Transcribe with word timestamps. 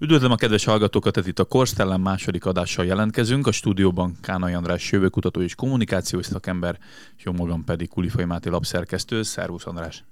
Üdvözlöm 0.00 0.30
a 0.30 0.36
kedves 0.36 0.64
hallgatókat, 0.64 1.16
ez 1.16 1.26
itt 1.26 1.38
a 1.38 1.44
Korszellem 1.44 2.00
második 2.00 2.46
adással 2.46 2.84
jelentkezünk. 2.84 3.46
A 3.46 3.52
stúdióban 3.52 4.16
Kánai 4.20 4.52
András 4.52 4.92
jövőkutató 4.92 5.40
és 5.40 5.54
kommunikációs 5.54 6.26
szakember, 6.26 6.78
és 7.16 7.24
jó 7.24 7.32
magam 7.32 7.64
pedig 7.64 7.88
Kulifai 7.88 8.24
Máté 8.24 8.48
lapszerkesztő. 8.48 9.22
Szervusz 9.22 9.66
András! 9.66 10.04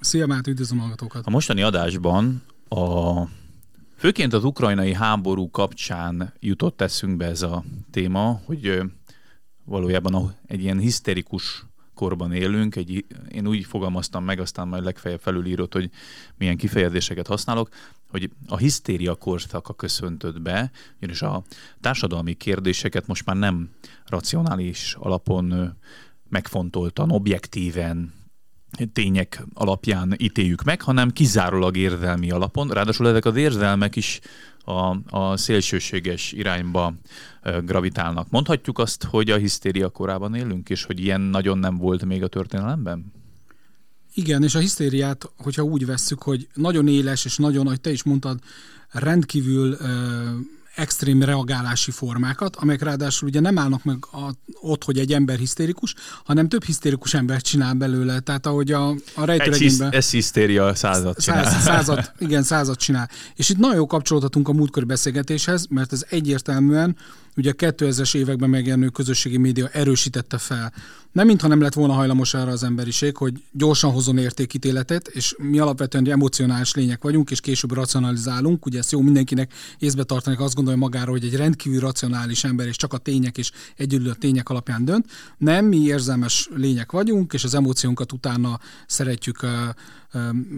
Szia 0.00 0.26
Máté, 0.26 0.50
üdvözlöm 0.50 0.78
a 0.78 0.82
hallgatókat! 0.82 1.26
A 1.26 1.30
mostani 1.30 1.62
adásban 1.62 2.42
a 2.68 3.20
Főként 3.96 4.32
az 4.32 4.44
ukrajnai 4.44 4.92
háború 4.92 5.50
kapcsán 5.50 6.32
jutott 6.40 6.80
eszünkbe 6.80 7.26
ez 7.26 7.42
a 7.42 7.64
téma, 7.90 8.40
hogy 8.44 8.82
valójában 9.64 10.34
egy 10.46 10.62
ilyen 10.62 10.78
hiszterikus 10.78 11.64
korban 11.94 12.32
élünk, 12.32 12.76
egy, 12.76 13.04
én 13.28 13.46
úgy 13.46 13.64
fogalmaztam 13.64 14.24
meg, 14.24 14.40
aztán 14.40 14.68
majd 14.68 14.84
legfeljebb 14.84 15.20
felülírott, 15.20 15.72
hogy 15.72 15.90
milyen 16.38 16.56
kifejezéseket 16.56 17.26
használok, 17.26 17.68
hogy 18.10 18.30
a 18.46 18.56
hisztéria 18.56 19.14
korszaka 19.14 19.74
köszöntött 19.74 20.40
be, 20.40 20.70
ugyanis 20.96 21.22
a 21.22 21.42
társadalmi 21.80 22.34
kérdéseket 22.34 23.06
most 23.06 23.26
már 23.26 23.36
nem 23.36 23.70
racionális 24.06 24.96
alapon 24.98 25.76
megfontoltan, 26.28 27.10
objektíven, 27.10 28.12
tények 28.92 29.44
alapján 29.54 30.14
ítéljük 30.18 30.62
meg, 30.62 30.82
hanem 30.82 31.10
kizárólag 31.10 31.76
érzelmi 31.76 32.30
alapon. 32.30 32.68
Ráadásul 32.68 33.08
ezek 33.08 33.24
az 33.24 33.36
érzelmek 33.36 33.96
is 33.96 34.20
a, 34.64 34.96
a 35.16 35.36
szélsőséges 35.36 36.32
irányba 36.32 36.94
gravitálnak. 37.64 38.30
Mondhatjuk 38.30 38.78
azt, 38.78 39.04
hogy 39.04 39.30
a 39.30 39.36
hisztéria 39.36 39.88
korában 39.88 40.34
élünk, 40.34 40.70
és 40.70 40.84
hogy 40.84 41.00
ilyen 41.00 41.20
nagyon 41.20 41.58
nem 41.58 41.76
volt 41.76 42.04
még 42.04 42.22
a 42.22 42.28
történelemben? 42.28 43.12
Igen, 44.14 44.42
és 44.42 44.54
a 44.54 44.58
hisztériát, 44.58 45.32
hogyha 45.36 45.62
úgy 45.62 45.86
vesszük, 45.86 46.22
hogy 46.22 46.48
nagyon 46.54 46.88
éles, 46.88 47.24
és 47.24 47.36
nagyon, 47.36 47.66
ahogy 47.66 47.80
te 47.80 47.90
is 47.90 48.02
mondtad, 48.02 48.38
rendkívül 48.90 49.76
extrém 50.76 51.22
reagálási 51.22 51.90
formákat, 51.90 52.56
amelyek 52.56 52.82
ráadásul 52.82 53.28
ugye 53.28 53.40
nem 53.40 53.58
állnak 53.58 53.84
meg 53.84 53.96
a, 54.12 54.30
ott, 54.60 54.84
hogy 54.84 54.98
egy 54.98 55.12
ember 55.12 55.38
hisztérikus, 55.38 55.94
hanem 56.24 56.48
több 56.48 56.64
hisztérikus 56.64 57.14
ember 57.14 57.40
csinál 57.40 57.74
belőle. 57.74 58.20
Tehát 58.20 58.46
ahogy 58.46 58.72
a, 58.72 58.88
a 59.14 59.24
rejtőregényben... 59.24 59.92
Ez 59.92 60.10
hisztéria 60.10 60.74
század 60.74 61.16
csinál. 61.18 61.44
Száz, 61.44 61.62
század, 61.62 62.12
igen, 62.18 62.42
század 62.42 62.76
csinál. 62.76 63.10
És 63.34 63.48
itt 63.48 63.58
nagyon 63.58 63.76
jó 63.76 63.86
kapcsolódhatunk 63.86 64.48
a 64.48 64.52
múltkori 64.52 64.86
beszélgetéshez, 64.86 65.66
mert 65.66 65.92
ez 65.92 66.04
egyértelműen 66.08 66.96
ugye 67.36 67.50
a 67.50 67.54
2000-es 67.54 68.16
években 68.16 68.50
megjelenő 68.50 68.88
közösségi 68.88 69.36
média 69.36 69.68
erősítette 69.68 70.38
fel. 70.38 70.72
Nem 71.12 71.26
mintha 71.26 71.48
nem 71.48 71.60
lett 71.60 71.74
volna 71.74 71.92
hajlamos 71.92 72.34
arra 72.34 72.50
az 72.50 72.62
emberiség, 72.62 73.16
hogy 73.16 73.42
gyorsan 73.52 73.92
hozzon 73.92 74.18
értékítéletet, 74.18 75.08
és 75.08 75.34
mi 75.38 75.58
alapvetően 75.58 76.10
emocionális 76.10 76.74
lények 76.74 77.02
vagyunk, 77.02 77.30
és 77.30 77.40
később 77.40 77.72
racionalizálunk. 77.72 78.66
Ugye 78.66 78.78
ezt 78.78 78.92
jó 78.92 79.00
mindenkinek 79.00 79.52
észbe 79.78 80.02
tartani, 80.02 80.36
azt 80.38 80.54
gondolja 80.54 80.78
magáról, 80.78 81.18
hogy 81.18 81.24
egy 81.24 81.36
rendkívül 81.36 81.80
racionális 81.80 82.44
ember, 82.44 82.66
és 82.66 82.76
csak 82.76 82.92
a 82.92 82.98
tények 82.98 83.38
és 83.38 83.50
egyedül 83.76 84.10
a 84.10 84.14
tények 84.14 84.48
alapján 84.48 84.84
dönt. 84.84 85.06
Nem, 85.38 85.64
mi 85.64 85.76
érzelmes 85.76 86.48
lények 86.54 86.92
vagyunk, 86.92 87.32
és 87.32 87.44
az 87.44 87.54
emóciónkat 87.54 88.12
utána 88.12 88.60
szeretjük 88.86 89.46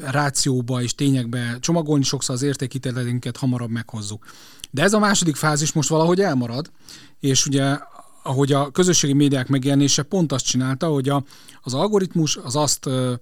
rációba 0.00 0.82
és 0.82 0.94
tényekbe 0.94 1.56
csomagolni, 1.60 2.04
sokszor 2.04 2.34
az 2.34 2.42
értékítéletünket 2.42 3.36
hamarabb 3.36 3.70
meghozzuk. 3.70 4.26
De 4.70 4.82
ez 4.82 4.92
a 4.92 4.98
második 4.98 5.36
fázis 5.36 5.72
most 5.72 5.88
valahogy 5.88 6.20
elmarad, 6.20 6.70
és 7.20 7.46
ugye 7.46 7.78
ahogy 8.22 8.52
a 8.52 8.70
közösségi 8.70 9.12
médiák 9.12 9.48
megjelenése 9.48 10.02
pont 10.02 10.32
azt 10.32 10.44
csinálta, 10.44 10.86
hogy 10.86 11.08
a, 11.08 11.24
az 11.62 11.74
algoritmus 11.74 12.36
az 12.36 12.56
azt 12.56 12.86
ö, 12.86 13.14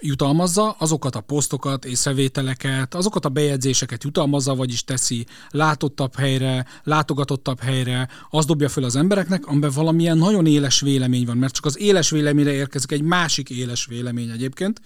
jutalmazza 0.00 0.76
azokat 0.78 1.14
a 1.14 1.20
posztokat, 1.20 1.84
észrevételeket, 1.84 2.94
azokat 2.94 3.24
a 3.24 3.28
bejegyzéseket 3.28 4.04
jutalmazza, 4.04 4.54
vagyis 4.54 4.84
teszi 4.84 5.26
látottabb 5.50 6.16
helyre, 6.16 6.66
látogatottabb 6.82 7.60
helyre, 7.60 8.08
azt 8.30 8.46
dobja 8.46 8.68
föl 8.68 8.84
az 8.84 8.96
embereknek, 8.96 9.46
amiben 9.46 9.70
valamilyen 9.74 10.18
nagyon 10.18 10.46
éles 10.46 10.80
vélemény 10.80 11.26
van, 11.26 11.36
mert 11.36 11.54
csak 11.54 11.64
az 11.64 11.78
éles 11.78 12.10
véleményre 12.10 12.52
érkezik 12.52 12.92
egy 12.92 13.02
másik 13.02 13.50
éles 13.50 13.86
vélemény 13.86 14.30
egyébként, 14.30 14.80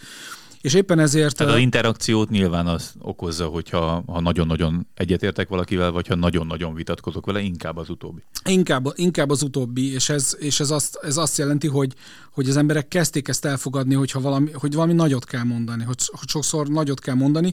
és 0.61 0.75
éppen 0.75 0.99
ezért... 0.99 1.37
Tehát 1.37 1.55
az 1.55 1.61
interakciót 1.61 2.31
nyilván 2.31 2.67
az 2.67 2.93
okozza, 2.99 3.47
hogyha 3.47 4.03
ha 4.07 4.21
nagyon-nagyon 4.21 4.87
egyetértek 4.95 5.49
valakivel, 5.49 5.91
vagy 5.91 6.07
ha 6.07 6.15
nagyon-nagyon 6.15 6.75
vitatkozok 6.75 7.27
vele, 7.27 7.41
inkább 7.41 7.77
az 7.77 7.91
utóbbi. 7.91 8.23
Inkább, 8.45 8.93
inkább 8.95 9.31
az 9.31 9.43
utóbbi, 9.43 9.93
és 9.93 10.09
ez, 10.09 10.37
és 10.39 10.61
ez, 10.61 10.71
azt, 10.71 10.99
ez 11.03 11.17
azt 11.17 11.39
jelenti, 11.39 11.67
hogy, 11.67 11.93
hogy 12.33 12.49
az 12.49 12.57
emberek 12.57 12.89
kezdték 12.89 13.29
ezt 13.29 13.45
elfogadni, 13.45 13.95
hogyha 13.95 14.21
valami, 14.21 14.51
hogy 14.53 14.75
valami 14.75 14.93
nagyot 14.93 15.25
kell 15.25 15.45
mondani, 15.45 15.85
hogy, 15.85 15.97
hogy 16.07 16.29
sokszor 16.29 16.69
nagyot 16.69 17.01
kell 17.01 17.15
mondani, 17.15 17.53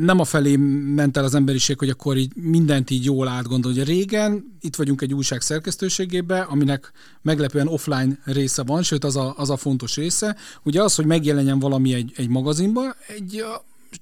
nem 0.00 0.18
a 0.18 0.24
felé 0.24 0.56
ment 0.94 1.16
el 1.16 1.24
az 1.24 1.34
emberiség, 1.34 1.78
hogy 1.78 1.88
akkor 1.88 2.16
így 2.16 2.32
mindent 2.36 2.90
így 2.90 3.04
jól 3.04 3.28
átgondol. 3.28 3.70
Ugye 3.70 3.84
régen 3.84 4.56
itt 4.60 4.76
vagyunk 4.76 5.02
egy 5.02 5.14
újság 5.14 5.40
szerkesztőségében, 5.40 6.42
aminek 6.42 6.92
meglepően 7.22 7.68
offline 7.68 8.18
része 8.24 8.62
van, 8.62 8.82
sőt 8.82 9.04
az 9.04 9.16
a, 9.16 9.34
az 9.36 9.50
a 9.50 9.56
fontos 9.56 9.96
része. 9.96 10.36
Ugye 10.62 10.82
az, 10.82 10.94
hogy 10.94 11.06
megjelenjen 11.06 11.58
valami 11.58 11.94
egy, 11.94 12.12
egy 12.16 12.28
magazinba, 12.28 12.94
egy 13.08 13.44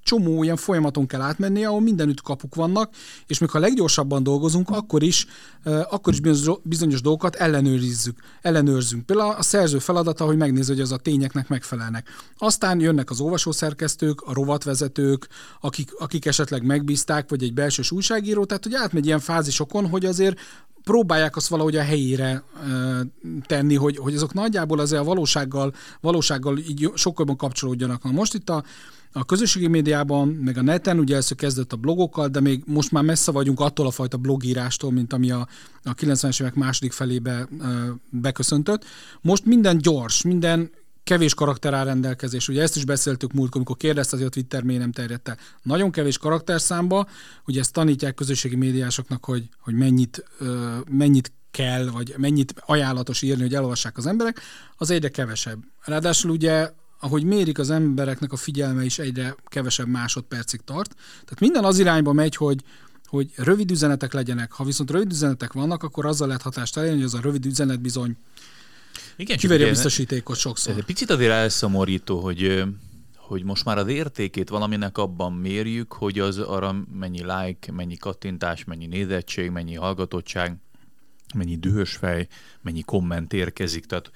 csomó 0.02 0.42
ilyen 0.42 0.56
folyamaton 0.56 1.06
kell 1.06 1.20
átmenni, 1.20 1.64
ahol 1.64 1.80
mindenütt 1.80 2.20
kapuk 2.20 2.54
vannak, 2.54 2.94
és 3.26 3.38
még 3.38 3.50
ha 3.50 3.58
leggyorsabban 3.58 4.22
dolgozunk, 4.22 4.70
akkor 4.70 5.02
is, 5.02 5.26
akkor 5.64 6.12
is 6.12 6.20
bizonyos, 6.62 7.00
dolgokat 7.00 7.34
ellenőrizzük, 7.34 8.18
ellenőrzünk. 8.42 9.06
Például 9.06 9.34
a 9.38 9.42
szerző 9.42 9.78
feladata, 9.78 10.24
hogy 10.24 10.36
megnézze, 10.36 10.72
hogy 10.72 10.82
az 10.82 10.92
a 10.92 10.96
tényeknek 10.96 11.48
megfelelnek. 11.48 12.08
Aztán 12.38 12.80
jönnek 12.80 13.10
az 13.10 13.20
olvasószerkesztők, 13.20 14.20
a 14.20 14.32
rovatvezetők, 14.32 15.28
akik, 15.60 15.94
akik 15.98 16.26
esetleg 16.26 16.62
megbízták, 16.62 17.30
vagy 17.30 17.42
egy 17.42 17.54
belső 17.54 17.82
újságíró, 17.90 18.44
tehát 18.44 18.64
hogy 18.64 18.74
átmegy 18.74 19.06
ilyen 19.06 19.20
fázisokon, 19.20 19.88
hogy 19.88 20.04
azért 20.04 20.38
próbálják 20.84 21.36
azt 21.36 21.48
valahogy 21.48 21.76
a 21.76 21.82
helyére 21.82 22.42
uh, 22.54 23.00
tenni, 23.46 23.74
hogy, 23.74 23.96
hogy 23.96 24.14
azok 24.14 24.32
nagyjából 24.32 24.78
azért 24.78 25.00
a 25.00 25.04
valósággal, 25.04 25.74
valósággal 26.00 26.58
így 26.58 26.90
sokkal 26.94 27.24
jobban 27.26 27.36
kapcsolódjanak. 27.36 28.02
Na 28.02 28.10
most 28.10 28.34
itt 28.34 28.50
a, 28.50 28.64
a 29.12 29.24
közösségi 29.24 29.66
médiában, 29.66 30.28
meg 30.28 30.58
a 30.58 30.62
neten, 30.62 30.98
ugye 30.98 31.12
először 31.12 31.36
kezdett 31.36 31.72
a 31.72 31.76
blogokkal, 31.76 32.28
de 32.28 32.40
még 32.40 32.62
most 32.66 32.92
már 32.92 33.02
messze 33.02 33.30
vagyunk 33.30 33.60
attól 33.60 33.86
a 33.86 33.90
fajta 33.90 34.16
blogírástól, 34.16 34.92
mint 34.92 35.12
ami 35.12 35.30
a, 35.30 35.48
a 35.82 35.94
90-es 35.94 36.40
évek 36.40 36.54
második 36.54 36.92
felébe 36.92 37.48
ö, 37.60 37.90
beköszöntött. 38.10 38.84
Most 39.20 39.44
minden 39.44 39.78
gyors, 39.78 40.22
minden 40.22 40.70
kevés 41.04 41.34
karakter 41.34 41.74
áll 41.74 41.84
rendelkezés. 41.84 42.48
Ugye 42.48 42.62
ezt 42.62 42.76
is 42.76 42.84
beszéltük 42.84 43.32
múltkor, 43.32 43.56
amikor 43.56 43.76
kérdezte, 43.76 44.16
hogy 44.16 44.26
a 44.26 44.28
Twitter 44.28 44.62
miért 44.62 44.80
nem 44.80 44.92
terjedt 44.92 45.28
el. 45.28 45.36
Nagyon 45.62 45.90
kevés 45.90 46.18
karakterszámba, 46.18 47.06
ugye 47.46 47.60
ezt 47.60 47.72
tanítják 47.72 48.14
közösségi 48.14 48.56
médiásoknak, 48.56 49.24
hogy, 49.24 49.48
hogy 49.58 49.74
mennyit, 49.74 50.24
ö, 50.38 50.76
mennyit 50.88 51.32
kell, 51.50 51.90
vagy 51.90 52.14
mennyit 52.16 52.54
ajánlatos 52.66 53.22
írni, 53.22 53.42
hogy 53.42 53.54
elolvassák 53.54 53.96
az 53.96 54.06
emberek, 54.06 54.40
az 54.76 54.90
egyre 54.90 55.08
kevesebb. 55.08 55.58
Ráadásul 55.84 56.30
ugye 56.30 56.70
ahogy 57.00 57.24
mérik 57.24 57.58
az 57.58 57.70
embereknek 57.70 58.32
a 58.32 58.36
figyelme 58.36 58.84
is 58.84 58.98
egyre 58.98 59.34
kevesebb 59.44 59.88
másodpercig 59.88 60.60
tart. 60.64 60.94
Tehát 61.10 61.40
minden 61.40 61.64
az 61.64 61.78
irányba 61.78 62.12
megy, 62.12 62.36
hogy, 62.36 62.62
hogy 63.06 63.30
rövid 63.36 63.70
üzenetek 63.70 64.12
legyenek. 64.12 64.52
Ha 64.52 64.64
viszont 64.64 64.90
rövid 64.90 65.12
üzenetek 65.12 65.52
vannak, 65.52 65.82
akkor 65.82 66.06
azzal 66.06 66.26
lehet 66.26 66.42
hatást 66.42 66.76
elérni, 66.76 66.96
hogy 66.96 67.04
az 67.04 67.14
a 67.14 67.20
rövid 67.20 67.46
üzenet 67.46 67.80
bizony 67.80 68.16
igen, 69.16 69.36
kiveri 69.36 69.62
a 69.62 69.68
biztosítékot 69.68 70.36
sokszor. 70.36 70.72
Ez 70.72 70.78
egy 70.78 70.84
picit 70.84 71.10
azért 71.10 71.32
elszomorító, 71.32 72.20
hogy 72.20 72.64
hogy 73.16 73.44
most 73.44 73.64
már 73.64 73.78
az 73.78 73.88
értékét 73.88 74.48
valaminek 74.48 74.98
abban 74.98 75.32
mérjük, 75.32 75.92
hogy 75.92 76.18
az 76.18 76.38
arra 76.38 76.76
mennyi 76.92 77.22
like, 77.22 77.72
mennyi 77.72 77.96
kattintás, 77.96 78.64
mennyi 78.64 78.86
nézettség, 78.86 79.50
mennyi 79.50 79.74
hallgatottság, 79.74 80.56
mennyi 81.34 81.56
dühös 81.56 81.96
fej, 81.96 82.28
mennyi 82.60 82.82
komment 82.82 83.32
érkezik. 83.32 83.84
Tehát 83.84 84.10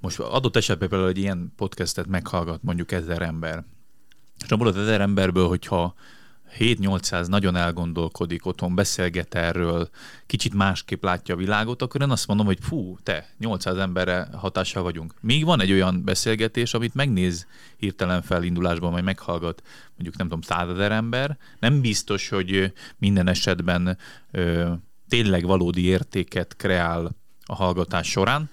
most 0.00 0.18
adott 0.18 0.56
esetben 0.56 0.88
például 0.88 1.10
egy 1.10 1.18
ilyen 1.18 1.52
podcastet 1.56 2.06
meghallgat 2.06 2.62
mondjuk 2.62 2.92
ezer 2.92 3.22
ember, 3.22 3.64
és 4.44 4.50
abból 4.50 4.66
az 4.66 4.76
ezer 4.76 5.00
emberből, 5.00 5.48
hogyha 5.48 5.94
7-800 6.58 7.26
nagyon 7.26 7.56
elgondolkodik, 7.56 8.46
otthon 8.46 8.74
beszélget 8.74 9.34
erről, 9.34 9.88
kicsit 10.26 10.54
másképp 10.54 11.02
látja 11.02 11.34
a 11.34 11.38
világot, 11.38 11.82
akkor 11.82 12.02
én 12.02 12.10
azt 12.10 12.26
mondom, 12.26 12.46
hogy 12.46 12.58
fú, 12.60 12.98
te, 13.02 13.28
800 13.38 13.76
emberre 13.76 14.28
hatással 14.32 14.82
vagyunk. 14.82 15.14
Még 15.20 15.44
van 15.44 15.60
egy 15.60 15.72
olyan 15.72 16.04
beszélgetés, 16.04 16.74
amit 16.74 16.94
megnéz 16.94 17.46
hirtelen 17.76 18.22
felindulásban, 18.22 18.90
majd 18.90 19.04
meghallgat 19.04 19.62
mondjuk 19.94 20.16
nem 20.16 20.26
tudom, 20.26 20.42
százezer 20.42 20.92
ember. 20.92 21.38
Nem 21.60 21.80
biztos, 21.80 22.28
hogy 22.28 22.72
minden 22.98 23.28
esetben 23.28 23.98
ö, 24.30 24.72
tényleg 25.08 25.44
valódi 25.44 25.84
értéket 25.84 26.56
kreál 26.56 27.16
a 27.44 27.54
hallgatás 27.54 28.10
során, 28.10 28.50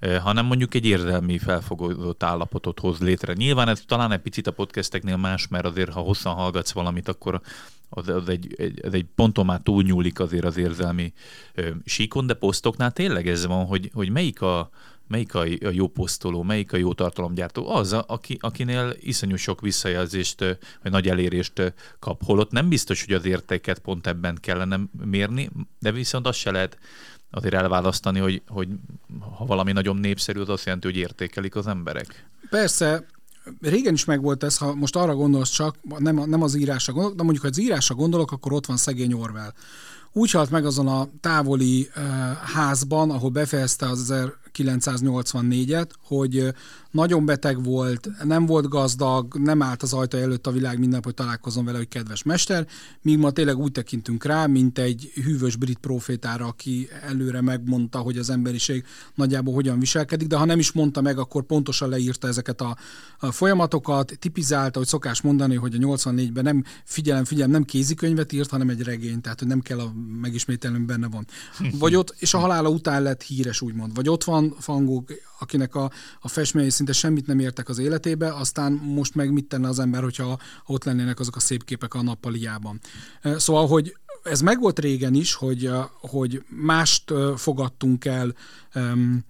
hanem 0.00 0.46
mondjuk 0.46 0.74
egy 0.74 0.86
érzelmi 0.86 1.38
felfogadott 1.38 2.22
állapotot 2.22 2.80
hoz 2.80 2.98
létre. 2.98 3.32
Nyilván 3.32 3.68
ez 3.68 3.82
talán 3.86 4.12
egy 4.12 4.20
picit 4.20 4.46
a 4.46 4.52
podcasteknél 4.52 5.16
más, 5.16 5.48
mert 5.48 5.64
azért, 5.64 5.92
ha 5.92 6.00
hosszan 6.00 6.34
hallgatsz 6.34 6.72
valamit, 6.72 7.08
akkor 7.08 7.40
az, 7.88 8.08
az 8.08 8.28
egy, 8.28 8.54
egy, 8.58 8.80
ez 8.80 8.92
egy 8.92 9.06
ponton 9.14 9.46
már 9.46 9.60
túlnyúlik 9.60 10.20
azért 10.20 10.44
az 10.44 10.56
érzelmi 10.56 11.12
ö, 11.54 11.68
síkon, 11.84 12.26
de 12.26 12.34
posztoknál 12.34 12.92
tényleg 12.92 13.28
ez 13.28 13.46
van, 13.46 13.66
hogy, 13.66 13.90
hogy 13.94 14.10
melyik 14.10 14.42
a 14.42 14.70
melyik 15.08 15.34
a 15.34 15.44
jó 15.70 15.88
posztoló, 15.88 16.42
melyik 16.42 16.72
a 16.72 16.76
jó 16.76 16.92
tartalomgyártó, 16.92 17.68
az, 17.68 17.92
a, 17.92 18.04
aki, 18.08 18.38
akinél 18.40 18.96
iszonyú 19.00 19.36
sok 19.36 19.60
visszajelzést, 19.60 20.40
vagy 20.82 20.92
nagy 20.92 21.08
elérést 21.08 21.74
kap. 21.98 22.24
Holott 22.24 22.50
nem 22.50 22.68
biztos, 22.68 23.04
hogy 23.04 23.14
az 23.14 23.24
értéket 23.24 23.78
pont 23.78 24.06
ebben 24.06 24.38
kellene 24.40 24.80
mérni, 25.04 25.50
de 25.78 25.92
viszont 25.92 26.26
azt 26.26 26.38
se 26.38 26.50
lehet 26.50 26.78
azért 27.30 27.54
elválasztani, 27.54 28.18
hogy, 28.18 28.42
hogy 28.48 28.68
ha 29.36 29.44
valami 29.44 29.72
nagyon 29.72 29.96
népszerű, 29.96 30.40
az 30.40 30.48
azt 30.48 30.64
jelenti, 30.64 30.86
hogy 30.86 30.96
értékelik 30.96 31.56
az 31.56 31.66
emberek. 31.66 32.28
Persze, 32.50 33.06
régen 33.60 33.94
is 33.94 34.04
megvolt 34.04 34.42
ez, 34.42 34.56
ha 34.56 34.74
most 34.74 34.96
arra 34.96 35.14
gondolsz 35.14 35.50
csak, 35.50 35.76
nem, 35.98 36.22
nem 36.26 36.42
az 36.42 36.54
írásra 36.54 36.92
gondolok, 36.92 37.16
de 37.16 37.22
mondjuk, 37.22 37.44
ha 37.44 37.50
az 37.50 37.60
írásra 37.60 37.94
gondolok, 37.94 38.32
akkor 38.32 38.52
ott 38.52 38.66
van 38.66 38.76
szegény 38.76 39.12
Orwell. 39.12 39.52
Úgy 40.12 40.30
halt 40.30 40.50
meg 40.50 40.64
azon 40.64 40.88
a 40.88 41.08
távoli 41.20 41.88
uh, 41.96 42.02
házban, 42.34 43.10
ahol 43.10 43.30
befejezte 43.30 43.88
az 43.88 44.14
1984-et, 44.56 45.88
hogy 46.02 46.54
nagyon 46.90 47.24
beteg 47.24 47.64
volt, 47.64 48.08
nem 48.24 48.46
volt 48.46 48.68
gazdag, 48.68 49.36
nem 49.38 49.62
állt 49.62 49.82
az 49.82 49.92
ajta 49.92 50.18
előtt 50.18 50.46
a 50.46 50.50
világ 50.50 50.72
minden 50.72 50.90
nap, 50.90 51.04
hogy 51.04 51.14
találkozom 51.14 51.64
vele, 51.64 51.76
hogy 51.76 51.88
kedves 51.88 52.22
mester, 52.22 52.66
míg 53.02 53.18
ma 53.18 53.30
tényleg 53.30 53.58
úgy 53.58 53.72
tekintünk 53.72 54.24
rá, 54.24 54.46
mint 54.46 54.78
egy 54.78 55.12
hűvös 55.14 55.56
brit 55.56 55.78
profétára, 55.78 56.46
aki 56.46 56.88
előre 57.08 57.40
megmondta, 57.40 57.98
hogy 57.98 58.18
az 58.18 58.30
emberiség 58.30 58.84
nagyjából 59.14 59.54
hogyan 59.54 59.78
viselkedik, 59.78 60.28
de 60.28 60.36
ha 60.36 60.44
nem 60.44 60.58
is 60.58 60.72
mondta 60.72 61.00
meg, 61.00 61.18
akkor 61.18 61.42
pontosan 61.42 61.88
leírta 61.88 62.28
ezeket 62.28 62.60
a, 62.60 62.76
a 63.18 63.32
folyamatokat, 63.32 64.16
tipizálta, 64.18 64.78
hogy 64.78 64.88
szokás 64.88 65.20
mondani, 65.20 65.54
hogy 65.54 65.74
a 65.74 65.78
84-ben 65.78 66.44
nem 66.44 66.64
figyelem, 66.84 67.24
figyelem, 67.24 67.50
nem 67.50 67.64
kézikönyvet 67.64 68.32
írt, 68.32 68.50
hanem 68.50 68.68
egy 68.68 68.82
regény, 68.82 69.20
tehát 69.20 69.38
hogy 69.38 69.48
nem 69.48 69.60
kell 69.60 69.78
a 69.78 69.92
megismételni, 70.20 70.78
benne 70.78 71.08
van. 71.08 71.26
Vagy 71.78 71.94
ott, 71.94 72.14
és 72.18 72.34
a 72.34 72.38
halála 72.38 72.68
után 72.68 73.02
lett 73.02 73.22
híres, 73.22 73.60
úgymond. 73.60 73.94
Vagy 73.94 74.08
ott 74.08 74.24
van 74.24 74.45
Gogh, 74.66 75.12
akinek 75.38 75.74
a, 75.74 75.90
a 76.20 76.28
festményei 76.28 76.70
szinte 76.70 76.92
semmit 76.92 77.26
nem 77.26 77.38
értek 77.38 77.68
az 77.68 77.78
életébe, 77.78 78.34
aztán 78.34 78.72
most 78.72 79.14
meg 79.14 79.32
mit 79.32 79.44
tenne 79.44 79.68
az 79.68 79.78
ember, 79.78 80.02
hogyha 80.02 80.38
ott 80.66 80.84
lennének 80.84 81.20
azok 81.20 81.36
a 81.36 81.40
szép 81.40 81.64
képek 81.64 81.94
a 81.94 82.02
nappaliában. 82.02 82.80
Szóval, 83.22 83.66
hogy 83.66 83.96
ez 84.30 84.40
megvolt 84.40 84.78
régen 84.78 85.14
is, 85.14 85.34
hogy, 85.34 85.70
hogy 86.00 86.42
mást 86.48 87.12
fogadtunk 87.36 88.04
el 88.04 88.34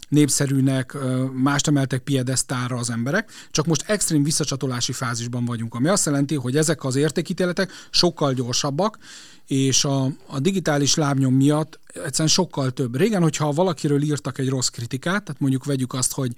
népszerűnek, 0.09 0.97
mást 1.33 1.67
emeltek 1.67 2.03
piedesztára 2.03 2.77
az 2.77 2.91
emberek, 2.91 3.31
csak 3.51 3.67
most 3.67 3.85
extrém 3.87 4.23
visszacsatolási 4.23 4.93
fázisban 4.93 5.45
vagyunk, 5.45 5.75
ami 5.75 5.89
azt 5.89 6.07
jelenti, 6.07 6.35
hogy 6.35 6.57
ezek 6.57 6.85
az 6.85 6.97
értékítéletek 6.97 7.71
sokkal 7.91 8.33
gyorsabbak, 8.33 8.99
és 9.47 9.85
a, 9.85 10.05
a 10.27 10.41
digitális 10.41 10.95
lábnyom 10.95 11.35
miatt 11.35 11.79
egyszerűen 11.87 12.29
sokkal 12.29 12.71
több. 12.71 12.97
Régen, 12.97 13.23
hogyha 13.23 13.53
valakiről 13.53 14.03
írtak 14.03 14.39
egy 14.39 14.49
rossz 14.49 14.69
kritikát, 14.69 15.25
tehát 15.25 15.41
mondjuk 15.41 15.65
vegyük 15.65 15.93
azt, 15.93 16.13
hogy 16.13 16.33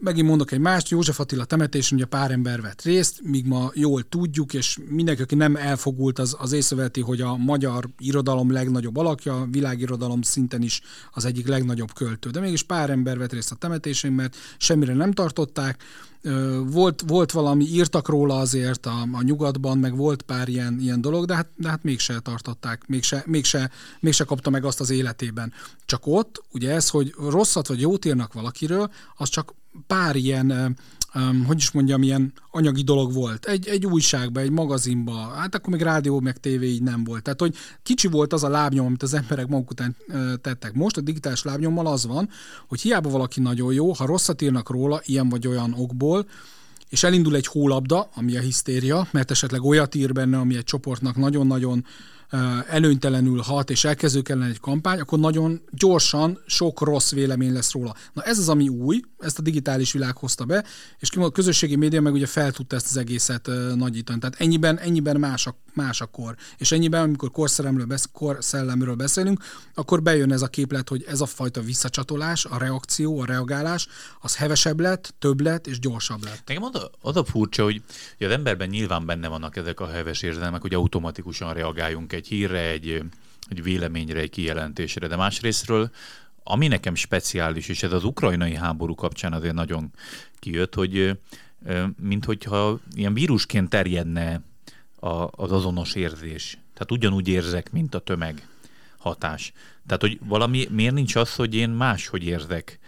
megint 0.00 0.26
mondok 0.26 0.52
egy 0.52 0.58
mást, 0.58 0.88
József 0.88 1.20
Attila 1.20 1.44
temetésen 1.44 1.96
ugye 1.98 2.06
pár 2.06 2.30
ember 2.30 2.60
vett 2.60 2.82
részt, 2.82 3.20
míg 3.22 3.46
ma 3.46 3.70
jól 3.74 4.02
tudjuk, 4.02 4.54
és 4.54 4.78
mindenki, 4.88 5.22
aki 5.22 5.34
nem 5.34 5.56
elfogult, 5.56 6.18
az, 6.18 6.36
az 6.38 6.52
észreveti, 6.52 7.00
hogy 7.00 7.20
a 7.20 7.36
magyar 7.36 7.88
irodalom 7.98 8.52
legnagyobb 8.52 8.96
alakja, 8.96 9.40
a 9.40 9.46
világirodalom 9.50 10.22
szinten 10.22 10.62
is 10.62 10.80
az 11.12 11.24
egyik 11.24 11.46
legnagyobb 11.46 11.92
költő. 11.92 12.30
De 12.30 12.40
mégis 12.40 12.62
pár 12.62 12.90
ember 12.90 13.18
vett 13.18 13.32
részt 13.32 13.52
a 13.52 13.54
temetésen, 13.54 14.12
mert 14.12 14.36
semmire 14.58 14.94
nem 14.94 15.12
tartották, 15.12 15.82
volt, 16.64 17.02
volt 17.06 17.32
valami, 17.32 17.64
írtak 17.64 18.08
róla 18.08 18.38
azért 18.38 18.86
a, 18.86 19.06
a 19.12 19.22
nyugatban, 19.22 19.78
meg 19.78 19.96
volt 19.96 20.22
pár 20.22 20.48
ilyen, 20.48 20.78
ilyen 20.80 21.00
dolog, 21.00 21.24
de 21.24 21.34
hát, 21.34 21.48
de 21.56 21.68
hát 21.68 21.82
mégse 21.82 22.20
tartották, 22.20 22.86
mégse, 22.86 23.22
mégse, 23.26 23.70
mégse 24.00 24.24
kapta 24.24 24.50
meg 24.50 24.64
azt 24.64 24.80
az 24.80 24.90
életében. 24.90 25.52
Csak 25.86 26.06
ott, 26.06 26.42
ugye 26.52 26.70
ez, 26.70 26.88
hogy 26.88 27.14
rosszat 27.28 27.66
vagy 27.66 27.80
jót 27.80 28.04
írnak 28.04 28.32
valakiről, 28.32 28.90
az 29.16 29.28
csak 29.28 29.54
pár 29.86 30.16
ilyen 30.16 30.76
um, 31.14 31.44
hogy 31.44 31.56
is 31.56 31.70
mondjam, 31.70 32.02
ilyen 32.02 32.32
anyagi 32.50 32.82
dolog 32.82 33.12
volt. 33.12 33.44
Egy, 33.44 33.68
egy 33.68 33.86
újságban, 33.86 34.42
egy 34.42 34.50
magazinban, 34.50 35.34
hát 35.34 35.54
akkor 35.54 35.72
még 35.72 35.82
rádió, 35.82 36.20
meg 36.20 36.36
tévé 36.36 36.66
így 36.66 36.82
nem 36.82 37.04
volt. 37.04 37.22
Tehát, 37.22 37.40
hogy 37.40 37.54
kicsi 37.82 38.08
volt 38.08 38.32
az 38.32 38.44
a 38.44 38.48
lábnyom, 38.48 38.86
amit 38.86 39.02
az 39.02 39.14
emberek 39.14 39.46
maguk 39.46 39.70
után 39.70 39.96
tettek. 40.40 40.72
Most 40.72 40.96
a 40.96 41.00
digitális 41.00 41.42
lábnyommal 41.42 41.86
az 41.86 42.06
van, 42.06 42.28
hogy 42.68 42.80
hiába 42.80 43.10
valaki 43.10 43.40
nagyon 43.40 43.72
jó, 43.72 43.92
ha 43.92 44.06
rosszat 44.06 44.42
írnak 44.42 44.70
róla, 44.70 45.00
ilyen 45.04 45.28
vagy 45.28 45.46
olyan 45.46 45.74
okból, 45.78 46.26
és 46.88 47.02
elindul 47.02 47.34
egy 47.34 47.46
hólabda, 47.46 48.10
ami 48.14 48.36
a 48.36 48.40
hisztéria, 48.40 49.08
mert 49.10 49.30
esetleg 49.30 49.62
olyat 49.62 49.94
ír 49.94 50.12
benne, 50.12 50.38
ami 50.38 50.56
egy 50.56 50.64
csoportnak 50.64 51.16
nagyon-nagyon 51.16 51.84
előnytelenül 52.68 53.40
hat, 53.40 53.70
és 53.70 53.84
elkezdők 53.84 54.28
ellen 54.28 54.48
egy 54.48 54.60
kampány, 54.60 55.00
akkor 55.00 55.18
nagyon 55.18 55.60
gyorsan 55.70 56.38
sok 56.46 56.80
rossz 56.80 57.12
vélemény 57.12 57.52
lesz 57.52 57.72
róla. 57.72 57.94
Na 58.12 58.22
ez 58.22 58.38
az, 58.38 58.48
ami 58.48 58.68
új, 58.68 59.00
ezt 59.18 59.38
a 59.38 59.42
digitális 59.42 59.92
világ 59.92 60.16
hozta 60.16 60.44
be, 60.44 60.64
és 60.98 61.10
a 61.16 61.30
közösségi 61.30 61.76
média 61.76 62.00
meg 62.00 62.12
ugye 62.12 62.26
fel 62.26 62.52
tudta 62.52 62.76
ezt 62.76 62.86
az 62.86 62.96
egészet 62.96 63.50
nagyítani. 63.74 64.18
Tehát 64.18 64.40
ennyiben, 64.40 64.78
ennyiben 64.78 65.16
más, 65.20 65.46
a, 65.46 65.56
más 65.74 66.00
a 66.00 66.06
kor. 66.06 66.36
És 66.56 66.72
ennyiben, 66.72 67.02
amikor 67.02 67.30
korszellemről, 67.30 67.86
besz, 67.86 68.08
korszellemről 68.12 68.94
beszélünk, 68.94 69.42
akkor 69.74 70.02
bejön 70.02 70.32
ez 70.32 70.42
a 70.42 70.46
képlet, 70.48 70.88
hogy 70.88 71.04
ez 71.08 71.20
a 71.20 71.26
fajta 71.26 71.60
visszacsatolás, 71.60 72.44
a 72.44 72.58
reakció, 72.58 73.20
a 73.20 73.24
reagálás, 73.24 73.88
az 74.20 74.36
hevesebb 74.36 74.80
lett, 74.80 75.14
több 75.18 75.40
lett 75.40 75.66
és 75.66 75.78
gyorsabb 75.78 76.24
lett. 76.24 76.42
Nekem 76.46 76.62
az 76.62 76.74
a, 76.74 76.90
az 77.00 77.16
a 77.16 77.24
furcsa, 77.24 77.62
hogy, 77.62 77.82
hogy 78.18 78.26
az 78.26 78.32
emberben 78.32 78.68
nyilván 78.68 79.06
benne 79.06 79.28
vannak 79.28 79.56
ezek 79.56 79.80
a 79.80 79.86
heves 79.86 80.22
érzelmek, 80.22 80.60
hogy 80.60 80.74
automatikusan 80.74 81.54
reagáljunk 81.54 82.12
egy 82.18 82.28
hírre, 82.28 82.70
egy, 82.70 83.02
egy 83.48 83.62
véleményre, 83.62 84.20
egy 84.20 84.30
kijelentésre, 84.30 85.06
de 85.06 85.16
másrésztről 85.16 85.90
ami 86.50 86.66
nekem 86.66 86.94
speciális, 86.94 87.68
és 87.68 87.82
ez 87.82 87.92
az 87.92 88.04
ukrajnai 88.04 88.54
háború 88.54 88.94
kapcsán 88.94 89.32
azért 89.32 89.54
nagyon 89.54 89.90
kijött, 90.38 90.74
hogy 90.74 91.18
mint 92.00 92.24
hogyha 92.24 92.78
ilyen 92.94 93.14
vírusként 93.14 93.68
terjedne 93.68 94.42
az 95.30 95.52
azonos 95.52 95.94
érzés. 95.94 96.58
Tehát 96.74 96.90
ugyanúgy 96.90 97.28
érzek, 97.28 97.72
mint 97.72 97.94
a 97.94 97.98
tömeg 97.98 98.48
hatás. 98.98 99.52
Tehát, 99.86 100.02
hogy 100.02 100.18
valami, 100.24 100.66
miért 100.70 100.94
nincs 100.94 101.14
az, 101.14 101.34
hogy 101.34 101.54
én 101.54 101.70
máshogy 101.70 102.24
érzek? 102.24 102.78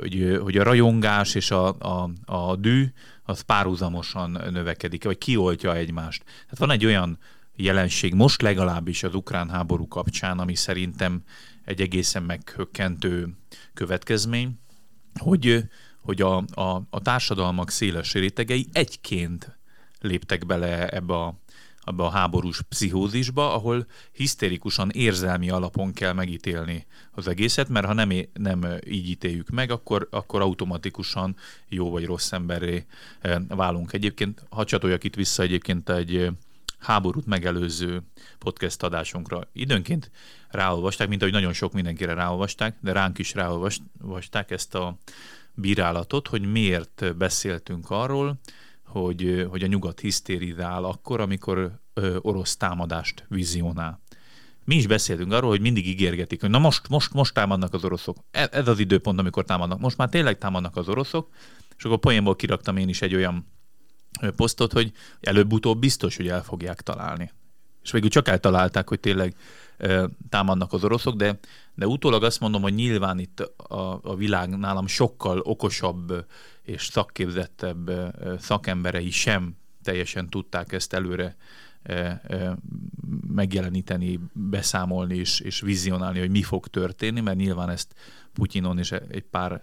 Hogy, 0.00 0.38
hogy 0.42 0.56
a 0.56 0.62
rajongás 0.62 1.34
és 1.34 1.50
a, 1.50 1.66
a, 1.78 2.10
a 2.24 2.56
dű 2.56 2.86
az 3.22 3.40
párhuzamosan 3.40 4.30
növekedik, 4.30 5.04
vagy 5.04 5.18
kioltja 5.18 5.74
egymást. 5.74 6.22
Tehát 6.24 6.58
van 6.58 6.70
egy 6.70 6.84
olyan 6.84 7.18
jelenség, 7.58 8.14
most 8.14 8.42
legalábbis 8.42 9.02
az 9.02 9.14
ukrán 9.14 9.50
háború 9.50 9.88
kapcsán, 9.88 10.38
ami 10.38 10.54
szerintem 10.54 11.22
egy 11.64 11.80
egészen 11.80 12.22
meghökkentő 12.22 13.36
következmény, 13.74 14.58
hogy, 15.14 15.64
hogy 16.00 16.22
a, 16.22 16.36
a, 16.36 16.86
a 16.90 17.00
társadalmak 17.02 17.70
széles 17.70 18.12
rétegei 18.12 18.66
egyként 18.72 19.58
léptek 20.00 20.46
bele 20.46 20.88
ebbe 20.88 21.14
a, 21.14 21.38
ebbe 21.84 22.02
a 22.02 22.10
háborús 22.10 22.62
pszichózisba, 22.62 23.54
ahol 23.54 23.86
hisztérikusan 24.12 24.90
érzelmi 24.90 25.50
alapon 25.50 25.92
kell 25.92 26.12
megítélni 26.12 26.86
az 27.12 27.28
egészet, 27.28 27.68
mert 27.68 27.86
ha 27.86 27.92
nem, 27.92 28.10
nem 28.32 28.66
így 28.86 29.08
ítéljük 29.08 29.48
meg, 29.48 29.70
akkor, 29.70 30.08
akkor 30.10 30.40
automatikusan 30.40 31.36
jó 31.68 31.90
vagy 31.90 32.04
rossz 32.04 32.32
emberré 32.32 32.86
eh, 33.20 33.36
válunk. 33.48 33.92
Egyébként, 33.92 34.42
ha 34.50 34.64
csatoljak 34.64 35.04
itt 35.04 35.14
vissza 35.14 35.42
egyébként 35.42 35.88
egy 35.88 36.30
háborút 36.78 37.26
megelőző 37.26 38.02
podcast 38.38 38.82
adásunkra. 38.82 39.48
Időnként 39.52 40.10
ráolvasták, 40.48 41.08
mint 41.08 41.20
ahogy 41.20 41.34
nagyon 41.34 41.52
sok 41.52 41.72
mindenkire 41.72 42.14
ráolvasták, 42.14 42.76
de 42.80 42.92
ránk 42.92 43.18
is 43.18 43.34
ráolvasták 43.34 44.50
ezt 44.50 44.74
a 44.74 44.98
bírálatot, 45.54 46.28
hogy 46.28 46.50
miért 46.50 47.16
beszéltünk 47.16 47.90
arról, 47.90 48.40
hogy, 48.84 49.46
hogy 49.50 49.62
a 49.62 49.66
nyugat 49.66 50.00
hisztérizál 50.00 50.84
akkor, 50.84 51.20
amikor 51.20 51.80
orosz 52.20 52.56
támadást 52.56 53.24
vizionál. 53.28 54.00
Mi 54.64 54.74
is 54.74 54.86
beszéltünk 54.86 55.32
arról, 55.32 55.50
hogy 55.50 55.60
mindig 55.60 55.86
ígérgetik, 55.88 56.40
hogy 56.40 56.50
na 56.50 56.58
most, 56.58 56.88
most, 56.88 57.12
most 57.12 57.34
támadnak 57.34 57.74
az 57.74 57.84
oroszok. 57.84 58.16
E, 58.30 58.48
ez 58.52 58.68
az 58.68 58.78
időpont, 58.78 59.18
amikor 59.18 59.44
támadnak. 59.44 59.80
Most 59.80 59.96
már 59.96 60.08
tényleg 60.08 60.38
támadnak 60.38 60.76
az 60.76 60.88
oroszok, 60.88 61.28
és 61.76 61.84
akkor 61.84 61.98
poénból 61.98 62.36
kiraktam 62.36 62.76
én 62.76 62.88
is 62.88 63.02
egy 63.02 63.14
olyan 63.14 63.46
posztot, 64.36 64.72
hogy 64.72 64.92
előbb-utóbb 65.20 65.78
biztos, 65.78 66.16
hogy 66.16 66.28
el 66.28 66.42
fogják 66.42 66.80
találni. 66.80 67.32
És 67.82 67.90
végül 67.90 68.08
csak 68.08 68.28
eltalálták, 68.28 68.88
hogy 68.88 69.00
tényleg 69.00 69.36
támadnak 70.28 70.72
az 70.72 70.84
oroszok, 70.84 71.16
de, 71.16 71.38
de 71.74 71.86
utólag 71.86 72.24
azt 72.24 72.40
mondom, 72.40 72.62
hogy 72.62 72.74
nyilván 72.74 73.18
itt 73.18 73.40
a, 73.56 74.00
a 74.02 74.16
világ 74.16 74.58
nálam 74.58 74.86
sokkal 74.86 75.38
okosabb 75.38 76.26
és 76.62 76.86
szakképzettebb 76.86 77.90
szakemberei 78.38 79.10
sem 79.10 79.56
teljesen 79.82 80.28
tudták 80.28 80.72
ezt 80.72 80.92
előre 80.92 81.36
megjeleníteni, 83.26 84.20
beszámolni 84.32 85.16
és, 85.16 85.40
és 85.40 85.60
vizionálni, 85.60 86.18
hogy 86.18 86.30
mi 86.30 86.42
fog 86.42 86.66
történni, 86.66 87.20
mert 87.20 87.36
nyilván 87.36 87.70
ezt 87.70 87.94
Putyinon 88.32 88.78
és 88.78 88.92
egy 88.92 89.24
pár 89.30 89.62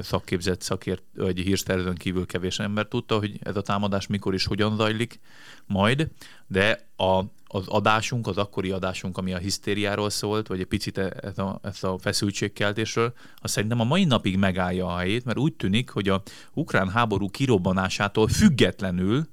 szakképzett 0.00 0.60
szakért, 0.60 1.02
vagy 1.14 1.38
hírszerzőn 1.38 1.94
kívül 1.94 2.26
kevés 2.26 2.58
ember 2.58 2.86
tudta, 2.86 3.18
hogy 3.18 3.38
ez 3.42 3.56
a 3.56 3.62
támadás 3.62 4.06
mikor 4.06 4.34
és 4.34 4.46
hogyan 4.46 4.76
zajlik 4.76 5.20
majd, 5.66 6.08
de 6.46 6.88
a, 6.96 7.22
az 7.46 7.66
adásunk, 7.66 8.26
az 8.26 8.36
akkori 8.36 8.70
adásunk, 8.70 9.18
ami 9.18 9.32
a 9.32 9.38
hisztériáról 9.38 10.10
szólt, 10.10 10.46
vagy 10.46 10.60
egy 10.60 10.66
picit 10.66 10.98
e- 10.98 11.16
ezt 11.20 11.38
a, 11.38 11.60
ezt 11.62 11.84
a 11.84 11.98
feszültségkeltésről, 11.98 13.12
azt 13.40 13.52
szerintem 13.52 13.80
a 13.80 13.84
mai 13.84 14.04
napig 14.04 14.36
megállja 14.36 14.86
a 14.86 14.98
helyét, 14.98 15.24
mert 15.24 15.38
úgy 15.38 15.52
tűnik, 15.52 15.90
hogy 15.90 16.08
a 16.08 16.22
ukrán 16.52 16.90
háború 16.90 17.30
kirobbanásától 17.30 18.28
függetlenül 18.28 19.28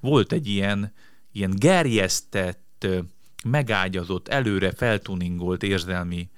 volt 0.00 0.32
egy 0.32 0.46
ilyen, 0.46 0.92
ilyen 1.32 1.54
gerjesztett, 1.56 2.86
megágyazott, 3.44 4.28
előre 4.28 4.72
feltuningolt 4.72 5.62
érzelmi 5.62 6.28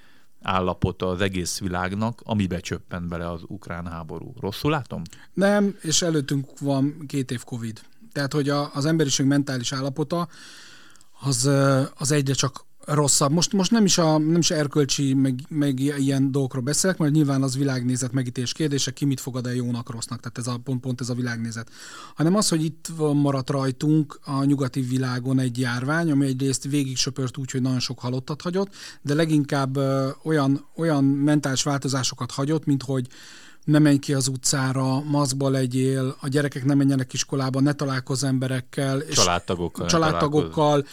állapota 0.47 1.09
az 1.09 1.21
egész 1.21 1.59
világnak, 1.59 2.21
amibe 2.25 2.61
csöppent 2.61 3.09
bele 3.09 3.31
az 3.31 3.43
ukrán 3.47 3.87
háború. 3.87 4.35
Rosszul 4.41 4.71
látom? 4.71 5.03
Nem, 5.33 5.77
és 5.81 6.03
előttünk 6.03 6.59
van 6.59 7.05
két 7.07 7.31
év 7.31 7.45
Covid. 7.45 7.81
Tehát, 8.13 8.33
hogy 8.33 8.49
a, 8.49 8.75
az 8.75 8.85
emberiség 8.85 9.27
mentális 9.27 9.73
állapota 9.73 10.29
az, 11.21 11.51
az 11.95 12.11
egyre 12.11 12.35
csak 12.35 12.66
rosszabb. 12.87 13.33
Most, 13.33 13.53
most 13.53 13.71
nem, 13.71 13.85
is 13.85 13.99
a, 13.99 14.19
nem 14.19 14.39
is 14.39 14.51
erkölcsi, 14.51 15.15
meg, 15.15 15.41
meg 15.49 15.81
ilyen 15.81 16.33
dolgokról 16.33 16.63
beszélek, 16.63 16.99
mert 16.99 17.13
nyilván 17.13 17.43
az 17.43 17.57
világnézet 17.57 18.13
megítés 18.13 18.53
kérdése, 18.53 18.91
ki 18.91 19.05
mit 19.05 19.21
fogad 19.21 19.47
el 19.47 19.55
jónak, 19.55 19.91
rossznak, 19.91 20.21
tehát 20.21 20.39
ez 20.39 20.47
a, 20.47 20.61
pont, 20.65 20.81
pont 20.81 21.01
ez 21.01 21.09
a 21.09 21.15
világnézet. 21.15 21.71
Hanem 22.15 22.35
az, 22.35 22.49
hogy 22.49 22.65
itt 22.65 22.89
maradt 23.13 23.51
rajtunk 23.51 24.21
a 24.25 24.45
nyugati 24.45 24.81
világon 24.81 25.39
egy 25.39 25.59
járvány, 25.59 26.11
ami 26.11 26.27
egyrészt 26.27 26.65
végig 26.65 26.97
söpört 26.97 27.37
úgy, 27.37 27.51
hogy 27.51 27.63
nagyon 27.63 27.81
sok 27.81 27.99
halottat 27.99 28.43
hagyott, 28.43 28.75
de 29.03 29.15
leginkább 29.15 29.77
ö, 29.77 30.09
olyan, 30.23 30.67
olyan 30.77 31.05
mentális 31.05 31.63
változásokat 31.63 32.31
hagyott, 32.31 32.65
mint 32.65 32.83
hogy 32.83 33.07
ne 33.65 33.79
menj 33.79 33.99
ki 33.99 34.15
az 34.15 34.29
utcára, 34.29 35.01
maszkba 35.01 35.49
legyél, 35.49 36.17
a 36.21 36.29
gyerekek 36.29 36.65
ne 36.65 36.75
menjenek 36.75 37.13
iskolába, 37.13 37.61
ne 37.61 37.73
találkozz 37.73 38.25
emberekkel. 38.25 39.03
Családtagokkal. 39.09 39.87
Családtagokkal. 39.87 40.87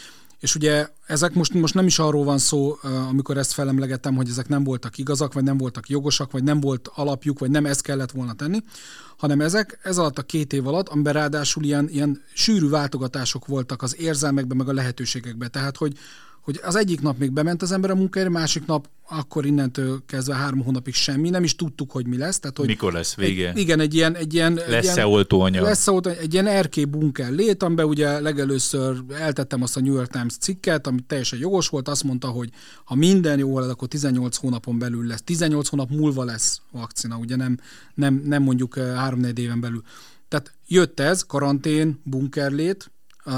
És 0.43 0.55
ugye 0.55 0.87
ezek 1.05 1.33
most, 1.33 1.53
most 1.53 1.73
nem 1.73 1.85
is 1.85 1.99
arról 1.99 2.23
van 2.23 2.37
szó, 2.37 2.77
amikor 3.09 3.37
ezt 3.37 3.53
felemlegetem, 3.53 4.15
hogy 4.15 4.29
ezek 4.29 4.47
nem 4.47 4.63
voltak 4.63 4.97
igazak, 4.97 5.33
vagy 5.33 5.43
nem 5.43 5.57
voltak 5.57 5.89
jogosak, 5.89 6.31
vagy 6.31 6.43
nem 6.43 6.59
volt 6.59 6.89
alapjuk, 6.95 7.39
vagy 7.39 7.49
nem 7.49 7.65
ezt 7.65 7.81
kellett 7.81 8.11
volna 8.11 8.33
tenni, 8.33 8.63
hanem 9.17 9.41
ezek 9.41 9.79
ez 9.83 9.97
alatt 9.97 10.17
a 10.17 10.21
két 10.21 10.53
év 10.53 10.67
alatt, 10.67 10.89
amiben 10.89 11.13
ráadásul 11.13 11.63
ilyen, 11.63 11.89
ilyen 11.89 12.21
sűrű 12.33 12.69
váltogatások 12.69 13.45
voltak 13.45 13.81
az 13.81 13.99
érzelmekben, 13.99 14.57
meg 14.57 14.69
a 14.69 14.73
lehetőségekben. 14.73 15.51
Tehát, 15.51 15.77
hogy 15.77 15.97
hogy 16.43 16.59
az 16.63 16.75
egyik 16.75 17.01
nap 17.01 17.17
még 17.17 17.31
bement 17.31 17.61
az 17.61 17.71
ember 17.71 17.89
a 17.89 17.95
munkájára, 17.95 18.31
másik 18.31 18.65
nap 18.65 18.87
akkor 19.09 19.45
innentől 19.45 20.03
kezdve 20.05 20.35
három 20.35 20.63
hónapig 20.63 20.93
semmi, 20.93 21.29
nem 21.29 21.43
is 21.43 21.55
tudtuk, 21.55 21.91
hogy 21.91 22.07
mi 22.07 22.17
lesz. 22.17 22.39
Tehát, 22.39 22.57
hogy 22.57 22.67
Mikor 22.67 22.93
lesz 22.93 23.15
vége? 23.15 23.49
Egy, 23.49 23.57
igen, 23.57 23.79
egy 23.79 23.93
ilyen... 23.93 24.15
Egy 24.15 24.33
ilyen 24.33 24.59
lesz-e 24.67 25.07
oltóanyag? 25.07 25.63
Lesz-e 25.63 25.91
oltóanyag, 25.91 26.21
egy 26.21 26.33
ilyen 26.33 26.47
erkély 26.47 26.83
bunker 26.83 27.31
lét, 27.31 27.63
amiben 27.63 27.85
ugye 27.85 28.19
legelőször 28.19 29.03
eltettem 29.09 29.61
azt 29.61 29.77
a 29.77 29.81
New 29.81 29.93
York 29.93 30.11
Times 30.11 30.37
cikket, 30.37 30.87
ami 30.87 30.99
teljesen 31.07 31.39
jogos 31.39 31.67
volt, 31.67 31.87
azt 31.87 32.03
mondta, 32.03 32.27
hogy 32.27 32.49
ha 32.85 32.95
minden 32.95 33.39
jó 33.39 33.53
halad, 33.53 33.69
akkor 33.69 33.87
18 33.87 34.37
hónapon 34.37 34.79
belül 34.79 35.07
lesz. 35.07 35.21
18 35.21 35.67
hónap 35.67 35.89
múlva 35.89 36.23
lesz 36.23 36.61
vakcina, 36.71 37.17
ugye 37.17 37.35
nem, 37.35 37.57
nem, 37.93 38.21
nem 38.25 38.43
mondjuk 38.43 38.77
3 38.77 39.23
éven 39.35 39.61
belül. 39.61 39.81
Tehát 40.27 40.53
jött 40.67 40.99
ez, 40.99 41.21
karantén, 41.21 42.01
bunkerlét, 42.03 42.91
uh, 43.25 43.33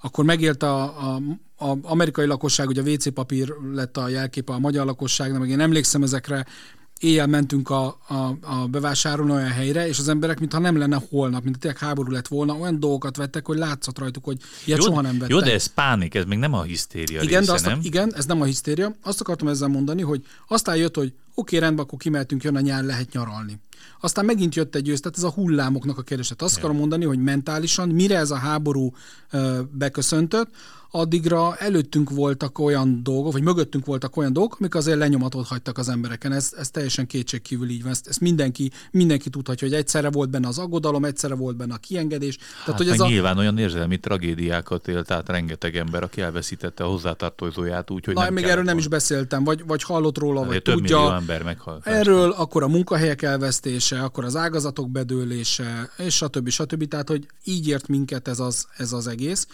akkor 0.00 0.24
megélt 0.24 0.62
a, 0.62 0.82
a 0.82 1.20
a 1.62 1.76
amerikai 1.82 2.26
lakosság, 2.26 2.68
ugye 2.68 2.80
a 2.80 2.90
WC 2.90 3.12
papír 3.12 3.54
lett 3.72 3.96
a 3.96 4.08
jelképe 4.08 4.52
a 4.52 4.58
magyar 4.58 4.86
lakosságnak, 4.86 5.40
meg 5.40 5.48
én 5.48 5.60
emlékszem 5.60 6.02
ezekre, 6.02 6.46
éjjel 7.00 7.26
mentünk 7.26 7.70
a, 7.70 7.98
a, 8.08 8.14
a 8.40 8.66
bevásárolni 8.70 9.32
olyan 9.32 9.50
helyre, 9.50 9.88
és 9.88 9.98
az 9.98 10.08
emberek, 10.08 10.38
mintha 10.38 10.58
nem 10.58 10.76
lenne 10.76 11.02
holnap, 11.10 11.44
mint 11.44 11.58
tényleg 11.58 11.80
háború 11.80 12.10
lett 12.10 12.28
volna, 12.28 12.54
olyan 12.54 12.80
dolgokat 12.80 13.16
vettek, 13.16 13.46
hogy 13.46 13.58
látszott 13.58 13.98
rajtuk, 13.98 14.24
hogy 14.24 14.38
ilyet 14.64 14.78
jó, 14.78 14.84
soha 14.84 15.00
nem 15.00 15.12
vettek. 15.12 15.28
Jó, 15.28 15.40
de 15.40 15.52
ez 15.52 15.66
pánik, 15.66 16.14
ez 16.14 16.24
még 16.24 16.38
nem 16.38 16.54
a 16.54 16.62
hisztéria 16.62 17.22
igen, 17.22 17.38
része, 17.38 17.50
de 17.50 17.52
azt, 17.52 17.64
nem? 17.64 17.80
Igen, 17.82 18.14
ez 18.14 18.26
nem 18.26 18.40
a 18.40 18.44
hisztéria. 18.44 18.94
Azt 19.02 19.20
akartam 19.20 19.48
ezzel 19.48 19.68
mondani, 19.68 20.02
hogy 20.02 20.24
aztán 20.46 20.76
jött, 20.76 20.96
hogy 20.96 21.12
oké, 21.34 21.58
rendben, 21.58 21.84
akkor 21.84 21.98
kimeltünk, 21.98 22.42
jön 22.42 22.56
a 22.56 22.60
nyár, 22.60 22.84
lehet 22.84 23.12
nyaralni. 23.12 23.60
Aztán 24.00 24.24
megint 24.24 24.54
jött 24.54 24.74
egy 24.74 24.88
ősz, 24.88 25.00
tehát 25.00 25.16
ez 25.16 25.24
a 25.24 25.30
hullámoknak 25.30 25.98
a 25.98 26.02
kérdése. 26.02 26.34
Azt 26.38 26.58
akarom 26.58 26.76
mondani, 26.76 27.04
hogy 27.04 27.18
mentálisan, 27.18 27.88
mire 27.88 28.16
ez 28.16 28.30
a 28.30 28.36
háború 28.36 28.94
ö, 29.30 29.60
beköszöntött, 29.72 30.48
addigra 30.90 31.56
előttünk 31.56 32.10
voltak 32.10 32.58
olyan 32.58 33.00
dolgok, 33.02 33.32
vagy 33.32 33.42
mögöttünk 33.42 33.86
voltak 33.86 34.16
olyan 34.16 34.32
dolgok, 34.32 34.56
amik 34.58 34.74
azért 34.74 34.98
lenyomatot 34.98 35.46
hagytak 35.46 35.78
az 35.78 35.88
embereken. 35.88 36.32
Ez, 36.32 36.52
ez 36.58 36.70
teljesen 36.70 37.06
kétségkívül 37.06 37.68
így 37.68 37.82
van. 37.82 37.90
Ezt, 37.90 38.08
ezt 38.08 38.20
mindenki, 38.20 38.70
mindenki 38.90 39.30
tudhatja, 39.30 39.68
hogy 39.68 39.76
egyszerre 39.76 40.10
volt 40.10 40.30
benne 40.30 40.48
az 40.48 40.58
aggodalom, 40.58 41.04
egyszerre 41.04 41.34
volt 41.34 41.56
benne 41.56 41.74
a 41.74 41.76
kiengedés. 41.76 42.38
Hát 42.38 42.64
Tehát, 42.64 42.80
hogy 42.80 42.88
ez 42.88 43.00
a... 43.00 43.06
nyilván 43.06 43.38
olyan 43.38 43.58
érzelmi 43.58 43.98
tragédiákat 43.98 44.88
élt 44.88 45.10
át 45.10 45.28
rengeteg 45.28 45.76
ember, 45.76 46.02
aki 46.02 46.20
elveszítette 46.20 46.84
a 46.84 46.86
hozzátartozóját 46.86 47.90
úgy, 47.90 48.04
hogy 48.04 48.14
Na, 48.14 48.22
nem 48.22 48.32
még 48.34 48.44
erről 48.44 48.64
nem 48.64 48.78
is 48.78 48.88
beszéltem, 48.88 49.44
vagy, 49.44 49.66
vagy 49.66 49.82
hallott 49.82 50.18
róla, 50.18 50.44
vagy 50.44 50.62
több 50.62 50.74
tudja. 50.74 51.19
Ember 51.20 51.42
meghalt. 51.42 51.86
Erről 51.86 52.30
akkor 52.30 52.62
a 52.62 52.68
munkahelyek 52.68 53.22
elvesztése, 53.22 54.02
akkor 54.02 54.24
az 54.24 54.36
ágazatok 54.36 54.90
bedőlése, 54.90 55.90
és 55.96 56.14
stb. 56.14 56.48
stb. 56.48 56.88
Tehát, 56.88 57.08
hogy 57.08 57.26
így 57.44 57.68
ért 57.68 57.88
minket 57.88 58.28
ez 58.28 58.38
az, 58.38 58.66
ez 58.76 58.92
az 58.92 59.06
egész. 59.06 59.46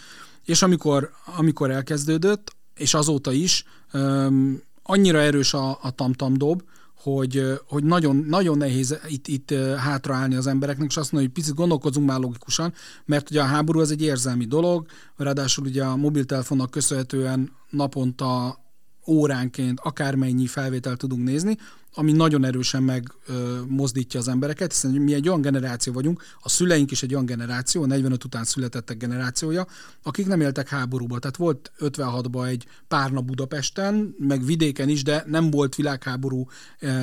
És 0.45 0.61
amikor, 0.61 1.11
amikor 1.37 1.71
elkezdődött, 1.71 2.55
és 2.75 2.93
azóta 2.93 3.31
is, 3.31 3.63
um, 3.93 4.61
annyira 4.83 5.19
erős 5.19 5.53
a, 5.53 5.69
a 5.81 5.91
tamtam 5.91 6.33
dob, 6.33 6.61
hogy, 6.95 7.59
hogy 7.67 7.83
nagyon, 7.83 8.25
nagyon 8.27 8.57
nehéz 8.57 8.99
itt, 9.07 9.27
itt 9.27 9.53
hátraállni 9.77 10.35
az 10.35 10.47
embereknek, 10.47 10.89
és 10.89 10.97
azt 10.97 11.11
mondani, 11.11 11.33
hogy 11.33 11.43
picit 11.43 11.57
gondolkozunk 11.57 12.07
már 12.07 12.19
logikusan, 12.19 12.73
mert 13.05 13.29
ugye 13.29 13.41
a 13.41 13.45
háború 13.45 13.79
az 13.79 13.91
egy 13.91 14.01
érzelmi 14.01 14.45
dolog, 14.45 14.85
ráadásul 15.17 15.65
ugye 15.65 15.83
a 15.83 15.95
mobiltelefonnak 15.95 16.71
köszönhetően 16.71 17.51
naponta 17.69 18.59
óránként 19.07 19.79
akármennyi 19.83 20.47
felvételt 20.47 20.97
tudunk 20.97 21.23
nézni, 21.23 21.57
ami 21.97 22.11
nagyon 22.11 22.45
erősen 22.45 22.83
megmozdítja 22.83 24.19
az 24.19 24.27
embereket, 24.27 24.71
hiszen 24.71 24.91
mi 24.91 25.13
egy 25.13 25.27
olyan 25.27 25.41
generáció 25.41 25.93
vagyunk, 25.93 26.23
a 26.39 26.49
szüleink 26.49 26.91
is 26.91 27.03
egy 27.03 27.13
olyan 27.13 27.25
generáció, 27.25 27.83
a 27.83 27.85
45 27.85 28.23
után 28.23 28.43
születettek 28.43 28.97
generációja, 28.97 29.67
akik 30.03 30.27
nem 30.27 30.41
éltek 30.41 30.69
háborúba. 30.69 31.19
Tehát 31.19 31.37
volt 31.37 31.71
56-ban 31.79 32.47
egy 32.47 32.65
párna 32.87 33.21
Budapesten, 33.21 34.15
meg 34.19 34.45
vidéken 34.45 34.89
is, 34.89 35.03
de 35.03 35.23
nem 35.27 35.51
volt 35.51 35.75
világháború 35.75 36.47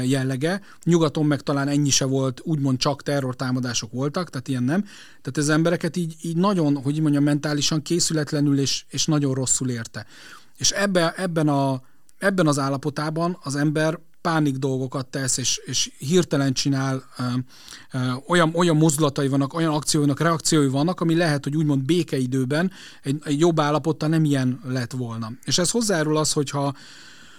jellege. 0.05 0.61
Nyugaton 0.85 1.27
meg 1.27 1.41
talán 1.41 1.69
ennyi 1.69 1.91
se 1.91 2.05
volt, 2.05 2.41
úgymond 2.45 2.79
csak 2.79 3.03
terrortámadások 3.03 3.93
voltak, 3.93 4.31
tehát 4.31 4.49
ilyen 4.49 4.63
nem. 4.63 4.83
Tehát 5.23 5.37
az 5.37 5.49
embereket 5.49 5.97
így, 5.97 6.17
így 6.23 6.37
nagyon, 6.37 6.77
hogy 6.77 7.01
mondjam, 7.01 7.25
mentálisan 7.25 7.83
készületlenül 7.83 8.59
és, 8.59 8.85
és 8.89 9.07
nagyon 9.07 9.35
rosszul 9.35 9.71
érte. 9.71 10.07
És 10.59 10.71
ebbe, 10.71 11.15
ebben, 11.17 11.49
a, 11.49 11.83
ebben 12.25 12.47
az 12.47 12.59
állapotában 12.59 13.39
az 13.43 13.57
ember 13.57 13.99
pánik 14.21 14.57
dolgokat 14.57 15.07
tesz, 15.07 15.37
és, 15.37 15.61
és 15.65 15.91
hirtelen 15.99 16.53
csinál, 16.53 17.05
ö, 17.19 17.23
ö, 17.93 17.99
olyan, 18.27 18.51
olyan 18.55 18.77
mozdulatai 18.77 19.29
vannak, 19.29 19.55
olyan 19.55 19.75
akcióinak, 19.75 20.21
reakciói 20.21 20.69
vannak, 20.69 21.01
ami 21.01 21.15
lehet, 21.15 21.45
hogy 21.45 21.57
úgymond 21.57 21.83
békeidőben 21.83 22.71
egy, 23.03 23.21
egy 23.25 23.39
jobb 23.39 23.61
állapottal 23.61 24.09
nem 24.09 24.25
ilyen 24.25 24.61
lett 24.65 24.93
volna. 24.93 25.33
És 25.45 25.59
ez 25.59 25.71
hozzájárul 25.71 26.17
az, 26.17 26.33
hogyha 26.33 26.75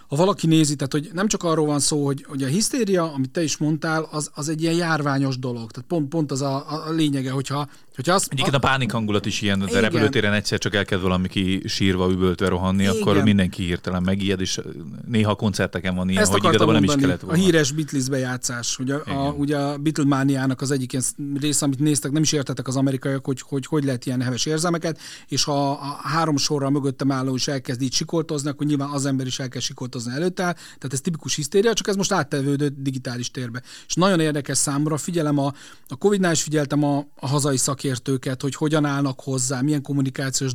ha 0.07 0.15
valaki 0.15 0.47
nézi, 0.47 0.75
tehát 0.75 0.91
hogy 0.91 1.09
nem 1.13 1.27
csak 1.27 1.43
arról 1.43 1.65
van 1.65 1.79
szó, 1.79 2.05
hogy, 2.05 2.25
hogy 2.27 2.43
a 2.43 2.47
hisztéria, 2.47 3.13
amit 3.13 3.29
te 3.31 3.43
is 3.43 3.57
mondtál, 3.57 4.07
az, 4.11 4.29
az 4.33 4.49
egy 4.49 4.61
ilyen 4.61 4.75
járványos 4.75 5.39
dolog. 5.39 5.71
Tehát 5.71 5.89
pont, 5.89 6.09
pont 6.09 6.31
az 6.31 6.41
a, 6.41 6.85
a 6.87 6.91
lényege, 6.91 7.31
hogyha, 7.31 7.67
hogyha 7.95 8.13
azt... 8.13 8.27
Egyébként 8.31 8.55
a 8.55 8.59
pánik 8.59 8.91
hangulat 8.91 9.25
is 9.25 9.41
ilyen, 9.41 9.59
de 9.59 9.79
repülőtéren 9.79 10.33
egyszer 10.33 10.57
csak 10.59 10.75
elkezd 10.75 11.01
valami 11.01 11.27
ki 11.27 11.61
sírva, 11.65 12.11
üvöltve 12.11 12.47
rohanni, 12.47 12.83
igen. 12.83 12.95
akkor 12.95 13.23
mindenki 13.23 13.63
hirtelen 13.63 14.03
megijed, 14.03 14.41
és 14.41 14.59
néha 15.07 15.31
a 15.31 15.35
koncerteken 15.35 15.95
van 15.95 16.09
ilyen, 16.09 16.21
Ezt 16.21 16.31
hogy 16.31 16.43
igazából 16.43 16.73
nem 16.73 16.83
is 16.83 16.95
kellett 16.95 17.19
volna. 17.19 17.37
A 17.37 17.43
híres 17.43 17.71
Beatles 17.71 18.09
bejátszás, 18.09 18.79
ugye 18.79 18.95
a, 18.95 19.31
ugye 19.37 19.57
a 19.57 19.77
Beatlemaniának 19.77 20.61
az 20.61 20.71
egyik 20.71 20.97
része, 21.39 21.65
amit 21.65 21.79
néztek, 21.79 22.11
nem 22.11 22.21
is 22.21 22.31
értettek 22.31 22.67
az 22.67 22.75
amerikaiak, 22.75 23.25
hogy, 23.25 23.41
hogy 23.41 23.65
hogy 23.65 23.83
lehet 23.83 24.05
ilyen 24.05 24.21
heves 24.21 24.45
érzelmeket, 24.45 24.99
és 25.27 25.43
ha 25.43 25.71
a 25.71 25.99
három 26.03 26.37
sorra 26.37 26.69
mögöttem 26.69 27.11
álló 27.11 27.35
is 27.35 27.47
elkezd 27.47 27.81
így 27.81 27.93
sikoltozni, 27.93 28.49
akkor 28.49 28.67
nyilván 28.67 28.89
az 28.89 29.05
ember 29.05 29.25
is 29.25 29.39
elkezd 29.39 29.65
sikoltozni 29.65 30.13
előtte, 30.13 30.43
tehát 30.43 30.89
ez 30.93 31.01
tipikus 31.01 31.35
hisztéria, 31.35 31.73
csak 31.73 31.87
ez 31.87 31.95
most 31.95 32.11
áttevődött 32.11 32.73
digitális 32.77 33.31
térbe. 33.31 33.61
És 33.87 33.93
nagyon 33.93 34.19
érdekes 34.19 34.57
számomra, 34.57 34.97
figyelem 34.97 35.37
a, 35.37 35.53
a 35.87 35.95
Covid-nál 35.95 36.31
is 36.31 36.41
figyeltem 36.41 36.83
a, 36.83 37.05
a 37.15 37.27
hazai 37.27 37.57
szakértőket, 37.85 38.41
hogy 38.41 38.55
hogyan 38.55 38.85
állnak 38.85 39.19
hozzá, 39.19 39.61
milyen 39.61 39.81
kommunikációs 39.81 40.51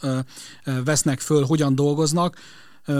ö, 0.00 0.18
vesznek 0.84 1.20
föl, 1.20 1.44
hogyan 1.44 1.74
dolgoznak 1.74 2.36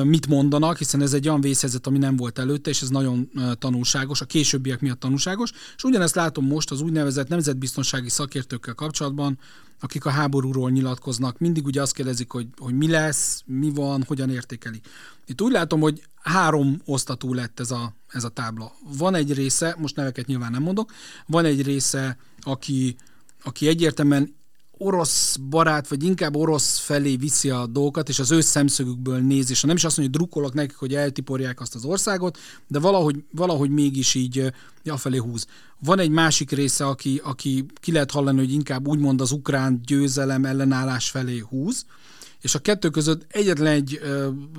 mit 0.04 0.26
mondanak, 0.26 0.78
hiszen 0.78 1.02
ez 1.02 1.12
egy 1.12 1.28
olyan 1.28 1.40
vészhelyzet, 1.40 1.86
ami 1.86 1.98
nem 1.98 2.16
volt 2.16 2.38
előtte, 2.38 2.70
és 2.70 2.82
ez 2.82 2.88
nagyon 2.88 3.30
tanulságos, 3.58 4.20
a 4.20 4.24
későbbiek 4.24 4.80
miatt 4.80 5.00
tanulságos, 5.00 5.52
és 5.76 5.84
ugyanezt 5.84 6.14
látom 6.14 6.46
most 6.46 6.70
az 6.70 6.80
úgynevezett 6.80 7.28
nemzetbiztonsági 7.28 8.08
szakértőkkel 8.08 8.74
kapcsolatban, 8.74 9.38
akik 9.80 10.04
a 10.04 10.10
háborúról 10.10 10.70
nyilatkoznak, 10.70 11.38
mindig 11.38 11.64
ugye 11.66 11.82
azt 11.82 11.94
kérdezik, 11.94 12.30
hogy, 12.30 12.46
hogy 12.58 12.74
mi 12.74 12.88
lesz, 12.88 13.42
mi 13.46 13.70
van, 13.74 14.04
hogyan 14.06 14.30
értékeli. 14.30 14.80
Itt 15.26 15.42
úgy 15.42 15.52
látom, 15.52 15.80
hogy 15.80 16.02
három 16.22 16.80
osztatú 16.84 17.34
lett 17.34 17.60
ez 17.60 17.70
a, 17.70 17.94
ez 18.08 18.24
a 18.24 18.28
tábla. 18.28 18.72
Van 18.98 19.14
egy 19.14 19.34
része, 19.34 19.76
most 19.78 19.96
neveket 19.96 20.26
nyilván 20.26 20.50
nem 20.50 20.62
mondok, 20.62 20.92
van 21.26 21.44
egy 21.44 21.62
része, 21.62 22.18
aki, 22.40 22.96
aki 23.42 23.66
egyértelműen 23.66 24.36
orosz 24.78 25.36
barát, 25.36 25.88
vagy 25.88 26.02
inkább 26.02 26.36
orosz 26.36 26.78
felé 26.78 27.16
viszi 27.16 27.50
a 27.50 27.66
dolgokat, 27.66 28.08
és 28.08 28.18
az 28.18 28.30
ő 28.30 28.40
szemszögükből 28.40 29.18
néz, 29.18 29.50
és 29.50 29.62
nem 29.62 29.76
is 29.76 29.84
azt 29.84 29.96
mondja, 29.96 30.18
hogy 30.18 30.26
drukkolok 30.26 30.54
nekik, 30.54 30.76
hogy 30.76 30.94
eltiporják 30.94 31.60
azt 31.60 31.74
az 31.74 31.84
országot, 31.84 32.38
de 32.66 32.78
valahogy, 32.78 33.24
valahogy 33.30 33.70
mégis 33.70 34.14
így 34.14 34.52
afelé 34.84 35.16
húz. 35.16 35.46
Van 35.78 35.98
egy 35.98 36.10
másik 36.10 36.50
része, 36.50 36.86
aki, 36.86 37.20
aki 37.24 37.66
ki 37.74 37.92
lehet 37.92 38.10
hallani, 38.10 38.38
hogy 38.38 38.52
inkább 38.52 38.88
úgymond 38.88 39.20
az 39.20 39.32
ukrán 39.32 39.80
győzelem 39.84 40.44
ellenállás 40.44 41.10
felé 41.10 41.38
húz, 41.38 41.86
és 42.40 42.54
a 42.54 42.58
kettő 42.58 42.90
között 42.90 43.26
egyetlen 43.28 43.72
egy 43.72 44.00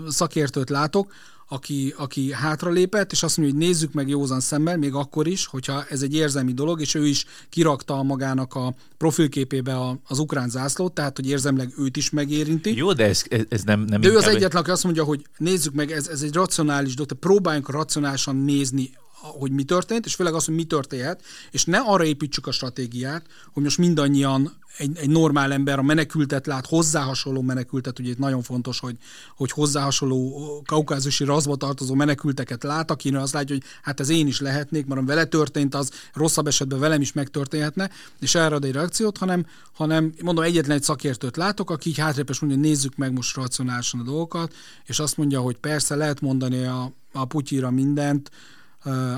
szakértőt 0.08 0.70
látok, 0.70 1.14
aki, 1.52 1.94
aki 1.98 2.32
hátralépett, 2.34 3.12
és 3.12 3.24
azt 3.24 3.38
mondja, 3.38 3.56
hogy 3.56 3.68
nézzük 3.68 3.94
meg 3.94 4.10
józan 4.10 4.40
szemmel, 4.40 4.78
még 4.78 4.94
akkor 4.94 5.28
is, 5.28 5.46
hogyha 5.46 5.86
ez 5.90 6.02
egy 6.02 6.14
érzelmi 6.14 6.54
dolog, 6.54 6.82
és 6.82 6.96
ő 6.96 7.08
is 7.08 7.26
kirakta 7.50 8.04
magának 8.04 8.56
a 8.56 8.74
profilképébe 8.98 9.76
a, 9.76 10.00
az 10.08 10.20
ukrán 10.20 10.50
zászlót, 10.50 10.94
tehát 10.94 11.16
hogy 11.16 11.30
érzemleg 11.30 11.74
őt 11.78 11.98
is 11.98 12.10
megérinti. 12.10 12.76
Jó, 12.76 12.94
de 12.94 13.06
ez, 13.06 13.24
ez 13.50 13.64
nem, 13.64 13.82
nem 13.82 14.02
De 14.02 14.08
ő 14.08 14.18
az 14.18 14.28
egyetlen, 14.28 14.62
aki 14.62 14.72
azt 14.72 14.84
mondja, 14.84 15.04
hogy 15.04 15.26
nézzük 15.38 15.74
meg, 15.74 15.92
ez, 15.92 16.08
ez 16.08 16.22
egy 16.22 16.34
racionális 16.34 16.94
dolog, 16.94 17.14
próbáljunk 17.14 17.70
racionálisan 17.70 18.36
nézni 18.36 18.90
hogy 19.22 19.52
mi 19.52 19.64
történt, 19.64 20.06
és 20.06 20.16
főleg 20.16 20.34
az, 20.34 20.46
hogy 20.46 20.56
mi 20.56 20.64
történhet, 20.64 21.22
és 21.52 21.66
ne 21.66 21.78
arra 21.78 22.06
építsük 22.06 22.48
a 22.48 22.52
stratégiát, 22.52 23.26
hogy 23.54 23.64
most 23.64 23.78
mindannyian 23.78 24.58
egy, 24.80 24.98
egy 24.98 25.10
normál 25.10 25.52
ember 25.52 25.80
a 25.80 25.82
menekültet 25.82 26.48
lát, 26.48 26.66
hozzá 26.66 27.02
hasonló 27.02 27.42
menekültet, 27.42 28.00
ugye 28.00 28.10
itt 28.10 28.18
nagyon 28.18 28.42
fontos, 28.42 28.80
hogy, 28.80 28.98
hogy 29.36 29.52
hozzá 29.52 29.84
hasonló 29.84 30.62
kaukázusi 30.66 31.24
razba 31.24 31.56
tartozó 31.56 31.94
menekülteket 31.94 32.64
lát, 32.64 32.92
akinek 32.92 33.22
azt 33.22 33.34
látja, 33.34 33.56
hogy 33.56 33.64
hát 33.82 34.00
ez 34.00 34.10
én 34.10 34.28
is 34.28 34.40
lehetnék, 34.40 34.86
mert 34.86 35.06
vele 35.06 35.26
történt, 35.26 35.76
az 35.76 35.92
rosszabb 36.14 36.48
esetben 36.48 36.80
velem 36.80 37.02
is 37.02 37.14
megtörténhetne, 37.14 37.90
és 38.20 38.36
erre 38.36 38.56
ad 38.56 38.66
egy 38.66 38.72
reakciót, 38.72 39.18
hanem, 39.18 39.46
hanem 39.74 40.14
mondom, 40.24 40.44
egyetlen 40.44 40.78
egy 40.78 40.84
szakértőt 40.84 41.38
látok, 41.38 41.70
aki 41.70 41.90
így 41.90 41.98
hátrébb 41.98 42.30
mondja, 42.40 42.60
nézzük 42.60 42.96
meg 42.96 43.14
most 43.14 43.36
racionálisan 43.36 44.00
a 44.00 44.04
dolgokat, 44.04 44.54
és 44.86 45.00
azt 45.00 45.18
mondja, 45.18 45.40
hogy 45.40 45.58
persze 45.58 45.96
lehet 45.96 46.22
mondani 46.22 46.64
a, 46.64 46.94
a 47.14 47.26
Putyira 47.26 47.72
mindent, 47.72 48.32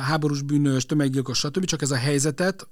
háborús 0.01 0.41
bűnös, 0.41 0.85
tömeggyilkos, 0.85 1.37
stb. 1.37 1.65
Csak 1.65 1.81
ez 1.81 1.91
a 1.91 1.95
helyzetet, 1.95 2.67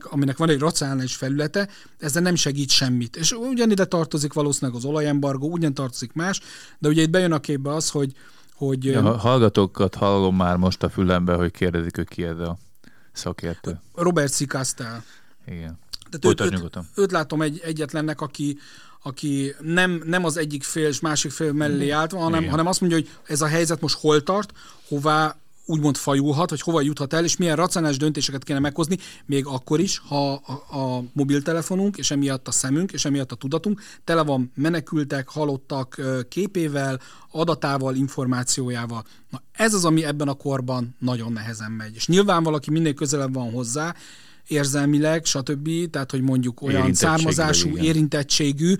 aminek 0.00 0.36
van 0.36 0.48
egy 0.48 0.58
racionális 0.58 1.16
felülete, 1.16 1.68
ezzel 1.98 2.22
nem 2.22 2.34
segít 2.34 2.70
semmit. 2.70 3.16
És 3.16 3.32
ugyanide 3.32 3.84
tartozik 3.84 4.32
valószínűleg 4.32 4.76
az 4.76 4.84
olajembargó, 4.84 5.50
ugyan 5.50 5.74
tartozik 5.74 6.12
más, 6.12 6.40
de 6.78 6.88
ugye 6.88 7.02
itt 7.02 7.10
bejön 7.10 7.32
a 7.32 7.40
képbe 7.40 7.74
az, 7.74 7.90
hogy 7.90 8.12
hogy 8.66 8.84
ja, 8.84 9.16
hallgatókat 9.16 9.94
hallom 9.94 10.36
már 10.36 10.56
most 10.56 10.82
a 10.82 10.90
fülembe, 10.90 11.34
hogy 11.34 11.50
kérdezik, 11.50 11.96
hogy 11.96 12.08
ki 12.08 12.22
ez 12.22 12.38
a 12.38 12.58
szakértő. 13.12 13.80
Robert 13.94 14.32
C. 14.32 14.46
Castell. 14.46 15.02
Igen. 15.46 15.78
Tehát 16.10 16.40
őt, 16.40 16.62
őt, 16.62 16.78
őt, 16.94 17.10
látom 17.10 17.42
egy, 17.42 17.60
egyetlennek, 17.64 18.20
aki, 18.20 18.58
aki 19.02 19.54
nem, 19.60 20.02
nem 20.04 20.24
az 20.24 20.36
egyik 20.36 20.62
fél 20.62 20.86
és 20.86 21.00
másik 21.00 21.30
fél 21.30 21.52
mellé 21.52 21.90
állt, 21.90 22.12
hanem, 22.12 22.48
hanem 22.48 22.66
azt 22.66 22.80
mondja, 22.80 22.98
hogy 22.98 23.10
ez 23.26 23.40
a 23.40 23.46
helyzet 23.46 23.80
most 23.80 23.98
hol 23.98 24.22
tart, 24.22 24.52
hová 24.88 25.36
úgymond 25.64 25.96
fajulhat, 25.96 26.48
hogy 26.48 26.60
hova 26.60 26.80
juthat 26.80 27.12
el, 27.12 27.24
és 27.24 27.36
milyen 27.36 27.56
racionális 27.56 27.96
döntéseket 27.96 28.44
kéne 28.44 28.58
meghozni, 28.58 28.98
még 29.26 29.46
akkor 29.46 29.80
is, 29.80 29.98
ha 29.98 30.32
a, 30.32 30.78
a 30.78 31.04
mobiltelefonunk, 31.12 31.96
és 31.96 32.10
emiatt 32.10 32.48
a 32.48 32.50
szemünk, 32.50 32.92
és 32.92 33.04
emiatt 33.04 33.32
a 33.32 33.36
tudatunk 33.36 33.80
tele 34.04 34.22
van 34.22 34.52
menekültek, 34.54 35.28
halottak 35.28 36.00
képével, 36.28 37.00
adatával, 37.30 37.94
információjával. 37.94 39.04
Na 39.30 39.42
ez 39.52 39.74
az, 39.74 39.84
ami 39.84 40.04
ebben 40.04 40.28
a 40.28 40.34
korban 40.34 40.96
nagyon 40.98 41.32
nehezen 41.32 41.70
megy. 41.70 41.94
És 41.94 42.06
nyilván 42.06 42.42
valaki 42.42 42.70
minél 42.70 42.94
közelebb 42.94 43.34
van 43.34 43.50
hozzá, 43.50 43.94
érzelmileg, 44.46 45.24
stb., 45.24 45.90
tehát 45.90 46.10
hogy 46.10 46.22
mondjuk 46.22 46.62
olyan 46.62 46.94
származású, 46.94 47.68
igen. 47.68 47.84
érintettségű, 47.84 48.74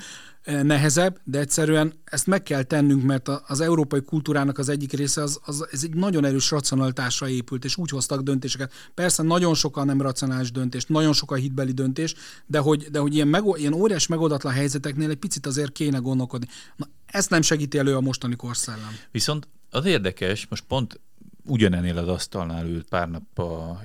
nehezebb, 0.44 1.20
de 1.24 1.38
egyszerűen 1.38 1.92
ezt 2.04 2.26
meg 2.26 2.42
kell 2.42 2.62
tennünk, 2.62 3.02
mert 3.02 3.28
az 3.28 3.60
európai 3.60 4.02
kultúrának 4.02 4.58
az 4.58 4.68
egyik 4.68 4.92
része 4.92 5.22
az, 5.22 5.40
az 5.44 5.66
ez 5.70 5.82
egy 5.82 5.94
nagyon 5.94 6.24
erős 6.24 6.50
racionalitásra 6.50 7.28
épült, 7.28 7.64
és 7.64 7.76
úgy 7.76 7.90
hoztak 7.90 8.20
döntéseket. 8.20 8.72
Persze 8.94 9.22
nagyon 9.22 9.54
sokan 9.54 9.86
nem 9.86 10.00
racionális 10.00 10.50
döntés, 10.50 10.84
nagyon 10.86 11.12
sokan 11.12 11.38
hitbeli 11.38 11.72
döntés, 11.72 12.14
de 12.46 12.58
hogy, 12.58 12.88
de 12.90 12.98
hogy 12.98 13.14
ilyen, 13.14 13.28
meg, 13.28 13.42
ilyen 13.54 13.72
óriás 13.72 14.06
megoldatlan 14.06 14.52
helyzeteknél 14.52 15.10
egy 15.10 15.16
picit 15.16 15.46
azért 15.46 15.72
kéne 15.72 15.98
gondolkodni. 15.98 16.46
Na, 16.76 16.88
ezt 17.06 17.30
nem 17.30 17.42
segíti 17.42 17.78
elő 17.78 17.96
a 17.96 18.00
mostani 18.00 18.36
korszellem. 18.36 18.96
Viszont 19.10 19.48
az 19.70 19.84
érdekes, 19.84 20.46
most 20.50 20.64
pont 20.68 21.00
ugyanennél 21.44 21.98
az 21.98 22.08
asztalnál 22.08 22.66
ült 22.66 22.88
pár 22.88 23.08
nappal 23.08 23.82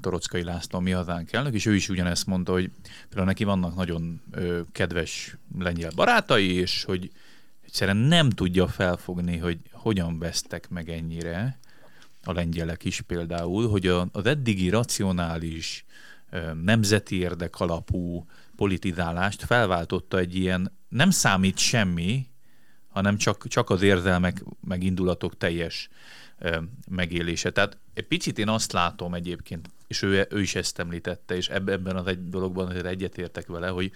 Torockai 0.00 0.42
László, 0.42 0.78
mi 0.78 0.90
hazánk 0.90 1.32
elnök, 1.32 1.54
és 1.54 1.66
ő 1.66 1.74
is 1.74 1.88
ugyanezt 1.88 2.26
mondta, 2.26 2.52
hogy 2.52 2.70
például 3.04 3.26
neki 3.26 3.44
vannak 3.44 3.74
nagyon 3.74 4.20
ö, 4.30 4.60
kedves 4.72 5.36
lengyel 5.58 5.90
barátai, 5.94 6.52
és 6.52 6.84
hogy 6.84 7.10
egyszerűen 7.64 7.96
nem 7.96 8.30
tudja 8.30 8.68
felfogni, 8.68 9.36
hogy 9.36 9.58
hogyan 9.72 10.18
vesztek 10.18 10.68
meg 10.68 10.88
ennyire 10.88 11.58
a 12.24 12.32
lengyelek 12.32 12.84
is 12.84 13.00
például, 13.00 13.68
hogy 13.68 13.86
a, 13.86 14.08
az 14.12 14.26
eddigi 14.26 14.68
racionális, 14.68 15.84
ö, 16.30 16.52
nemzeti 16.62 17.18
érdek 17.18 17.60
alapú 17.60 18.26
politizálást 18.56 19.44
felváltotta 19.44 20.18
egy 20.18 20.36
ilyen 20.36 20.72
nem 20.88 21.10
számít 21.10 21.58
semmi, 21.58 22.26
hanem 22.92 23.16
csak, 23.16 23.48
csak 23.48 23.70
az 23.70 23.82
érzelmek, 23.82 24.44
meg 24.60 24.82
indulatok 24.82 25.36
teljes 25.36 25.88
megélése. 26.90 27.50
Tehát 27.50 27.78
egy 27.94 28.06
picit 28.06 28.38
én 28.38 28.48
azt 28.48 28.72
látom 28.72 29.14
egyébként, 29.14 29.68
és 29.86 30.02
ő, 30.02 30.26
ő 30.30 30.40
is 30.40 30.54
ezt 30.54 30.78
említette, 30.78 31.36
és 31.36 31.48
ebben 31.48 31.96
az 31.96 32.06
egy 32.06 32.28
dologban 32.28 32.68
azért 32.68 32.86
egyetértek 32.86 33.46
vele, 33.46 33.68
hogy 33.68 33.92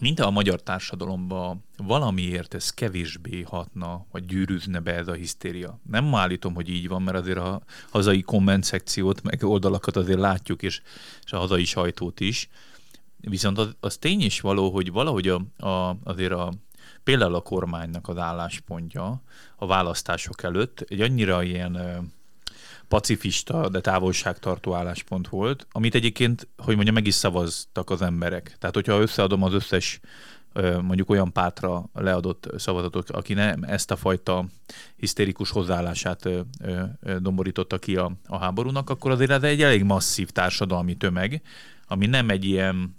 mint 0.00 0.20
a 0.20 0.30
magyar 0.30 0.62
társadalomban 0.62 1.64
valamiért 1.76 2.54
ez 2.54 2.70
kevésbé 2.70 3.42
hatna, 3.42 4.06
vagy 4.10 4.24
gyűrűzne 4.24 4.80
be 4.80 4.94
ez 4.94 5.08
a 5.08 5.12
hisztéria. 5.12 5.80
Nem 5.90 6.14
állítom, 6.14 6.54
hogy 6.54 6.68
így 6.68 6.88
van, 6.88 7.02
mert 7.02 7.16
azért 7.16 7.38
a 7.38 7.62
hazai 7.90 8.22
komment 8.22 8.64
szekciót, 8.64 9.22
meg 9.22 9.44
oldalakat 9.44 9.96
azért 9.96 10.18
látjuk, 10.18 10.62
és, 10.62 10.82
és 11.24 11.32
a 11.32 11.38
hazai 11.38 11.64
sajtót 11.64 12.20
is. 12.20 12.48
Viszont 13.20 13.58
az, 13.58 13.76
az 13.80 13.96
tény 13.96 14.20
is 14.20 14.40
való, 14.40 14.70
hogy 14.70 14.92
valahogy 14.92 15.28
a, 15.28 15.66
a, 15.66 15.96
azért 16.04 16.32
a 16.32 16.52
például 17.04 17.34
a 17.34 17.40
kormánynak 17.40 18.08
az 18.08 18.18
álláspontja 18.18 19.22
a 19.56 19.66
választások 19.66 20.42
előtt 20.42 20.84
egy 20.88 21.00
annyira 21.00 21.42
ilyen 21.42 21.78
pacifista, 22.88 23.68
de 23.68 23.80
távolságtartó 23.80 24.74
álláspont 24.74 25.28
volt, 25.28 25.66
amit 25.72 25.94
egyébként, 25.94 26.48
hogy 26.56 26.74
mondja, 26.74 26.92
meg 26.92 27.06
is 27.06 27.14
szavaztak 27.14 27.90
az 27.90 28.02
emberek. 28.02 28.56
Tehát, 28.58 28.74
hogyha 28.74 29.00
összeadom 29.00 29.42
az 29.42 29.52
összes 29.52 30.00
mondjuk 30.82 31.10
olyan 31.10 31.32
pátra 31.32 31.84
leadott 31.92 32.50
szavazatot, 32.56 33.10
aki 33.10 33.34
nem 33.34 33.62
ezt 33.62 33.90
a 33.90 33.96
fajta 33.96 34.44
hisztérikus 34.96 35.50
hozzáállását 35.50 36.28
domborította 37.18 37.78
ki 37.78 37.96
a, 37.96 38.12
a 38.26 38.38
háborúnak, 38.38 38.90
akkor 38.90 39.10
azért 39.10 39.30
ez 39.30 39.42
egy 39.42 39.62
elég 39.62 39.82
masszív 39.82 40.30
társadalmi 40.30 40.94
tömeg, 40.94 41.42
ami 41.86 42.06
nem 42.06 42.30
egy 42.30 42.44
ilyen 42.44 42.96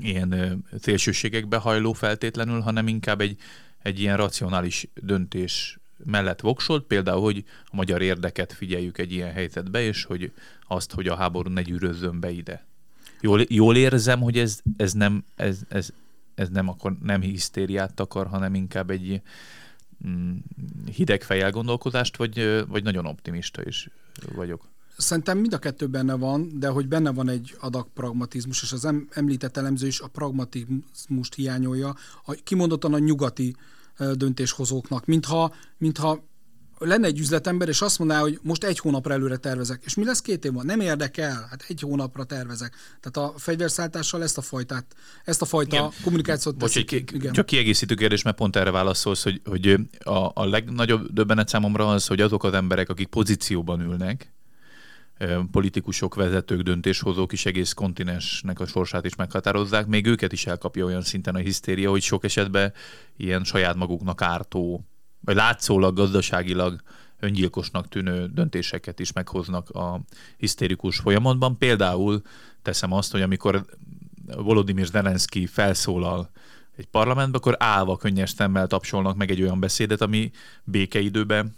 ilyen 0.00 0.64
szélsőségekbe 0.80 1.56
hajló 1.56 1.92
feltétlenül, 1.92 2.60
hanem 2.60 2.88
inkább 2.88 3.20
egy, 3.20 3.36
egy 3.82 4.00
ilyen 4.00 4.16
racionális 4.16 4.86
döntés 4.94 5.78
mellett 6.04 6.40
voksolt, 6.40 6.84
például, 6.84 7.20
hogy 7.20 7.44
a 7.64 7.76
magyar 7.76 8.02
érdeket 8.02 8.52
figyeljük 8.52 8.98
egy 8.98 9.12
ilyen 9.12 9.32
helyzetbe, 9.32 9.82
és 9.82 10.04
hogy 10.04 10.32
azt, 10.66 10.92
hogy 10.92 11.06
a 11.06 11.16
háború 11.16 11.50
ne 11.50 11.62
gyűrözzön 11.62 12.20
be 12.20 12.30
ide. 12.30 12.66
Jól, 13.20 13.44
jól 13.48 13.76
érzem, 13.76 14.20
hogy 14.20 14.38
ez, 14.38 14.60
ez 14.76 14.92
nem, 14.92 15.24
ez, 15.36 15.60
ez, 15.68 15.90
ez 16.34 16.48
nem, 16.48 16.68
akkor 16.68 16.96
nem 17.02 17.20
hisztériát 17.20 18.00
akar, 18.00 18.26
hanem 18.26 18.54
inkább 18.54 18.90
egy 18.90 19.20
mm, 20.08 20.36
hideg 20.94 21.22
fejjel 21.22 21.50
gondolkodást, 21.50 22.16
vagy, 22.16 22.64
vagy 22.68 22.82
nagyon 22.82 23.06
optimista 23.06 23.62
is 23.64 23.88
vagyok. 24.34 24.68
Szerintem 24.98 25.38
mind 25.38 25.52
a 25.52 25.58
kettő 25.58 25.86
benne 25.86 26.14
van, 26.14 26.50
de 26.58 26.68
hogy 26.68 26.88
benne 26.88 27.10
van 27.10 27.28
egy 27.28 27.56
adag 27.60 27.88
pragmatizmus, 27.94 28.62
és 28.62 28.72
az 28.72 28.88
említett 29.10 29.56
elemző 29.56 29.86
is 29.86 30.00
a 30.00 30.06
pragmatizmust 30.06 31.34
hiányolja, 31.34 31.94
a, 32.24 32.32
kimondottan 32.32 32.94
a 32.94 32.98
nyugati 32.98 33.56
döntéshozóknak, 34.14 35.04
mintha, 35.04 35.54
mintha 35.76 36.26
lenne 36.78 37.06
egy 37.06 37.18
üzletember, 37.18 37.68
és 37.68 37.80
azt 37.80 37.98
mondaná, 37.98 38.20
hogy 38.20 38.38
most 38.42 38.64
egy 38.64 38.78
hónapra 38.78 39.12
előre 39.12 39.36
tervezek. 39.36 39.82
És 39.84 39.94
mi 39.94 40.04
lesz 40.04 40.20
két 40.20 40.44
év 40.44 40.52
van? 40.52 40.66
Nem 40.66 40.80
érdekel, 40.80 41.46
hát 41.50 41.64
egy 41.68 41.80
hónapra 41.80 42.24
tervezek. 42.24 42.74
Tehát 43.00 43.30
a 43.30 43.38
fegyverszálltással 43.38 44.22
ezt 44.22 44.38
a 44.38 44.40
fajtát, 44.40 44.94
ezt 45.24 45.42
a 45.42 45.44
fajta 45.44 45.76
igen. 45.76 45.90
kommunikációt 46.02 46.56
Bocs, 46.56 46.72
teszik. 46.72 46.86
Ki, 46.86 47.16
igen. 47.16 47.32
Csak 47.32 47.46
kiegészítő 47.46 47.94
kérdés, 47.94 48.22
mert 48.22 48.36
pont 48.36 48.56
erre 48.56 48.70
válaszolsz, 48.70 49.22
hogy, 49.22 49.40
hogy 49.44 49.76
a, 49.98 50.30
a 50.34 50.46
legnagyobb 50.46 51.12
döbbenet 51.12 51.48
számomra 51.48 51.88
az, 51.88 52.06
hogy 52.06 52.20
azok 52.20 52.44
az 52.44 52.52
emberek, 52.52 52.88
akik 52.88 53.06
pozícióban 53.06 53.80
ülnek, 53.80 54.32
politikusok, 55.50 56.14
vezetők, 56.14 56.60
döntéshozók 56.60 57.32
is 57.32 57.46
egész 57.46 57.72
kontinensnek 57.72 58.60
a 58.60 58.66
sorsát 58.66 59.04
is 59.04 59.16
meghatározzák, 59.16 59.86
még 59.86 60.06
őket 60.06 60.32
is 60.32 60.46
elkapja 60.46 60.84
olyan 60.84 61.02
szinten 61.02 61.34
a 61.34 61.38
hisztéria, 61.38 61.90
hogy 61.90 62.02
sok 62.02 62.24
esetben 62.24 62.72
ilyen 63.16 63.44
saját 63.44 63.74
maguknak 63.74 64.22
ártó, 64.22 64.84
vagy 65.20 65.34
látszólag 65.34 65.96
gazdaságilag 65.96 66.80
öngyilkosnak 67.20 67.88
tűnő 67.88 68.26
döntéseket 68.26 69.00
is 69.00 69.12
meghoznak 69.12 69.70
a 69.70 70.00
hisztérikus 70.36 70.98
folyamatban. 70.98 71.58
Például 71.58 72.22
teszem 72.62 72.92
azt, 72.92 73.12
hogy 73.12 73.22
amikor 73.22 73.64
Volodymyr 74.36 74.86
Zelenszky 74.86 75.46
felszólal 75.46 76.30
egy 76.76 76.86
parlamentbe, 76.86 77.36
akkor 77.36 77.56
állva 77.58 77.96
könnyes 77.96 78.30
szemmel 78.30 78.66
tapsolnak 78.66 79.16
meg 79.16 79.30
egy 79.30 79.42
olyan 79.42 79.60
beszédet, 79.60 80.00
ami 80.00 80.30
békeidőben 80.64 81.54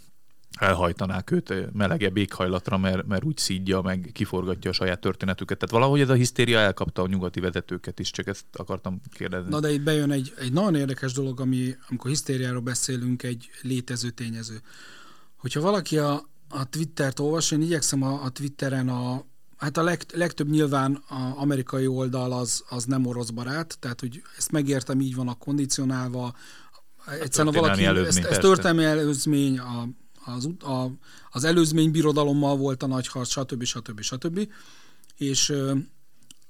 elhajtanák 0.59 1.31
őt 1.31 1.73
melegebb 1.73 2.17
éghajlatra, 2.17 2.77
mert, 2.77 3.07
mert 3.07 3.23
úgy 3.23 3.37
szídja, 3.37 3.81
meg 3.81 4.09
kiforgatja 4.13 4.69
a 4.69 4.73
saját 4.73 4.99
történetüket. 4.99 5.57
Tehát 5.57 5.75
valahogy 5.75 6.01
ez 6.01 6.09
a 6.09 6.13
hisztéria 6.13 6.59
elkapta 6.59 7.01
a 7.01 7.07
nyugati 7.07 7.39
vezetőket 7.39 7.99
is, 7.99 8.11
csak 8.11 8.27
ezt 8.27 8.45
akartam 8.53 9.01
kérdezni. 9.11 9.49
Na 9.49 9.59
de 9.59 9.71
itt 9.71 9.81
bejön 9.81 10.11
egy, 10.11 10.33
egy 10.37 10.53
nagyon 10.53 10.75
érdekes 10.75 11.13
dolog, 11.13 11.39
ami, 11.39 11.75
amikor 11.89 12.09
hisztériáról 12.09 12.61
beszélünk, 12.61 13.23
egy 13.23 13.49
létező 13.61 14.09
tényező. 14.09 14.61
Hogyha 15.37 15.61
valaki 15.61 15.97
a, 15.97 16.29
a 16.49 16.69
Twittert 16.69 17.19
olvas, 17.19 17.51
én 17.51 17.61
igyekszem 17.61 18.03
a, 18.03 18.23
a 18.23 18.29
Twitteren 18.29 18.89
a, 18.89 19.29
Hát 19.57 19.77
a 19.77 19.83
leg, 19.83 20.05
legtöbb 20.13 20.49
nyilván 20.49 21.03
a 21.09 21.33
amerikai 21.35 21.87
oldal 21.87 22.31
az, 22.31 22.63
az 22.69 22.85
nem 22.85 23.05
orosz 23.05 23.29
barát, 23.29 23.77
tehát 23.79 23.99
hogy 23.99 24.21
ezt 24.37 24.51
megértem, 24.51 24.99
így 24.99 25.15
van 25.15 25.27
a 25.27 25.33
kondicionálva. 25.33 26.33
Egyszerűen 27.21 27.53
valaki, 27.53 27.85
ez, 27.85 28.17
ez 28.17 28.37
történelmi 28.37 28.83
előzmény, 28.83 29.59
a, 29.59 29.87
az, 30.25 30.49
a, 30.59 30.91
az 31.31 31.43
előzmény 31.43 31.91
birodalommal 31.91 32.57
volt 32.57 32.83
a 32.83 32.87
nagy 32.87 33.07
harc, 33.07 33.29
stb. 33.29 33.63
stb. 33.63 34.01
stb. 34.01 34.47
És, 35.17 35.53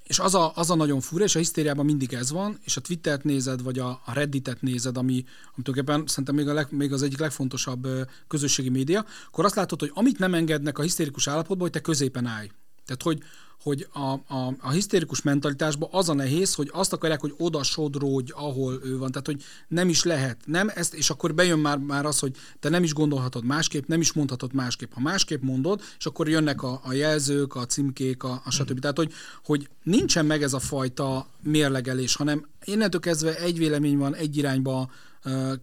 és 0.04 0.20
az, 0.20 0.36
a, 0.36 0.52
az 0.56 0.70
a 0.70 0.76
nagyon 0.76 1.02
fura, 1.02 1.24
és 1.24 1.36
a 1.36 1.40
hisztériában 1.40 1.86
mindig 1.86 2.14
ez 2.14 2.32
van, 2.32 2.60
és 2.64 2.78
a 2.78 2.82
Twittert 2.82 3.24
nézed, 3.24 3.64
vagy 3.64 3.80
a, 3.80 4.02
a 4.06 4.14
Redditet 4.14 4.62
nézed, 4.62 4.98
ami, 4.98 5.14
ami 5.54 5.64
tulajdonképpen 5.64 6.08
szerintem 6.08 6.36
még, 6.36 6.48
a 6.48 6.54
leg, 6.54 6.68
még 6.70 6.94
az 6.94 7.02
egyik 7.02 7.20
legfontosabb 7.20 7.88
közösségi 8.28 8.70
média, 8.70 9.06
akkor 9.28 9.46
azt 9.46 9.56
látod, 9.56 9.80
hogy 9.80 9.92
amit 9.94 10.20
nem 10.20 10.34
engednek 10.34 10.78
a 10.78 10.82
hisztérikus 10.82 11.28
állapotba, 11.28 11.64
hogy 11.64 11.72
te 11.72 11.82
középen 11.82 12.26
állj. 12.26 12.52
Tehát, 12.86 13.02
hogy, 13.02 13.22
hogy 13.64 13.88
a, 13.94 14.34
a, 14.36 14.56
a 14.60 14.70
hisztérikus 14.70 15.22
mentalitásban 15.22 15.90
az 15.92 16.10
a 16.10 16.14
nehéz, 16.14 16.54
hogy 16.54 16.70
azt 16.74 16.94
akarják, 16.94 17.22
hogy 17.22 17.34
oda 17.38 17.64
sodródj, 17.64 18.32
ahol 18.32 18.80
ő 18.84 18.98
van. 18.98 19.12
Tehát, 19.12 19.26
hogy 19.26 19.44
nem 19.68 19.90
is 19.90 20.04
lehet. 20.04 20.38
Nem 20.46 20.72
ezt, 20.76 20.94
és 20.94 21.10
akkor 21.10 21.34
bejön 21.34 21.60
már, 21.60 21.78
már 21.78 22.06
az, 22.06 22.20
hogy 22.20 22.36
te 22.60 22.70
nem 22.70 22.84
is 22.84 22.94
gondolhatod 22.94 23.44
másképp, 23.44 23.88
nem 23.88 24.02
is 24.02 24.14
mondhatod 24.14 24.54
másképp. 24.54 24.94
Ha 24.94 25.00
másképp 25.00 25.42
mondod, 25.42 25.82
és 25.98 26.06
akkor 26.06 26.30
jönnek 26.30 26.64
a, 26.64 26.82
a 26.84 26.94
jelzők, 26.94 27.56
a 27.56 27.66
címkék, 27.66 28.24
a, 28.24 28.42
a 28.46 28.52
stb. 28.52 28.74
Mm. 28.74 28.80
Tehát, 28.80 28.98
hogy, 28.98 29.14
hogy 29.46 29.70
nincsen 29.84 30.26
meg 30.26 30.44
ez 30.44 30.54
a 30.54 30.60
fajta 30.60 31.28
mérlegelés, 31.44 32.16
hanem 32.16 32.48
innentől 32.64 33.02
kezdve 33.02 33.38
egy 33.38 33.58
vélemény 33.58 33.98
van 33.98 34.16
egy 34.16 34.38
irányba 34.38 34.90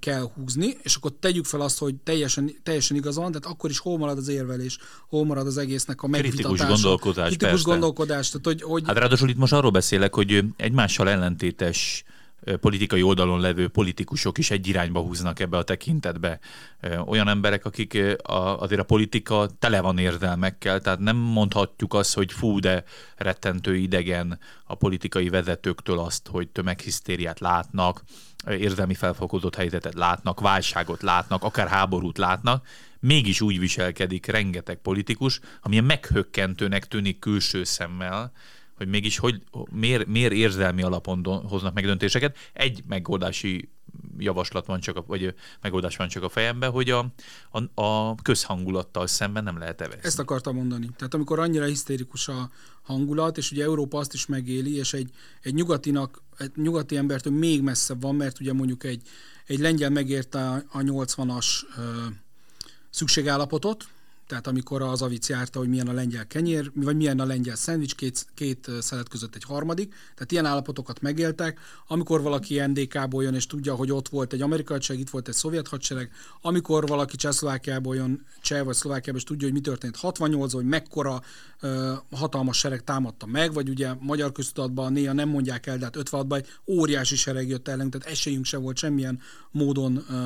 kell 0.00 0.30
húzni, 0.34 0.76
és 0.82 0.94
akkor 0.94 1.12
tegyük 1.20 1.44
fel 1.44 1.60
azt, 1.60 1.78
hogy 1.78 1.94
teljesen, 1.94 2.50
teljesen 2.62 2.96
igaz 2.96 3.16
van, 3.16 3.32
tehát 3.32 3.46
akkor 3.46 3.70
is 3.70 3.78
hol 3.78 3.98
marad 3.98 4.18
az 4.18 4.28
érvelés, 4.28 4.78
hol 5.08 5.24
marad 5.24 5.46
az 5.46 5.58
egésznek 5.58 6.02
a 6.02 6.06
megvitatása. 6.06 6.48
Kritikus 6.48 6.82
gondolkodás, 6.82 7.26
Kritikus 7.26 7.50
persze. 7.50 7.70
gondolkodás. 7.70 8.28
Tehát, 8.28 8.46
hogy, 8.46 8.62
hogy... 8.62 8.82
Hát 8.86 8.98
ráadásul 8.98 9.28
itt 9.28 9.36
most 9.36 9.52
arról 9.52 9.70
beszélek, 9.70 10.14
hogy 10.14 10.44
egymással 10.56 11.08
ellentétes 11.08 12.04
politikai 12.60 13.02
oldalon 13.02 13.40
levő 13.40 13.68
politikusok 13.68 14.38
is 14.38 14.50
egy 14.50 14.66
irányba 14.66 15.00
húznak 15.00 15.40
ebbe 15.40 15.56
a 15.56 15.62
tekintetbe. 15.62 16.38
Olyan 17.06 17.28
emberek, 17.28 17.64
akik 17.64 17.98
a, 18.22 18.60
azért 18.60 18.80
a 18.80 18.84
politika 18.84 19.48
tele 19.58 19.80
van 19.80 19.98
érzelmekkel, 19.98 20.80
tehát 20.80 20.98
nem 20.98 21.16
mondhatjuk 21.16 21.94
azt, 21.94 22.14
hogy 22.14 22.32
fú, 22.32 22.58
de 22.58 22.84
rettentő 23.16 23.76
idegen 23.76 24.38
a 24.64 24.74
politikai 24.74 25.28
vezetőktől 25.28 25.98
azt, 25.98 26.28
hogy 26.28 26.48
tömeghisztériát 26.48 27.40
látnak, 27.40 28.02
érzelmi 28.46 28.94
felfokozott 28.94 29.54
helyzetet 29.54 29.94
látnak, 29.94 30.40
válságot 30.40 31.02
látnak, 31.02 31.42
akár 31.42 31.68
háborút 31.68 32.18
látnak, 32.18 32.66
mégis 33.00 33.40
úgy 33.40 33.58
viselkedik 33.58 34.26
rengeteg 34.26 34.76
politikus, 34.76 35.40
amilyen 35.62 35.84
meghökkentőnek 35.84 36.88
tűnik 36.88 37.18
külső 37.18 37.64
szemmel, 37.64 38.32
hogy 38.78 38.88
mégis 38.88 39.18
hogy, 39.18 39.42
miért, 39.70 40.06
miért 40.06 40.32
érzelmi 40.32 40.82
alapon 40.82 41.24
hoznak 41.24 41.74
meg 41.74 41.84
döntéseket. 41.84 42.36
Egy 42.52 42.82
megoldási 42.88 43.68
javaslat 44.18 44.66
van 44.66 44.80
csak, 44.80 44.96
a, 44.96 45.04
vagy 45.06 45.34
megoldás 45.60 45.96
van 45.96 46.08
csak 46.08 46.22
a 46.22 46.28
fejemben, 46.28 46.70
hogy 46.70 46.90
a, 46.90 47.12
a, 47.50 47.82
a 47.82 48.14
közhangulattal 48.22 49.06
szemben 49.06 49.44
nem 49.44 49.58
lehet 49.58 49.80
eveszni. 49.80 50.06
Ezt 50.06 50.18
akartam 50.18 50.54
mondani. 50.54 50.90
Tehát 50.96 51.14
amikor 51.14 51.38
annyira 51.38 51.64
hisztérikus 51.64 52.28
a 52.28 52.50
hangulat, 52.82 53.36
és 53.36 53.50
ugye 53.50 53.64
Európa 53.64 53.98
azt 53.98 54.14
is 54.14 54.26
megéli, 54.26 54.76
és 54.76 54.92
egy, 54.92 55.10
egy 55.42 55.54
nyugatinak, 55.54 56.22
egy 56.38 56.52
nyugati 56.54 56.96
embertől 56.96 57.32
még 57.32 57.62
messzebb 57.62 58.00
van, 58.00 58.14
mert 58.14 58.40
ugye 58.40 58.52
mondjuk 58.52 58.84
egy, 58.84 59.02
egy 59.46 59.58
lengyel 59.58 59.90
megérte 59.90 60.48
a, 60.48 60.54
a 60.54 60.78
80-as 60.78 61.46
ö, 61.76 62.06
szükségállapotot, 62.90 63.88
tehát 64.28 64.46
amikor 64.46 64.82
az 64.82 65.02
avic 65.02 65.28
járta, 65.28 65.58
hogy 65.58 65.68
milyen 65.68 65.88
a 65.88 65.92
lengyel 65.92 66.26
kenyér, 66.26 66.70
vagy 66.74 66.96
milyen 66.96 67.20
a 67.20 67.24
lengyel 67.24 67.56
szendvics, 67.56 67.94
két, 67.94 68.26
két 68.34 68.70
szelet 68.80 69.08
között 69.08 69.34
egy 69.34 69.44
harmadik, 69.44 69.94
tehát 70.14 70.32
ilyen 70.32 70.44
állapotokat 70.44 71.00
megéltek. 71.00 71.60
Amikor 71.86 72.22
valaki 72.22 72.60
NDK-ból 72.60 73.22
jön, 73.22 73.34
és 73.34 73.46
tudja, 73.46 73.74
hogy 73.74 73.92
ott 73.92 74.08
volt 74.08 74.32
egy 74.32 74.42
amerikai 74.42 74.76
hadsereg, 74.76 75.00
itt 75.00 75.10
volt 75.10 75.28
egy 75.28 75.34
szovjet 75.34 75.68
hadsereg, 75.68 76.10
amikor 76.42 76.86
valaki 76.86 77.16
Csehszlovákiából 77.16 77.94
jön, 77.94 78.26
Cseh 78.40 78.64
vagy 78.64 78.74
Szlovákiából, 78.74 79.20
és 79.20 79.26
tudja, 79.26 79.46
hogy 79.46 79.56
mi 79.56 79.60
történt 79.60 79.96
68 79.96 80.52
hogy 80.52 80.64
mekkora 80.64 81.22
uh, 81.62 81.90
hatalmas 82.10 82.58
sereg 82.58 82.84
támadta 82.84 83.26
meg, 83.26 83.52
vagy 83.52 83.68
ugye 83.68 83.92
magyar 84.00 84.32
köztudatban 84.32 84.92
néha 84.92 85.12
nem 85.12 85.28
mondják 85.28 85.66
el, 85.66 85.78
de 85.78 85.84
hát 85.84 85.96
56-ban 85.98 86.36
egy 86.36 86.46
óriási 86.66 87.16
sereg 87.16 87.48
jött 87.48 87.68
ellen, 87.68 87.90
tehát 87.90 88.06
esélyünk 88.06 88.44
sem 88.44 88.62
volt 88.62 88.76
semmilyen 88.76 89.20
módon 89.50 90.04
uh, 90.10 90.16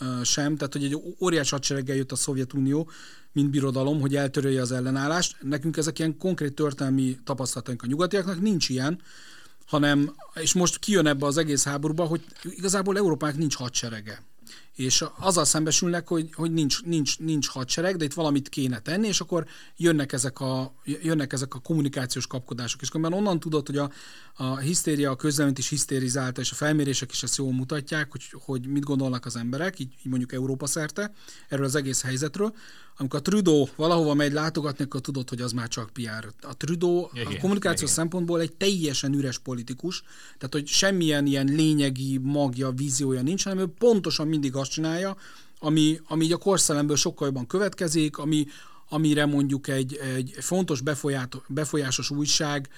uh, 0.00 0.22
sem, 0.22 0.56
tehát 0.56 0.72
hogy 0.72 0.84
egy 0.84 0.96
óriási 1.20 1.50
hadsereggel 1.50 1.96
jött 1.96 2.12
a 2.12 2.16
Szovjetunió, 2.16 2.90
mint 3.32 3.50
birodalom, 3.50 4.00
hogy 4.00 4.16
eltörölje 4.16 4.60
az 4.60 4.72
ellenállást. 4.72 5.36
Nekünk 5.40 5.76
ezek 5.76 5.98
ilyen 5.98 6.16
konkrét 6.18 6.54
történelmi 6.54 7.18
tapasztalataink 7.24 7.82
a 7.82 7.86
nyugatiaknak, 7.86 8.40
nincs 8.40 8.68
ilyen, 8.68 9.00
hanem, 9.66 10.14
és 10.34 10.52
most 10.52 10.78
kijön 10.78 11.06
ebbe 11.06 11.26
az 11.26 11.36
egész 11.36 11.64
háborúba, 11.64 12.04
hogy 12.04 12.24
igazából 12.42 12.96
Európának 12.96 13.36
nincs 13.36 13.56
hadserege 13.56 14.22
és 14.74 15.04
azzal 15.18 15.44
szembesülnek, 15.44 16.08
hogy, 16.08 16.30
hogy 16.34 16.52
nincs, 16.52 16.82
nincs, 16.82 17.18
nincs 17.18 17.48
hadsereg, 17.48 17.96
de 17.96 18.04
itt 18.04 18.12
valamit 18.12 18.48
kéne 18.48 18.78
tenni, 18.78 19.06
és 19.06 19.20
akkor 19.20 19.46
jönnek 19.76 20.12
ezek 20.12 20.40
a, 20.40 20.74
jönnek 20.84 21.32
ezek 21.32 21.54
a 21.54 21.58
kommunikációs 21.58 22.26
kapkodások. 22.26 22.82
És 22.82 22.88
akkor 22.88 23.12
onnan 23.12 23.40
tudod, 23.40 23.66
hogy 23.66 23.76
a, 23.76 23.90
a 24.34 24.56
hisztéria, 24.56 25.10
a 25.10 25.16
közleményt 25.16 25.58
is 25.58 25.68
hisztérizálta, 25.68 26.40
és 26.40 26.50
a 26.50 26.54
felmérések 26.54 27.12
is 27.12 27.22
ezt 27.22 27.36
jól 27.36 27.52
mutatják, 27.52 28.10
hogy, 28.10 28.24
hogy 28.44 28.66
mit 28.66 28.84
gondolnak 28.84 29.26
az 29.26 29.36
emberek, 29.36 29.78
így, 29.78 29.92
így 29.98 30.10
mondjuk 30.10 30.32
Európa 30.32 30.66
szerte, 30.66 31.12
erről 31.48 31.64
az 31.64 31.74
egész 31.74 32.02
helyzetről. 32.02 32.54
Amikor 32.96 33.18
a 33.18 33.22
Trudeau 33.22 33.66
valahova 33.76 34.14
megy 34.14 34.32
látogatni, 34.32 34.84
akkor 34.84 35.00
tudod, 35.00 35.28
hogy 35.28 35.40
az 35.40 35.52
már 35.52 35.68
csak 35.68 35.90
PR. 35.92 36.32
A 36.40 36.56
Trudeau 36.56 37.06
igen, 37.12 37.26
a 37.26 37.40
kommunikációs 37.40 37.90
igen. 37.90 37.94
szempontból 37.94 38.40
egy 38.40 38.52
teljesen 38.52 39.14
üres 39.14 39.38
politikus, 39.38 40.02
tehát 40.38 40.52
hogy 40.52 40.66
semmilyen 40.66 41.26
ilyen 41.26 41.46
lényegi 41.46 42.18
magja, 42.22 42.70
víziója 42.70 43.22
nincs, 43.22 43.44
hanem 43.44 43.58
ő 43.58 43.66
pontosan 43.78 44.28
mindig 44.28 44.56
azt 44.56 44.70
csinálja, 44.70 45.16
ami, 45.58 46.00
ami 46.06 46.24
így 46.24 46.32
a 46.32 46.36
korszellemből 46.36 46.96
sokkal 46.96 47.26
jobban 47.26 47.46
következik, 47.46 48.18
ami, 48.18 48.46
amire 48.88 49.26
mondjuk 49.26 49.68
egy, 49.68 49.96
egy 50.16 50.34
fontos 50.40 50.80
befolyásos 51.48 52.10
újság 52.10 52.68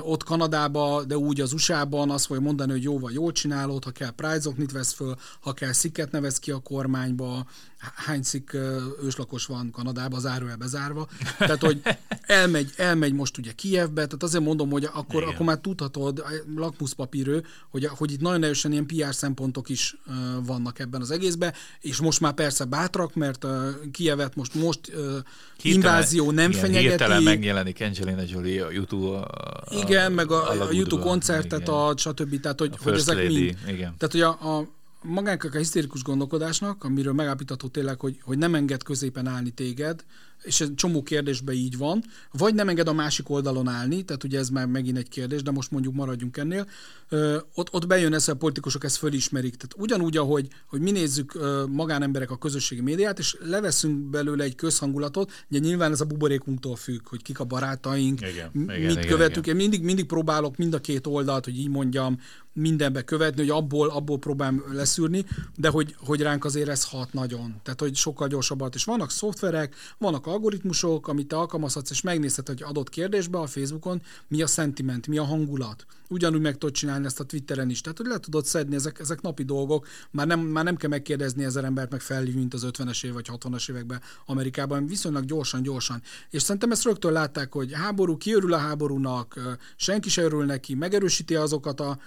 ott 0.00 0.24
Kanadába, 0.24 1.04
de 1.04 1.16
úgy 1.16 1.40
az 1.40 1.52
USA-ban 1.52 2.10
azt 2.10 2.26
fogja 2.26 2.42
mondani, 2.42 2.70
hogy 2.70 2.82
jó 2.82 2.98
vagy 2.98 3.14
jól 3.14 3.32
csinálod, 3.32 3.84
ha 3.84 3.90
kell 3.90 4.10
prize 4.10 4.50
vesz 4.72 4.92
föl, 4.92 5.16
ha 5.40 5.52
kell 5.52 5.72
szikket 5.72 6.10
nevez 6.10 6.38
ki 6.38 6.50
a 6.50 6.58
kormányba, 6.58 7.46
hány 7.94 8.22
szik 8.22 8.56
őslakos 9.02 9.46
van 9.46 9.70
Kanadában, 9.70 10.20
zárójel 10.20 10.56
bezárva. 10.56 11.08
Tehát, 11.38 11.60
hogy 11.60 11.82
elmegy, 12.20 12.72
elmegy 12.76 13.12
most 13.12 13.38
ugye 13.38 13.52
Kievbe, 13.52 14.04
tehát 14.04 14.22
azért 14.22 14.44
mondom, 14.44 14.70
hogy 14.70 14.88
akkor, 14.92 15.22
akkor 15.22 15.46
már 15.46 15.58
tudhatod, 15.58 16.24
lakmuszpapírő, 16.56 17.44
hogy, 17.70 17.84
hogy 17.84 18.12
itt 18.12 18.20
nagyon 18.20 18.42
erősen 18.42 18.72
ilyen 18.72 18.86
PR 18.86 19.14
szempontok 19.14 19.68
is 19.68 19.96
vannak 20.44 20.78
ebben 20.78 21.00
az 21.00 21.10
egészben, 21.10 21.52
és 21.80 21.98
most 22.00 22.20
már 22.20 22.32
persze 22.32 22.64
bátrak, 22.64 23.14
mert 23.14 23.46
Kievet 23.92 24.34
most 24.34 24.54
most 24.54 24.80
uh, 24.94 25.16
invázió 25.62 26.30
nem 26.30 26.50
igen, 26.50 26.62
fenyegeti. 26.62 26.88
Hirtelen 26.88 27.22
megjelenik 27.22 27.80
Angelina 27.80 28.22
Jolie 28.28 28.64
a 28.64 28.70
YouTube 28.70 29.26
igen, 29.70 30.12
meg 30.12 30.30
a, 30.30 30.66
a 30.66 30.72
YouTube 30.72 31.02
koncertet, 31.02 31.60
igen. 31.60 31.74
a 31.74 31.96
stb. 31.96 32.40
Tehát, 32.40 32.58
hogy, 32.58 32.74
hogy 32.82 32.92
ezek 32.92 33.16
lady, 33.16 33.28
mind. 33.28 33.56
Igen. 33.66 33.94
Tehát, 33.98 34.12
hogy 34.12 34.20
a, 34.20 34.28
a 34.58 34.68
magának 35.02 35.54
a 35.54 35.58
hisztérikus 35.58 36.02
gondolkodásnak, 36.02 36.84
amiről 36.84 37.12
megállapítható 37.12 37.68
tényleg, 37.68 38.00
hogy, 38.00 38.18
hogy 38.22 38.38
nem 38.38 38.54
enged 38.54 38.82
középen 38.82 39.26
állni 39.26 39.50
téged, 39.50 40.04
és 40.42 40.60
egy 40.60 40.74
csomó 40.74 41.02
kérdésben 41.02 41.54
így 41.54 41.76
van, 41.76 42.04
vagy 42.32 42.54
nem 42.54 42.68
enged 42.68 42.88
a 42.88 42.92
másik 42.92 43.30
oldalon 43.30 43.68
állni, 43.68 44.02
tehát 44.02 44.24
ugye 44.24 44.38
ez 44.38 44.48
már 44.48 44.66
megint 44.66 44.96
egy 44.96 45.08
kérdés, 45.08 45.42
de 45.42 45.50
most 45.50 45.70
mondjuk 45.70 45.94
maradjunk 45.94 46.36
ennél, 46.36 46.66
ö, 47.08 47.38
ott, 47.54 47.72
ott 47.72 47.86
bejön 47.86 48.14
ez, 48.14 48.28
a 48.28 48.36
politikusok 48.36 48.84
ezt 48.84 48.96
fölismerik. 48.96 49.56
Tehát 49.56 49.74
ugyanúgy, 49.76 50.16
ahogy 50.16 50.48
hogy 50.66 50.80
mi 50.80 50.90
nézzük 50.90 51.34
ö, 51.34 51.64
magánemberek 51.68 52.30
a 52.30 52.38
közösségi 52.38 52.80
médiát, 52.80 53.18
és 53.18 53.36
leveszünk 53.40 54.10
belőle 54.10 54.44
egy 54.44 54.54
közhangulatot, 54.54 55.44
ugye 55.50 55.58
nyilván 55.58 55.92
ez 55.92 56.00
a 56.00 56.04
buborékunktól 56.04 56.76
függ, 56.76 57.08
hogy 57.08 57.22
kik 57.22 57.40
a 57.40 57.44
barátaink, 57.44 58.20
igen, 58.20 58.50
mit 58.52 58.76
igen, 58.76 59.06
követünk. 59.06 59.46
Igen. 59.46 59.58
Én 59.58 59.62
mindig, 59.62 59.82
mindig 59.82 60.06
próbálok 60.06 60.56
mind 60.56 60.74
a 60.74 60.80
két 60.80 61.06
oldalt, 61.06 61.44
hogy 61.44 61.58
így 61.58 61.68
mondjam, 61.68 62.18
mindenbe 62.58 63.02
követni, 63.02 63.40
hogy 63.40 63.50
abból, 63.50 63.88
abból 63.88 64.18
próbálom 64.18 64.62
leszűrni, 64.72 65.24
de 65.56 65.68
hogy, 65.68 65.94
hogy 65.98 66.20
ránk 66.20 66.44
azért 66.44 66.68
ez 66.68 66.84
hat 66.84 67.12
nagyon. 67.12 67.60
Tehát, 67.62 67.80
hogy 67.80 67.94
sokkal 67.94 68.28
gyorsabbat. 68.28 68.74
És 68.74 68.84
vannak 68.84 69.10
szoftverek, 69.10 69.74
vannak 69.98 70.26
algoritmusok, 70.28 71.08
amit 71.08 71.26
te 71.26 71.36
alkalmazhatsz, 71.36 71.90
és 71.90 72.00
megnézhet, 72.00 72.46
hogy 72.46 72.62
adott 72.62 72.88
kérdésben 72.88 73.40
a 73.40 73.46
Facebookon 73.46 74.02
mi 74.28 74.42
a 74.42 74.46
sentiment, 74.46 75.06
mi 75.06 75.18
a 75.18 75.24
hangulat. 75.24 75.86
Ugyanúgy 76.08 76.40
meg 76.40 76.58
tudod 76.58 76.74
csinálni 76.74 77.06
ezt 77.06 77.20
a 77.20 77.24
Twitteren 77.24 77.70
is. 77.70 77.80
Tehát, 77.80 77.98
hogy 77.98 78.06
le 78.06 78.18
tudod 78.18 78.44
szedni, 78.44 78.74
ezek, 78.74 78.98
ezek 78.98 79.20
napi 79.20 79.42
dolgok. 79.42 79.86
Már 80.10 80.26
nem, 80.26 80.40
már 80.40 80.64
nem 80.64 80.76
kell 80.76 80.90
megkérdezni 80.90 81.44
ezer 81.44 81.64
embert, 81.64 81.90
meg 81.90 82.00
felhívni, 82.00 82.40
mint 82.40 82.54
az 82.54 82.66
50-es 82.66 83.04
év 83.04 83.12
vagy 83.12 83.28
60-as 83.32 83.70
években 83.70 84.00
Amerikában, 84.26 84.86
viszonylag 84.86 85.24
gyorsan, 85.24 85.62
gyorsan. 85.62 86.02
És 86.30 86.42
szerintem 86.42 86.70
ezt 86.70 86.84
rögtön 86.84 87.12
látták, 87.12 87.52
hogy 87.52 87.72
háború, 87.72 88.16
kiörül 88.16 88.52
a 88.52 88.58
háborúnak, 88.58 89.58
senki 89.76 90.08
se 90.08 90.22
örül 90.22 90.44
neki, 90.44 90.74
megerősíti 90.74 91.34
azokat 91.34 91.80
a 91.80 91.98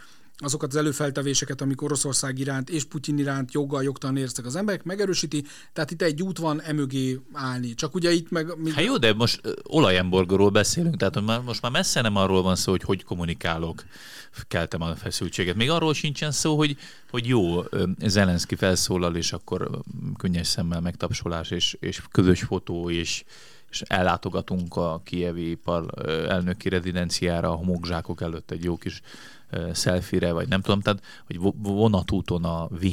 azokat 0.42 0.70
az 0.70 0.76
előfeltevéseket, 0.76 1.62
amik 1.62 1.82
Oroszország 1.82 2.40
iránt 2.40 2.70
és 2.70 2.84
Putyin 2.84 3.18
iránt 3.18 3.54
joggal, 3.54 3.84
jogtalan 3.84 4.18
érztek 4.18 4.46
az 4.46 4.56
emberek, 4.56 4.84
megerősíti, 4.84 5.44
tehát 5.74 5.92
itt 5.92 6.02
egy 6.02 6.22
út 6.22 6.38
van 6.38 6.62
emögé 6.62 7.20
állni. 7.34 7.74
Csak 7.74 7.96
ugye 7.96 8.12
itt 8.12 8.30
meg... 8.30 8.58
Még... 8.58 8.74
Hát 8.74 8.84
jó, 8.84 8.98
de 8.98 9.14
most 9.14 9.42
olajemborgóról 9.64 10.50
beszélünk, 10.50 10.98
tehát 10.98 11.44
most 11.46 11.62
már 11.62 11.72
messze 11.72 12.02
nem 12.02 12.16
arról 12.16 12.42
van 12.42 12.56
szó, 12.56 12.72
hogy 12.72 12.84
hogy 12.84 13.04
kommunikálok, 13.04 13.84
keltem 14.48 14.82
a 14.82 14.96
feszültséget. 14.96 15.56
Még 15.56 15.70
arról 15.70 15.94
sincsen 15.94 16.32
szó, 16.32 16.58
hogy, 16.58 16.78
hogy 17.10 17.28
jó, 17.28 17.64
Zelenszky 18.06 18.56
felszólal, 18.56 19.16
és 19.16 19.34
akkor 19.34 19.82
könnyes 20.18 20.48
szemmel 20.48 20.82
megtapsolás, 20.82 21.52
és, 21.52 21.78
és 21.80 22.02
közös 22.12 22.42
fotó, 22.42 22.90
és, 22.90 23.24
és 23.72 23.82
ellátogatunk 23.82 24.76
a 24.76 25.02
kievi 25.04 25.60
elnöki 26.28 26.70
rezidenciára 26.70 27.50
a 27.50 27.56
homokzsákok 27.56 28.22
előtt 28.22 28.52
egy 28.52 28.64
jó 28.64 28.78
kis 28.78 29.02
szelfire, 29.72 30.32
vagy 30.32 30.48
nem 30.48 30.62
tudom, 30.62 30.82
tehát, 30.82 31.04
hogy 31.26 31.40
vonatúton 31.58 32.44
a 32.44 32.68
v 32.68 32.86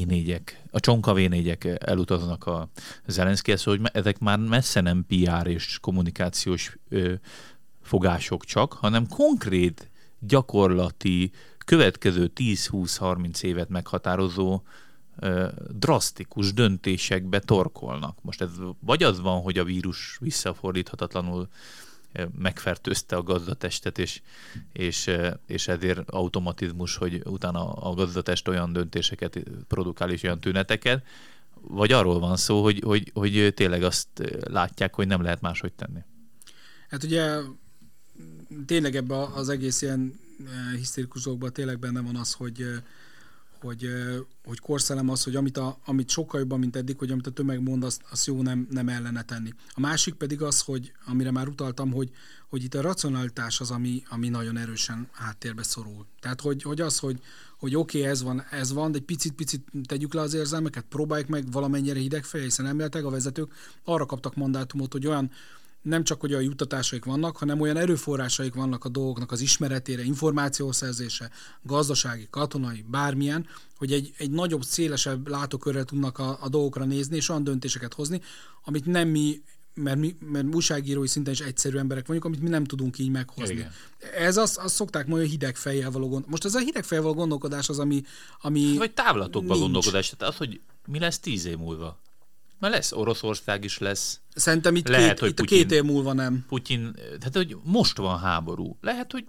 a 0.70 0.80
csonka 0.80 1.14
v 1.14 1.28
elutaznak 1.78 2.46
a 2.46 2.68
Zelenszkihez, 3.06 3.62
hogy 3.62 3.80
ezek 3.92 4.18
már 4.18 4.38
messze 4.38 4.80
nem 4.80 5.06
PR 5.06 5.46
és 5.46 5.78
kommunikációs 5.80 6.78
fogások 7.82 8.44
csak, 8.44 8.72
hanem 8.72 9.06
konkrét, 9.08 9.90
gyakorlati, 10.18 11.30
következő 11.58 12.30
10-20-30 12.36 13.42
évet 13.42 13.68
meghatározó 13.68 14.62
drasztikus 15.70 16.52
döntésekbe 16.52 17.38
torkolnak. 17.38 18.18
Most 18.22 18.40
ez 18.40 18.50
vagy 18.80 19.02
az 19.02 19.20
van, 19.20 19.40
hogy 19.40 19.58
a 19.58 19.64
vírus 19.64 20.16
visszafordíthatatlanul 20.20 21.48
megfertőzte 22.38 23.16
a 23.16 23.22
gazdatestet, 23.22 23.98
és, 23.98 24.22
és, 24.72 25.10
és 25.46 25.68
ezért 25.68 26.10
automatizmus, 26.10 26.96
hogy 26.96 27.22
utána 27.24 27.72
a 27.72 27.94
gazdatest 27.94 28.48
olyan 28.48 28.72
döntéseket 28.72 29.38
produkál 29.68 30.10
és 30.10 30.22
olyan 30.22 30.40
tüneteket, 30.40 31.04
vagy 31.60 31.92
arról 31.92 32.18
van 32.18 32.36
szó, 32.36 32.62
hogy, 32.62 32.80
hogy, 32.84 33.10
hogy 33.14 33.52
tényleg 33.54 33.82
azt 33.82 34.08
látják, 34.40 34.94
hogy 34.94 35.06
nem 35.06 35.22
lehet 35.22 35.40
máshogy 35.40 35.72
tenni. 35.72 36.00
Hát 36.88 37.02
ugye 37.02 37.38
tényleg 38.66 38.96
ebbe 38.96 39.22
az 39.22 39.48
egész 39.48 39.82
ilyen 39.82 40.20
hisztérikusokban 40.76 41.52
tényleg 41.52 41.78
benne 41.78 42.00
van 42.00 42.16
az, 42.16 42.32
hogy 42.32 42.64
hogy, 43.60 43.88
hogy 44.44 44.58
korszellem 44.58 45.08
az, 45.08 45.24
hogy 45.24 45.36
amit, 45.36 45.56
a, 45.56 45.78
amit 45.84 46.08
sokkal 46.08 46.40
jobban, 46.40 46.58
mint 46.58 46.76
eddig, 46.76 46.98
hogy 46.98 47.10
amit 47.10 47.26
a 47.26 47.30
tömeg 47.30 47.62
mond, 47.62 47.84
azt, 47.84 48.02
azt 48.10 48.26
jó 48.26 48.42
nem, 48.42 48.66
nem 48.70 48.88
ellene 48.88 49.22
tenni. 49.22 49.54
A 49.74 49.80
másik 49.80 50.14
pedig 50.14 50.42
az, 50.42 50.60
hogy 50.60 50.92
amire 51.06 51.30
már 51.30 51.48
utaltam, 51.48 51.92
hogy, 51.92 52.10
hogy 52.48 52.64
itt 52.64 52.74
a 52.74 52.80
racionalitás 52.80 53.60
az, 53.60 53.70
ami, 53.70 54.02
ami 54.08 54.28
nagyon 54.28 54.56
erősen 54.56 55.08
háttérbe 55.12 55.62
szorul. 55.62 56.06
Tehát, 56.20 56.40
hogy, 56.40 56.62
hogy 56.62 56.80
az, 56.80 56.98
hogy, 56.98 57.20
hogy 57.58 57.76
oké, 57.76 57.98
okay, 57.98 58.10
ez 58.10 58.22
van, 58.22 58.44
ez 58.50 58.72
van, 58.72 58.92
de 58.92 58.98
egy 58.98 59.04
picit-picit 59.04 59.64
tegyük 59.86 60.14
le 60.14 60.20
az 60.20 60.34
érzelmeket, 60.34 60.84
próbáljuk 60.88 61.28
meg 61.28 61.50
valamennyire 61.50 61.98
hidegfej, 61.98 62.42
hiszen 62.42 62.66
emléltek 62.66 63.04
a 63.04 63.10
vezetők 63.10 63.52
arra 63.84 64.06
kaptak 64.06 64.34
mandátumot, 64.34 64.92
hogy 64.92 65.06
olyan 65.06 65.30
nem 65.82 66.04
csak 66.04 66.20
hogy 66.20 66.34
a 66.34 66.40
juttatásaik 66.40 67.04
vannak, 67.04 67.36
hanem 67.36 67.60
olyan 67.60 67.76
erőforrásaik 67.76 68.54
vannak 68.54 68.84
a 68.84 68.88
dolgoknak 68.88 69.32
az 69.32 69.40
ismeretére, 69.40 70.02
információszerzése, 70.02 71.30
gazdasági, 71.62 72.26
katonai, 72.30 72.84
bármilyen, 72.88 73.46
hogy 73.76 73.92
egy, 73.92 74.14
egy 74.18 74.30
nagyobb, 74.30 74.62
szélesebb 74.62 75.28
látókörrel 75.28 75.84
tudnak 75.84 76.18
a, 76.18 76.38
a 76.40 76.48
dolgokra 76.48 76.84
nézni, 76.84 77.16
és 77.16 77.28
olyan 77.28 77.44
döntéseket 77.44 77.94
hozni, 77.94 78.20
amit 78.64 78.86
nem 78.86 79.08
mi 79.08 79.42
mert, 79.82 79.98
mi, 79.98 80.16
mert 80.20 80.54
újságírói 80.54 81.06
szinten 81.06 81.32
is 81.32 81.40
egyszerű 81.40 81.78
emberek 81.78 82.06
vagyunk, 82.06 82.24
amit 82.24 82.40
mi 82.40 82.48
nem 82.48 82.64
tudunk 82.64 82.98
így 82.98 83.10
meghozni. 83.10 83.54
Igen. 83.54 83.72
Ez 84.16 84.36
azt, 84.36 84.58
azt 84.58 84.74
szokták 84.74 85.06
majd 85.06 85.22
a 85.22 85.26
hideg 85.26 85.56
fejjel 85.56 85.90
való 85.90 86.08
gond. 86.08 86.24
Most 86.28 86.44
ez 86.44 86.54
a 86.54 86.58
hideg 86.58 86.84
fejjel 86.84 87.06
való 87.06 87.18
gondolkodás 87.18 87.68
az, 87.68 87.78
ami... 87.78 88.02
ami 88.40 88.74
Vagy 88.76 88.92
távlatokban 88.92 89.58
gondolkodás. 89.58 90.08
Tehát 90.08 90.34
az, 90.34 90.38
hogy 90.38 90.60
mi 90.86 90.98
lesz 90.98 91.18
tíz 91.18 91.44
év 91.44 91.56
múlva. 91.56 92.00
Mert 92.58 92.74
lesz, 92.74 92.92
Oroszország 92.92 93.64
is 93.64 93.78
lesz. 93.78 94.20
Szerintem 94.34 94.76
itt, 94.76 94.88
Lehet, 94.88 95.08
két, 95.08 95.18
hogy 95.18 95.28
itt 95.28 95.36
Putin, 95.36 95.56
a 95.56 95.60
két 95.60 95.72
év 95.72 95.82
múlva 95.82 96.12
nem. 96.12 96.44
Putyin, 96.48 96.92
tehát 96.94 97.36
hogy 97.36 97.56
most 97.62 97.96
van 97.96 98.18
háború. 98.18 98.76
Lehet, 98.80 99.12
hogy 99.12 99.24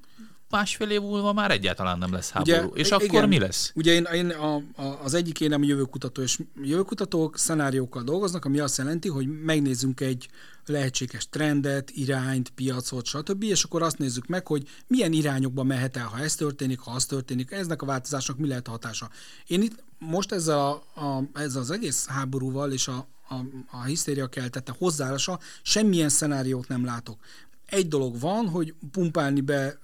másfél 0.49 0.89
év 0.89 1.01
múlva 1.01 1.33
már 1.33 1.51
egyáltalán 1.51 1.97
nem 1.97 2.13
lesz 2.13 2.29
háború. 2.29 2.67
Ugye, 2.67 2.81
és 2.81 2.91
akkor 2.91 3.05
igen, 3.05 3.27
mi 3.27 3.39
lesz? 3.39 3.71
Ugye 3.75 3.93
én, 3.93 4.03
én 4.13 4.29
a, 4.29 4.55
a, 4.55 4.99
az 5.03 5.13
egyik 5.13 5.39
énem 5.39 5.63
jövőkutató, 5.63 6.21
és 6.21 6.39
jövőkutatók 6.63 7.37
szenáriókkal 7.37 8.03
dolgoznak, 8.03 8.45
ami 8.45 8.59
azt 8.59 8.77
jelenti, 8.77 9.07
hogy 9.07 9.27
megnézzünk 9.43 9.99
egy 9.99 10.27
lehetséges 10.69 11.29
trendet, 11.29 11.89
irányt, 11.89 12.49
piacot, 12.49 13.05
stb., 13.05 13.43
és 13.43 13.63
akkor 13.63 13.81
azt 13.81 13.97
nézzük 13.97 14.27
meg, 14.27 14.47
hogy 14.47 14.67
milyen 14.87 15.13
irányokba 15.13 15.63
mehet 15.63 15.97
el, 15.97 16.05
ha 16.05 16.19
ez 16.19 16.35
történik, 16.35 16.79
ha 16.79 16.91
az 16.91 17.05
történik, 17.05 17.51
eznek 17.51 17.81
a 17.81 17.85
változásnak 17.85 18.37
mi 18.37 18.47
lehet 18.47 18.67
a 18.67 18.71
hatása. 18.71 19.09
Én 19.47 19.61
itt 19.61 19.83
most 19.97 20.31
ezzel, 20.31 20.57
a, 20.57 20.71
a, 20.95 21.23
ezzel 21.33 21.61
az 21.61 21.71
egész 21.71 22.05
háborúval 22.05 22.71
és 22.71 22.87
a, 22.87 23.07
a, 23.29 23.35
a 23.71 23.83
hisztéria 23.83 24.27
keltette 24.27 24.75
hozzáállása 24.77 25.39
semmilyen 25.61 26.09
szenáriót 26.09 26.67
nem 26.67 26.85
látok. 26.85 27.19
Egy 27.65 27.87
dolog 27.87 28.19
van, 28.19 28.47
hogy 28.47 28.73
pumpálni 28.91 29.41
be 29.41 29.79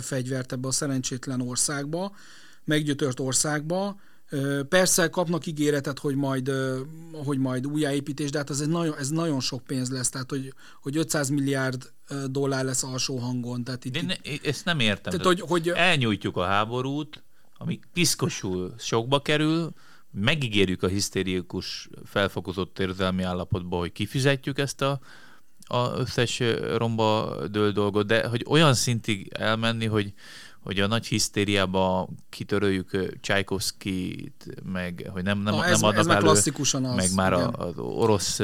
fegyvert 0.00 0.52
ebbe 0.52 0.68
a 0.68 0.72
szerencsétlen 0.72 1.40
országba, 1.40 2.16
meggyötört 2.64 3.20
országba, 3.20 4.00
Persze 4.68 5.08
kapnak 5.08 5.46
ígéretet, 5.46 5.98
hogy 5.98 6.14
majd, 6.14 6.50
hogy 7.24 7.38
majd 7.38 7.66
újjáépítés, 7.66 8.30
de 8.30 8.38
hát 8.38 8.50
ez, 8.50 8.60
egy 8.60 8.68
nagyon, 8.68 8.94
ez 8.98 9.08
nagyon 9.08 9.40
sok 9.40 9.64
pénz 9.64 9.90
lesz, 9.90 10.08
tehát 10.08 10.30
hogy, 10.30 10.54
hogy 10.82 10.96
500 10.96 11.28
milliárd 11.28 11.92
dollár 12.26 12.64
lesz 12.64 12.82
alsó 12.82 13.18
hangon. 13.18 13.64
Tehát 13.64 13.84
itt, 13.84 13.92
de 13.92 14.02
ne, 14.02 14.14
ezt 14.42 14.64
nem 14.64 14.80
értem. 14.80 15.12
Tehát, 15.12 15.26
hogy, 15.26 15.40
hogy... 15.40 15.68
Elnyújtjuk 15.68 16.36
a 16.36 16.44
háborút, 16.44 17.22
ami 17.58 17.80
piszkosul 17.92 18.74
sokba 18.78 19.22
kerül, 19.22 19.72
megígérjük 20.10 20.82
a 20.82 20.88
hisztérikus 20.88 21.88
felfokozott 22.04 22.78
érzelmi 22.78 23.22
állapotba, 23.22 23.78
hogy 23.78 23.92
kifizetjük 23.92 24.58
ezt 24.58 24.82
a, 24.82 25.00
a 25.66 25.98
összes 25.98 26.42
romba 26.76 27.36
dől 27.50 27.72
dolgot, 27.72 28.06
de 28.06 28.26
hogy 28.26 28.44
olyan 28.48 28.74
szintig 28.74 29.32
elmenni, 29.32 29.86
hogy, 29.86 30.12
hogy 30.62 30.80
a 30.80 30.86
nagy 30.86 31.06
hisztériába 31.06 32.08
kitöröljük 32.28 33.16
Csajkovszkit, 33.20 34.46
meg 34.72 35.08
hogy 35.12 35.22
nem, 35.22 35.38
nem, 35.38 35.54
Na, 35.54 35.64
ez, 35.64 35.80
nem 35.80 35.88
adnak 35.88 36.04
ez 36.04 36.10
elő, 36.10 36.20
klasszikusan 36.20 36.84
az, 36.84 36.96
meg 36.96 37.14
már 37.14 37.32
igen. 37.32 37.54
az 37.54 37.78
orosz 37.78 38.40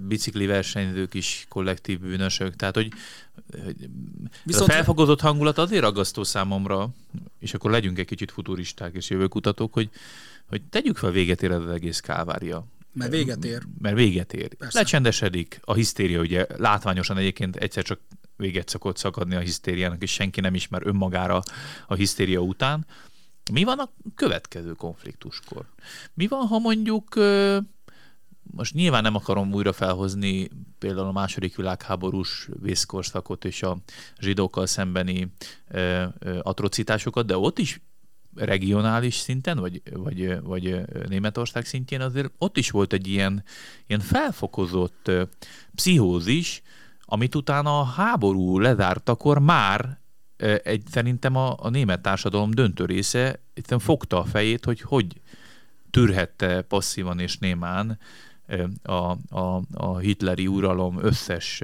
bicikli 0.00 0.46
versenyzők 0.46 1.14
is 1.14 1.46
kollektív 1.48 2.00
bűnösök, 2.00 2.56
tehát 2.56 2.74
hogy, 2.74 2.92
hogy 3.64 3.88
Viszont... 4.44 4.70
a 4.70 4.72
felfogozott 4.72 5.20
hangulat 5.20 5.58
azért 5.58 5.84
aggasztó 5.84 6.22
számomra, 6.22 6.88
és 7.38 7.54
akkor 7.54 7.70
legyünk 7.70 7.98
egy 7.98 8.06
kicsit 8.06 8.30
futuristák 8.30 8.94
és 8.94 9.10
jövőkutatók, 9.10 9.72
hogy, 9.72 9.90
hogy 10.48 10.62
tegyük 10.70 10.96
fel 10.96 11.10
véget 11.10 11.42
ér 11.42 11.50
az 11.50 11.66
egész 11.66 12.00
kávária. 12.00 12.66
Mert 12.92 13.10
véget 13.10 13.44
ér. 13.44 13.62
Mert 13.78 13.96
véget 13.96 14.32
ér. 14.32 14.54
Persze. 14.54 14.78
Lecsendesedik 14.78 15.60
a 15.64 15.74
hisztéria, 15.74 16.20
ugye 16.20 16.46
látványosan 16.56 17.16
egyébként 17.16 17.56
egyszer 17.56 17.84
csak 17.84 17.98
véget 18.40 18.68
szokott 18.68 18.96
szakadni 18.96 19.34
a 19.34 19.40
hisztériának, 19.40 20.02
és 20.02 20.12
senki 20.12 20.40
nem 20.40 20.54
ismer 20.54 20.86
önmagára 20.86 21.42
a 21.86 21.94
hisztéria 21.94 22.40
után. 22.40 22.86
Mi 23.52 23.64
van 23.64 23.78
a 23.78 23.90
következő 24.14 24.72
konfliktuskor? 24.72 25.64
Mi 26.14 26.26
van, 26.26 26.46
ha 26.46 26.58
mondjuk 26.58 27.14
most 28.52 28.74
nyilván 28.74 29.02
nem 29.02 29.14
akarom 29.14 29.52
újra 29.52 29.72
felhozni 29.72 30.48
például 30.78 31.06
a 31.06 31.12
második 31.12 31.56
világháborús 31.56 32.48
vészkorszakot 32.60 33.44
és 33.44 33.62
a 33.62 33.78
zsidókkal 34.18 34.66
szembeni 34.66 35.32
atrocitásokat, 36.42 37.26
de 37.26 37.36
ott 37.36 37.58
is 37.58 37.80
regionális 38.34 39.14
szinten, 39.14 39.58
vagy, 39.58 39.82
vagy, 39.92 40.40
vagy 40.42 40.80
Németország 41.08 41.64
szintjén 41.64 42.00
azért 42.00 42.32
ott 42.38 42.56
is 42.56 42.70
volt 42.70 42.92
egy 42.92 43.06
ilyen, 43.06 43.44
ilyen 43.86 44.00
felfokozott 44.00 45.10
pszichózis, 45.74 46.62
amit 47.12 47.34
utána 47.34 47.80
a 47.80 47.84
háború 47.84 48.58
lezártakor 48.58 49.38
már 49.38 49.98
egy, 50.62 50.82
szerintem 50.90 51.36
a, 51.36 51.54
a 51.58 51.68
német 51.68 52.00
társadalom 52.00 52.50
döntő 52.50 52.84
része 52.84 53.40
fogta 53.78 54.18
a 54.18 54.24
fejét, 54.24 54.64
hogy 54.64 54.80
hogy 54.80 55.20
tűrhette 55.90 56.62
passzívan 56.62 57.18
és 57.18 57.38
némán 57.38 57.98
a, 58.82 59.16
a, 59.38 59.62
a 59.72 59.98
hitleri 59.98 60.46
uralom 60.46 60.98
összes 61.04 61.62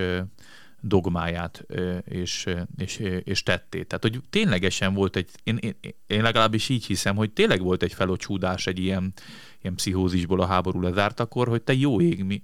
dogmáját 0.80 1.66
és, 2.04 2.46
és, 2.76 2.98
és 3.24 3.42
tettét. 3.42 3.86
Tehát, 3.86 4.02
hogy 4.02 4.20
ténylegesen 4.30 4.94
volt 4.94 5.16
egy, 5.16 5.28
én, 5.42 5.56
én, 5.56 5.74
én 6.06 6.22
legalábbis 6.22 6.68
így 6.68 6.86
hiszem, 6.86 7.16
hogy 7.16 7.30
tényleg 7.30 7.62
volt 7.62 7.82
egy 7.82 7.92
felocsúdás 7.92 8.66
egy 8.66 8.78
ilyen, 8.78 9.12
ilyen 9.66 9.78
pszichózisból 9.78 10.40
a 10.40 10.46
háború 10.46 10.80
lezártakor, 10.80 11.48
hogy 11.48 11.62
te 11.62 11.74
jó 11.74 12.00
ég, 12.00 12.24
mi, 12.24 12.42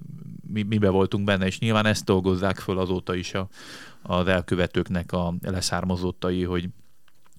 mi, 0.52 0.62
mibe 0.62 0.88
voltunk 0.88 1.24
benne, 1.24 1.46
és 1.46 1.58
nyilván 1.58 1.86
ezt 1.86 2.04
dolgozzák 2.04 2.58
föl 2.58 2.78
azóta 2.78 3.14
is 3.14 3.34
a, 3.34 3.48
az 4.02 4.26
elkövetőknek 4.26 5.12
a 5.12 5.34
leszármazottai, 5.42 6.44
hogy 6.44 6.68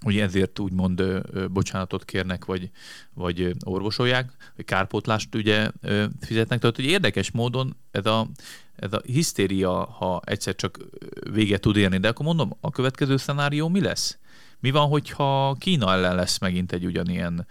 hogy 0.02 0.18
ezért 0.18 0.60
úgymond 0.60 1.04
bocsánatot 1.52 2.06
kérnek, 2.06 2.46
vagy, 2.46 2.70
vagy 3.14 3.56
orvosolják, 3.66 4.32
vagy 4.56 4.66
kárpótlást 4.66 5.36
ugye 5.36 5.72
fizetnek. 6.20 6.60
Tehát, 6.60 6.76
hogy 6.76 6.86
érdekes 6.86 7.32
módon 7.32 7.76
ez 7.92 8.06
a, 8.06 8.28
ez 8.76 8.94
a 8.94 9.02
hisztéria, 9.06 9.86
ha 9.86 10.22
egyszer 10.26 10.56
csak 10.56 10.80
véget 11.32 11.62
tud 11.62 11.76
érni, 11.76 11.98
de 11.98 12.08
akkor 12.08 12.26
mondom, 12.26 12.58
a 12.62 12.70
következő 12.70 13.18
szenárió 13.18 13.68
mi 13.68 13.82
lesz? 13.82 14.18
Mi 14.60 14.72
van, 14.72 14.88
hogyha 14.88 15.56
Kína 15.60 15.92
ellen 15.92 16.16
lesz 16.16 16.40
megint 16.40 16.72
egy 16.72 16.86
ugyanilyen 16.86 17.48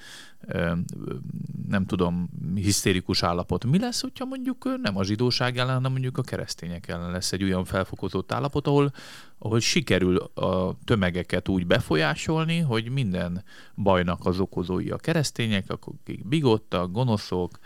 nem 1.69 1.87
tudom, 1.87 2.29
hisztérikus 2.55 3.23
állapot. 3.23 3.65
Mi 3.65 3.79
lesz, 3.79 4.01
hogyha 4.01 4.25
mondjuk 4.25 4.69
nem 4.83 4.97
a 4.97 5.05
zsidóság 5.05 5.59
ellen, 5.59 5.75
hanem 5.75 5.91
mondjuk 5.91 6.19
a 6.19 6.23
keresztények 6.23 6.89
ellen 6.89 7.11
lesz 7.11 7.33
egy 7.33 7.43
olyan 7.43 7.65
felfokozott 7.65 8.33
állapot, 8.33 8.67
ahol, 8.67 8.93
ahol 9.39 9.61
sikerül 9.61 10.17
a 10.35 10.79
tömegeket 10.85 11.49
úgy 11.49 11.67
befolyásolni, 11.67 12.59
hogy 12.59 12.89
minden 12.89 13.45
bajnak 13.75 14.27
az 14.27 14.41
okozói 14.41 14.91
a 14.91 14.97
keresztények, 14.97 15.65
akik 15.69 16.29
bigottak, 16.29 16.93
gonoszok, 16.93 17.59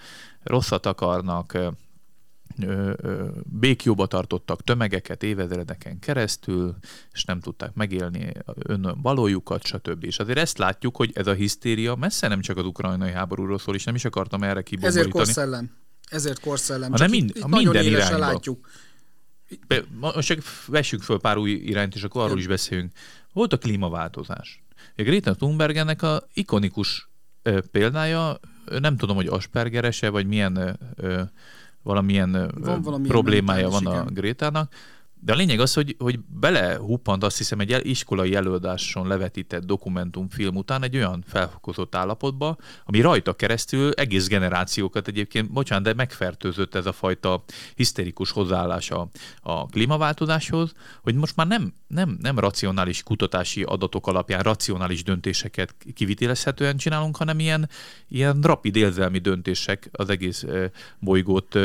rosszat 0.42 0.86
akarnak, 0.86 1.58
békjóba 3.44 4.06
tartottak 4.06 4.62
tömegeket 4.62 5.22
évezredeken 5.22 5.98
keresztül, 5.98 6.76
és 7.12 7.24
nem 7.24 7.40
tudták 7.40 7.74
megélni 7.74 8.32
ön 8.44 8.98
valójukat, 9.02 9.64
stb. 9.64 10.04
És 10.04 10.18
azért 10.18 10.38
ezt 10.38 10.58
látjuk, 10.58 10.96
hogy 10.96 11.10
ez 11.14 11.26
a 11.26 11.32
hisztéria 11.32 11.94
messze 11.94 12.28
nem 12.28 12.40
csak 12.40 12.56
az 12.56 12.64
ukrajnai 12.64 13.12
háborúról 13.12 13.58
szól, 13.58 13.74
és 13.74 13.84
nem 13.84 13.94
is 13.94 14.04
akartam 14.04 14.42
erre 14.42 14.62
kibombolítani. 14.62 15.08
Ezért 15.08 15.26
korszellem. 15.26 15.70
Ezért 16.10 16.40
korszellem. 16.40 16.90
Hanem 16.90 17.10
mind, 17.10 17.28
itt, 17.28 17.36
itt 17.36 17.46
minden 17.46 17.84
irányba. 17.84 18.18
látjuk. 18.18 18.68
Most 20.00 20.26
csak 20.26 20.38
vessük 20.66 21.02
föl 21.02 21.20
pár 21.20 21.36
új 21.36 21.50
irányt, 21.50 21.94
és 21.94 22.02
akkor 22.02 22.22
arról 22.22 22.38
is 22.38 22.46
beszélünk. 22.46 22.92
Volt 23.32 23.52
a 23.52 23.58
klímaváltozás. 23.58 24.64
Greta 24.96 25.34
Thunberg 25.34 25.76
ennek 25.76 26.02
a 26.02 26.22
ikonikus 26.32 27.10
példája, 27.70 28.40
nem 28.78 28.96
tudom, 28.96 29.16
hogy 29.16 29.26
Aspergerese, 29.26 30.08
vagy 30.10 30.26
milyen 30.26 30.78
valamilyen 31.87 32.33
van 32.55 32.83
valamilyen 32.83 33.12
problémája 33.12 33.68
van 33.68 33.87
a 33.87 34.05
Grétának. 34.05 34.72
De 35.26 35.32
a 35.32 35.36
lényeg 35.36 35.60
az, 35.60 35.74
hogy, 35.74 35.96
hogy 35.98 36.18
belehuppant 36.18 37.24
azt 37.24 37.36
hiszem 37.36 37.60
egy 37.60 37.80
iskolai 37.82 38.34
előadáson 38.34 39.06
levetített 39.06 39.64
dokumentumfilm 39.64 40.56
után 40.56 40.82
egy 40.82 40.96
olyan 40.96 41.24
felfokozott 41.26 41.94
állapotba, 41.94 42.56
ami 42.84 43.00
rajta 43.00 43.32
keresztül 43.32 43.92
egész 43.92 44.28
generációkat 44.28 45.08
egyébként, 45.08 45.52
bocsánat, 45.52 45.84
de 45.84 45.94
megfertőzött 45.94 46.74
ez 46.74 46.86
a 46.86 46.92
fajta 46.92 47.44
hiszterikus 47.74 48.30
hozzáállás 48.30 48.90
a, 48.90 49.08
a 49.40 49.66
klímaváltozáshoz, 49.66 50.72
hogy 51.02 51.14
most 51.14 51.36
már 51.36 51.46
nem, 51.46 51.72
nem, 51.86 52.18
nem 52.20 52.38
racionális 52.38 53.02
kutatási 53.02 53.62
adatok 53.62 54.06
alapján 54.06 54.42
racionális 54.42 55.02
döntéseket 55.02 55.74
kivitelezhetően 55.94 56.76
csinálunk, 56.76 57.16
hanem 57.16 57.38
ilyen, 57.38 57.68
ilyen 58.08 58.40
rapid 58.42 58.76
érzelmi 58.76 59.18
döntések 59.18 59.88
az 59.92 60.08
egész 60.08 60.44
bolygót 60.98 61.58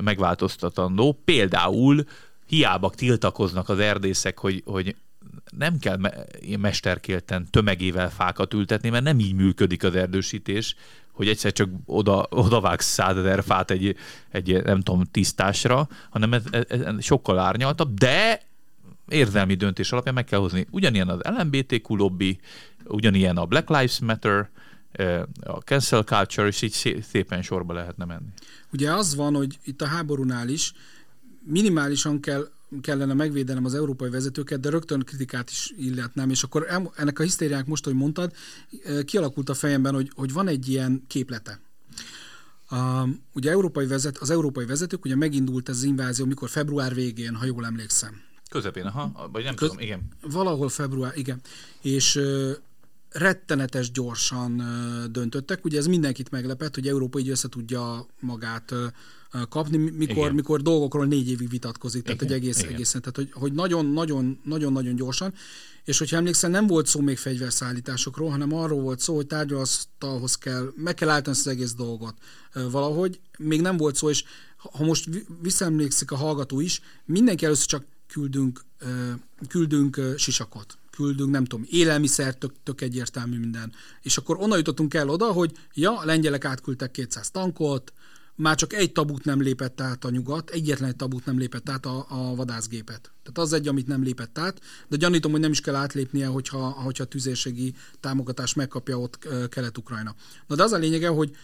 megváltoztatandó. 0.00 1.20
Például 1.24 2.04
hiába 2.52 2.90
tiltakoznak 2.90 3.68
az 3.68 3.78
erdészek, 3.78 4.38
hogy, 4.38 4.62
hogy 4.64 4.96
nem 5.56 5.78
kell 5.78 5.96
me- 5.96 6.56
mesterkélten 6.58 7.46
tömegével 7.50 8.10
fákat 8.10 8.54
ültetni, 8.54 8.88
mert 8.88 9.04
nem 9.04 9.18
így 9.18 9.34
működik 9.34 9.84
az 9.84 9.94
erdősítés, 9.94 10.74
hogy 11.12 11.28
egyszer 11.28 11.52
csak 11.52 11.68
oda, 11.84 12.26
odavágsz 12.30 12.86
százezer 12.86 13.44
fát 13.44 13.70
egy, 13.70 13.96
egy, 14.30 14.62
nem 14.62 14.80
tudom, 14.80 15.02
tisztásra, 15.10 15.88
hanem 16.10 16.32
ez, 16.32 16.42
ez, 16.50 16.80
ez 16.80 17.04
sokkal 17.04 17.38
árnyaltabb, 17.38 17.94
de 17.94 18.42
érzelmi 19.08 19.54
döntés 19.54 19.92
alapján 19.92 20.14
meg 20.14 20.24
kell 20.24 20.38
hozni. 20.38 20.66
Ugyanilyen 20.70 21.08
az 21.08 21.20
LMBTQ 21.22 21.96
lobby, 21.96 22.40
ugyanilyen 22.84 23.36
a 23.36 23.46
Black 23.46 23.68
Lives 23.68 23.98
Matter, 23.98 24.50
a 25.40 25.52
cancel 25.52 26.02
culture, 26.02 26.46
és 26.46 26.62
így 26.62 27.02
szépen 27.08 27.42
sorba 27.42 27.72
lehetne 27.72 28.04
menni. 28.04 28.28
Ugye 28.72 28.92
az 28.92 29.14
van, 29.14 29.34
hogy 29.34 29.58
itt 29.64 29.82
a 29.82 29.86
háborúnál 29.86 30.48
is 30.48 30.72
minimálisan 31.44 32.20
kell 32.20 32.48
kellene 32.80 33.14
megvédenem 33.14 33.64
az 33.64 33.74
európai 33.74 34.10
vezetőket, 34.10 34.60
de 34.60 34.70
rögtön 34.70 35.00
kritikát 35.00 35.50
is 35.50 35.72
illetnem, 35.76 36.30
és 36.30 36.42
akkor 36.42 36.66
ennek 36.96 37.18
a 37.18 37.22
hisztériának 37.22 37.66
most, 37.66 37.84
hogy 37.84 37.94
mondtad, 37.94 38.32
kialakult 39.04 39.48
a 39.48 39.54
fejemben, 39.54 39.94
hogy, 39.94 40.10
hogy 40.14 40.32
van 40.32 40.48
egy 40.48 40.68
ilyen 40.68 41.04
képlete. 41.06 41.60
Uh, 42.70 43.08
ugye 43.32 43.50
európai 43.50 43.86
vezet, 43.86 44.18
az 44.18 44.30
európai 44.30 44.64
vezetők, 44.64 45.04
ugye 45.04 45.16
megindult 45.16 45.68
ez 45.68 45.76
az 45.76 45.82
invázió, 45.82 46.24
mikor 46.24 46.48
február 46.48 46.94
végén, 46.94 47.34
ha 47.34 47.44
jól 47.44 47.64
emlékszem. 47.64 48.20
Közepén, 48.50 48.84
aha, 48.84 49.28
vagy 49.32 49.44
nem 49.44 49.54
Köz, 49.54 49.68
tudom, 49.68 49.82
igen. 49.84 50.08
Valahol 50.20 50.68
február, 50.68 51.12
igen. 51.16 51.40
És 51.80 52.16
uh, 52.16 52.50
rettenetes 53.08 53.90
gyorsan 53.90 54.60
uh, 54.60 55.04
döntöttek. 55.04 55.64
Ugye 55.64 55.78
ez 55.78 55.86
mindenkit 55.86 56.30
meglepett, 56.30 56.74
hogy 56.74 56.88
Európa 56.88 57.18
így 57.18 57.28
össze 57.28 57.48
tudja 57.48 58.06
magát 58.20 58.70
uh, 58.70 58.78
kapni, 59.48 59.76
mikor, 59.76 60.32
mikor 60.32 60.62
dolgokról 60.62 61.06
négy 61.06 61.30
évig 61.30 61.48
vitatkozik, 61.48 62.02
tehát 62.02 62.22
Igen. 62.22 62.34
egy 62.34 62.42
egész, 62.42 62.58
Igen. 62.58 62.72
egészen, 62.72 63.00
tehát 63.00 63.16
hogy, 63.16 63.30
hogy 63.32 63.52
nagyon, 63.52 63.86
nagyon, 63.86 64.40
nagyon, 64.44 64.72
nagyon 64.72 64.94
gyorsan, 64.94 65.34
és 65.84 65.98
hogyha 65.98 66.16
emlékszel, 66.16 66.50
nem 66.50 66.66
volt 66.66 66.86
szó 66.86 67.00
még 67.00 67.18
fegyverszállításokról, 67.18 68.30
hanem 68.30 68.54
arról 68.54 68.80
volt 68.80 69.00
szó, 69.00 69.14
hogy 69.14 69.26
tárgyalasztalhoz 69.26 70.34
kell, 70.34 70.72
meg 70.76 70.94
kell 70.94 71.08
állítani 71.08 71.36
az 71.36 71.46
egész 71.46 71.74
dolgot 71.74 72.14
valahogy, 72.70 73.20
még 73.38 73.60
nem 73.60 73.76
volt 73.76 73.96
szó, 73.96 74.10
és 74.10 74.24
ha 74.56 74.84
most 74.84 75.08
visszaemlékszik 75.40 76.10
a 76.10 76.16
hallgató 76.16 76.60
is, 76.60 76.80
mindenki 77.04 77.44
először 77.44 77.66
csak 77.66 77.84
küldünk, 78.06 78.64
küldünk 79.48 80.00
sisakot 80.16 80.76
küldünk, 80.90 81.30
nem 81.30 81.44
tudom, 81.44 81.66
élelmiszer, 81.70 82.34
tök, 82.34 82.52
tök 82.62 82.80
egyértelmű 82.80 83.38
minden. 83.38 83.72
És 84.02 84.16
akkor 84.16 84.36
onnan 84.40 84.58
jutottunk 84.58 84.94
el 84.94 85.08
oda, 85.08 85.32
hogy 85.32 85.52
ja, 85.74 86.04
lengyelek 86.04 86.44
átküldtek 86.44 86.90
200 86.90 87.30
tankot, 87.30 87.92
már 88.42 88.56
csak 88.56 88.72
egy 88.72 88.92
tabut 88.92 89.24
nem 89.24 89.40
lépett 89.40 89.80
át 89.80 90.04
a 90.04 90.10
nyugat, 90.10 90.50
egyetlen 90.50 90.88
egy 90.88 90.96
tabut 90.96 91.24
nem 91.24 91.38
lépett 91.38 91.68
át 91.68 91.86
a, 91.86 92.06
a 92.08 92.34
vadászgépet. 92.34 93.12
Tehát 93.22 93.38
az 93.38 93.52
egy, 93.52 93.68
amit 93.68 93.86
nem 93.86 94.02
lépett 94.02 94.38
át, 94.38 94.60
de 94.88 94.96
gyanítom, 94.96 95.30
hogy 95.30 95.40
nem 95.40 95.50
is 95.50 95.60
kell 95.60 95.74
átlépnie, 95.74 96.26
hogyha, 96.26 96.70
hogyha 96.70 97.04
tüzérségi 97.04 97.74
támogatást 98.00 98.56
megkapja 98.56 98.98
ott 98.98 99.28
Kelet-Ukrajna. 99.48 100.14
Na 100.46 100.54
de 100.54 100.62
az 100.62 100.72
a 100.72 100.76
lényege, 100.76 101.08
hogy 101.08 101.36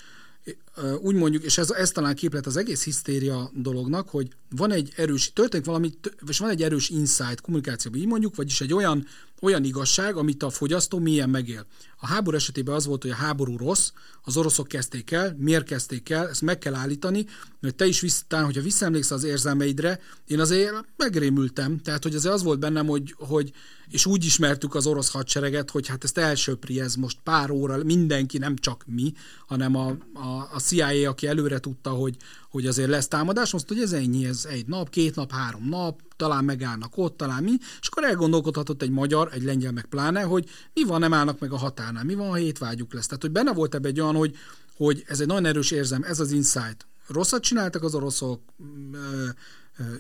úgy 1.01 1.15
mondjuk, 1.15 1.43
és 1.43 1.59
ez, 1.59 1.71
ez 1.71 1.91
talán 1.91 2.15
képlet 2.15 2.47
az 2.47 2.57
egész 2.57 2.85
hisztéria 2.85 3.51
dolognak, 3.55 4.09
hogy 4.09 4.29
van 4.51 4.71
egy 4.71 4.93
erős, 4.97 5.33
történik 5.33 5.67
valami, 5.67 5.93
és 6.27 6.39
van 6.39 6.51
egy 6.51 6.63
erős 6.63 6.89
insight 6.89 7.41
kommunikációban, 7.41 8.01
így 8.01 8.07
mondjuk, 8.07 8.37
vagyis 8.37 8.61
egy 8.61 8.73
olyan, 8.73 9.07
olyan 9.41 9.65
igazság, 9.65 10.17
amit 10.17 10.43
a 10.43 10.51
fogyasztó 10.51 10.99
milyen 10.99 11.31
megél. 11.31 11.67
A 12.01 12.07
háború 12.07 12.37
esetében 12.37 12.75
az 12.75 12.87
volt, 12.87 13.03
hogy 13.03 13.11
a 13.11 13.15
háború 13.15 13.57
rossz, 13.57 13.91
az 14.23 14.37
oroszok 14.37 14.69
kezdték 14.69 15.11
el, 15.11 15.37
miért 15.39 15.65
kezdték 15.65 16.11
el, 16.11 16.29
ezt 16.29 16.43
meg 16.43 16.59
kell 16.59 16.75
állítani, 16.75 17.27
mert 17.61 17.75
te 17.75 17.87
is 17.87 18.01
visszatán, 18.01 18.45
hogyha 18.45 18.63
visszaemlékszel 18.63 19.17
az 19.17 19.25
érzelmeidre, 19.25 20.01
én 20.27 20.41
azért 20.41 20.73
megrémültem, 20.97 21.81
tehát 21.81 22.03
hogy 22.03 22.15
azért 22.15 22.35
az 22.35 22.43
volt 22.43 22.59
bennem, 22.59 22.87
hogy, 22.87 23.15
hogy 23.19 23.53
és 23.89 24.07
úgy 24.07 24.25
ismertük 24.25 24.75
az 24.75 24.87
orosz 24.87 25.11
hadsereget, 25.11 25.71
hogy 25.71 25.87
hát 25.87 26.05
ezt 26.05 26.19
elsöpri 26.19 26.81
ez 26.81 26.95
most 26.95 27.19
pár 27.25 27.51
óra, 27.51 27.85
mindenki, 27.85 28.39
nem 28.39 28.57
csak 28.57 28.85
mi, 28.87 29.13
hanem 29.47 29.77
a, 29.77 29.89
a, 30.15 30.49
a 30.53 30.61
CIA, 30.61 31.11
aki 31.11 31.27
előre 31.27 31.59
tudta, 31.59 31.91
hogy, 31.91 32.17
hogy 32.51 32.67
azért 32.67 32.89
lesz 32.89 33.09
támadás, 33.09 33.55
azt 33.55 33.69
hogy 33.69 33.81
ez 33.81 33.93
ennyi, 33.93 34.27
ez 34.27 34.47
egy 34.49 34.67
nap, 34.67 34.91
két 34.91 35.15
nap, 35.15 35.33
három 35.33 35.69
nap, 35.69 36.01
talán 36.17 36.45
megállnak 36.45 36.97
ott, 36.97 37.17
talán 37.17 37.43
mi, 37.43 37.53
és 37.81 37.89
akkor 37.89 38.05
elgondolkodhatott 38.05 38.83
egy 38.83 38.91
magyar, 38.91 39.29
egy 39.33 39.43
lengyel 39.43 39.73
meg 39.73 39.85
pláne, 39.85 40.23
hogy 40.23 40.49
mi 40.75 40.85
van, 40.85 41.01
nem 41.01 41.13
állnak 41.13 41.39
meg 41.39 41.53
a 41.53 41.57
határnál, 41.57 42.05
mi 42.05 42.15
van, 42.15 42.29
ha 42.29 42.35
hétvágyuk 42.35 42.93
lesz. 42.93 43.07
Tehát, 43.07 43.23
hogy 43.23 43.33
benne 43.33 43.53
volt 43.53 43.75
ebbe 43.75 43.89
egy 43.89 44.01
olyan, 44.01 44.15
hogy, 44.15 44.37
hogy 44.77 45.05
ez 45.07 45.21
egy 45.21 45.27
nagyon 45.27 45.47
erős 45.47 45.71
érzem, 45.71 46.03
ez 46.03 46.21
az 46.21 46.33
insight. 46.33 46.87
Rosszat 47.07 47.43
csináltak 47.43 47.83
az 47.83 47.95
oroszok, 47.95 48.41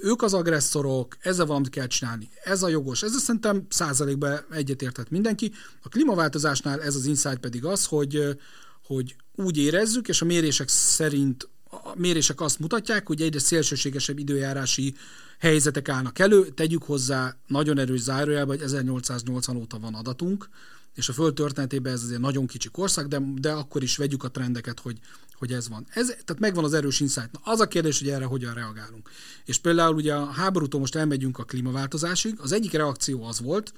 ők 0.02 0.22
az 0.22 0.34
agresszorok, 0.34 1.16
ezzel 1.20 1.46
valamit 1.46 1.70
kell 1.70 1.86
csinálni. 1.86 2.28
Ez 2.44 2.62
a 2.62 2.68
jogos. 2.68 3.02
Ez 3.02 3.22
szerintem 3.22 3.66
százalékban 3.68 4.38
egyetértett 4.50 5.10
mindenki. 5.10 5.52
A 5.82 5.88
klímaváltozásnál 5.88 6.82
ez 6.82 6.94
az 6.94 7.06
insight 7.06 7.38
pedig 7.38 7.64
az, 7.64 7.84
hogy, 7.84 8.38
hogy 8.82 9.16
úgy 9.34 9.56
érezzük, 9.56 10.08
és 10.08 10.22
a 10.22 10.24
mérések 10.24 10.68
szerint 10.68 11.48
a 11.70 11.92
mérések 11.94 12.40
azt 12.40 12.58
mutatják, 12.58 13.06
hogy 13.06 13.22
egyre 13.22 13.38
szélsőségesebb 13.38 14.18
időjárási 14.18 14.94
helyzetek 15.38 15.88
állnak 15.88 16.18
elő. 16.18 16.48
Tegyük 16.48 16.82
hozzá 16.82 17.36
nagyon 17.46 17.78
erős 17.78 18.00
zárójelbe, 18.00 18.52
hogy 18.52 18.62
1880 18.62 19.56
óta 19.56 19.78
van 19.78 19.94
adatunk, 19.94 20.48
és 20.94 21.08
a 21.08 21.12
Föld 21.12 21.34
történetében 21.34 21.92
ez 21.92 22.02
azért 22.02 22.20
nagyon 22.20 22.46
kicsi 22.46 22.68
korszak, 22.68 23.06
de, 23.06 23.20
de 23.34 23.52
akkor 23.52 23.82
is 23.82 23.96
vegyük 23.96 24.24
a 24.24 24.30
trendeket, 24.30 24.80
hogy, 24.80 24.98
hogy 25.34 25.52
ez 25.52 25.68
van. 25.68 25.86
Ez, 25.88 26.06
tehát 26.06 26.38
megvan 26.38 26.64
az 26.64 26.72
erős 26.72 27.00
insight. 27.00 27.32
Na, 27.32 27.52
az 27.52 27.60
a 27.60 27.68
kérdés, 27.68 27.98
hogy 27.98 28.08
erre 28.08 28.24
hogyan 28.24 28.54
reagálunk. 28.54 29.10
És 29.44 29.58
például 29.58 29.94
ugye 29.94 30.14
a 30.14 30.26
háborútól 30.26 30.80
most 30.80 30.94
elmegyünk 30.94 31.38
a 31.38 31.44
klímaváltozásig. 31.44 32.38
Az 32.40 32.52
egyik 32.52 32.72
reakció 32.72 33.24
az 33.24 33.40
volt, 33.40 33.72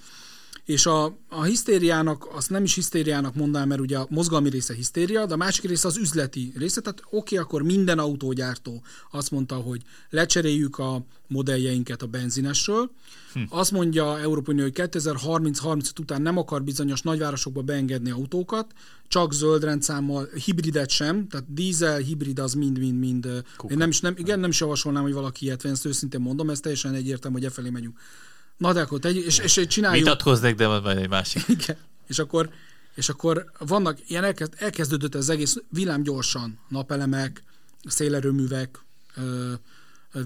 És 0.71 0.87
a, 0.87 1.19
a 1.29 1.43
hisztériának, 1.43 2.29
azt 2.35 2.51
nem 2.51 2.65
is 2.65 2.75
hisztériának 2.75 3.35
mondanám, 3.35 3.69
mert 3.69 3.81
ugye 3.81 3.99
a 3.99 4.07
mozgalmi 4.11 4.49
része 4.51 4.75
hisztéria, 4.75 5.27
de 5.27 5.35
a 5.35 5.37
másik 5.37 5.65
része 5.65 5.89
az 5.89 5.97
üzleti 5.97 6.53
része. 6.57 6.81
Tehát 6.81 7.01
oké, 7.05 7.17
okay, 7.17 7.39
akkor 7.39 7.63
minden 7.63 7.99
autógyártó 7.99 8.83
azt 9.11 9.31
mondta, 9.31 9.55
hogy 9.55 9.83
lecseréljük 10.11 10.79
a 10.79 11.05
modelljeinket 11.27 12.03
a 12.03 12.07
benzinesről. 12.07 12.91
Hm. 13.33 13.41
Azt 13.49 13.71
mondja 13.71 14.21
Európai 14.21 14.55
Unió, 14.55 14.65
hogy 14.65 14.89
2030-35 14.93 16.01
után 16.01 16.23
nem 16.23 16.39
akar 16.39 16.63
bizonyos 16.63 17.03
nagyvárosokba 17.03 17.63
beengedni 17.63 18.11
autókat, 18.11 18.73
csak 19.09 19.33
zöld 19.33 19.65
rendszámmal, 19.65 20.29
hibridet 20.45 20.91
sem, 20.91 21.29
tehát 21.29 21.53
dízel, 21.53 21.99
hibrid 21.99 22.39
az 22.39 22.55
mind-mind-mind. 22.55 23.27
Én 23.69 23.77
nem 23.77 23.89
is, 23.89 24.01
nem, 24.01 24.15
igen, 24.17 24.41
nem 24.41 24.51
is 24.51 24.61
javasolnám, 24.61 25.03
hogy 25.03 25.13
valaki 25.13 25.45
ilyet 25.45 25.65
ezt 25.65 25.87
őszintén 25.87 26.21
mondom, 26.21 26.51
ez 26.51 26.61
teljesen 26.61 26.95
egyértelmű, 26.95 27.37
hogy 27.37 27.47
e 27.47 27.51
felé 27.51 27.71
megyünk. 27.71 27.99
Na 28.61 28.73
de 28.73 28.81
akkor 28.81 28.99
tegy, 28.99 29.17
és, 29.17 29.39
és 29.39 29.67
csináljuk... 29.69 30.05
Vitatkoznék, 30.05 30.55
de 30.55 30.67
van 30.67 30.97
egy 30.97 31.09
másik. 31.09 31.49
Igen. 31.59 31.77
És 32.07 32.19
akkor, 32.19 32.51
és 32.95 33.09
akkor 33.09 33.51
vannak, 33.59 33.99
ilyen 34.11 34.25
elkezd, 34.25 34.55
elkezdődött 34.57 35.15
az 35.15 35.29
egész 35.29 35.57
villámgyorsan, 35.69 36.59
napelemek, 36.69 37.43
szélerőművek, 37.85 38.79
ö, 39.17 39.53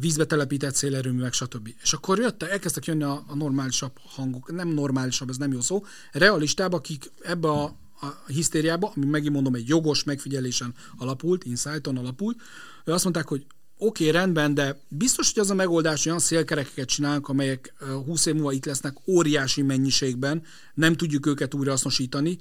vízbe 0.01 0.24
telepített 0.24 0.74
szélerőművek, 0.74 1.32
stb. 1.32 1.68
És 1.82 1.93
akkor 1.93 2.18
jöttek, 2.18 2.51
elkezdtek 2.51 2.85
jönni 2.85 3.03
a, 3.03 3.24
a 3.26 3.35
normálisabb 3.35 3.93
hangok, 3.97 4.53
nem 4.53 4.68
normálisabb, 4.68 5.28
ez 5.28 5.37
nem 5.37 5.53
jó 5.53 5.61
szó, 5.61 5.85
realistább, 6.12 6.72
akik 6.72 7.11
ebbe 7.22 7.49
a, 7.49 7.62
a 8.01 8.07
hisztériába, 8.26 8.93
ami 8.97 9.07
megint 9.07 9.32
mondom, 9.32 9.55
egy 9.55 9.68
jogos 9.68 10.05
megfigyelésen 10.05 10.74
alapult, 10.99 11.45
insighton 11.45 11.97
alapult, 11.97 12.41
azt 12.85 13.05
mondták, 13.05 13.28
hogy 13.28 13.47
oké, 13.87 14.09
okay, 14.09 14.20
rendben, 14.20 14.55
de 14.55 14.80
biztos, 14.89 15.32
hogy 15.32 15.43
az 15.43 15.51
a 15.51 15.55
megoldás, 15.55 16.03
hogy 16.03 16.09
olyan 16.09 16.20
szélkerekeket 16.20 16.89
csinálunk, 16.89 17.28
amelyek 17.28 17.74
20 18.07 18.26
év 18.26 18.35
múlva 18.35 18.53
itt 18.53 18.64
lesznek 18.64 18.97
óriási 19.07 19.62
mennyiségben, 19.62 20.43
nem 20.74 20.95
tudjuk 20.95 21.26
őket 21.26 21.55
újrahasznosítani, 21.55 22.39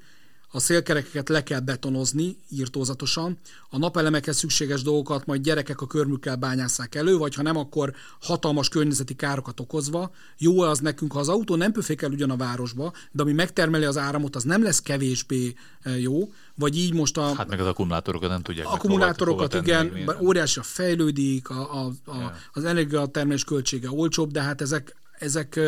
a 0.56 0.60
szélkerekeket 0.60 1.30
le 1.30 1.44
kell 1.44 1.60
betonozni 1.60 2.38
írtózatosan, 2.50 3.38
a 3.70 3.78
napelemekhez 3.78 4.38
szükséges 4.38 4.82
dolgokat 4.82 5.26
majd 5.26 5.42
gyerekek 5.42 5.82
a 5.82 5.88
körmükkel 5.88 6.36
bányásszák 6.36 6.96
elő, 6.96 7.18
vagy 7.18 7.36
ha 7.36 7.42
nem, 7.42 7.58
akkor 7.58 7.94
hatalmas 8.22 8.70
környezeti 8.70 9.16
károkat 9.16 9.60
okozva. 9.60 10.12
Jó 10.38 10.60
az 10.62 10.80
nekünk, 10.80 11.12
ha 11.14 11.20
az 11.20 11.30
autó 11.30 11.56
nem 11.56 11.72
pöfékel 11.72 12.12
ugyan 12.12 12.30
a 12.30 12.36
városba, 12.36 12.94
de 13.12 13.22
ami 13.22 13.32
megtermeli 13.32 13.86
az 13.86 13.98
áramot, 13.98 14.36
az 14.36 14.44
nem 14.44 14.64
lesz 14.64 14.82
kevésbé 14.82 15.54
e, 15.82 16.00
jó, 16.00 16.32
vagy 16.56 16.78
így 16.78 16.94
most 16.94 17.18
a... 17.18 17.36
Hát 17.36 17.50
meg 17.50 17.60
az 17.60 17.68
akkumulátorokat 17.68 18.30
nem 18.30 18.42
tudják. 18.42 18.68
Akkumulátorokat, 18.68 19.54
hova, 19.54 19.76
hova 19.76 19.86
igen, 19.86 20.16
óriási 20.22 20.60
a 20.60 20.64
fejlődik, 20.64 21.50
a, 21.50 21.84
a, 21.84 21.92
a, 22.06 22.18
yeah. 22.18 22.32
az 22.54 22.64
energiatermelés 22.64 23.44
költsége 23.44 23.92
olcsóbb, 23.92 24.32
de 24.32 24.42
hát 24.42 24.62
ezek, 24.62 24.96
ezek 25.20 25.60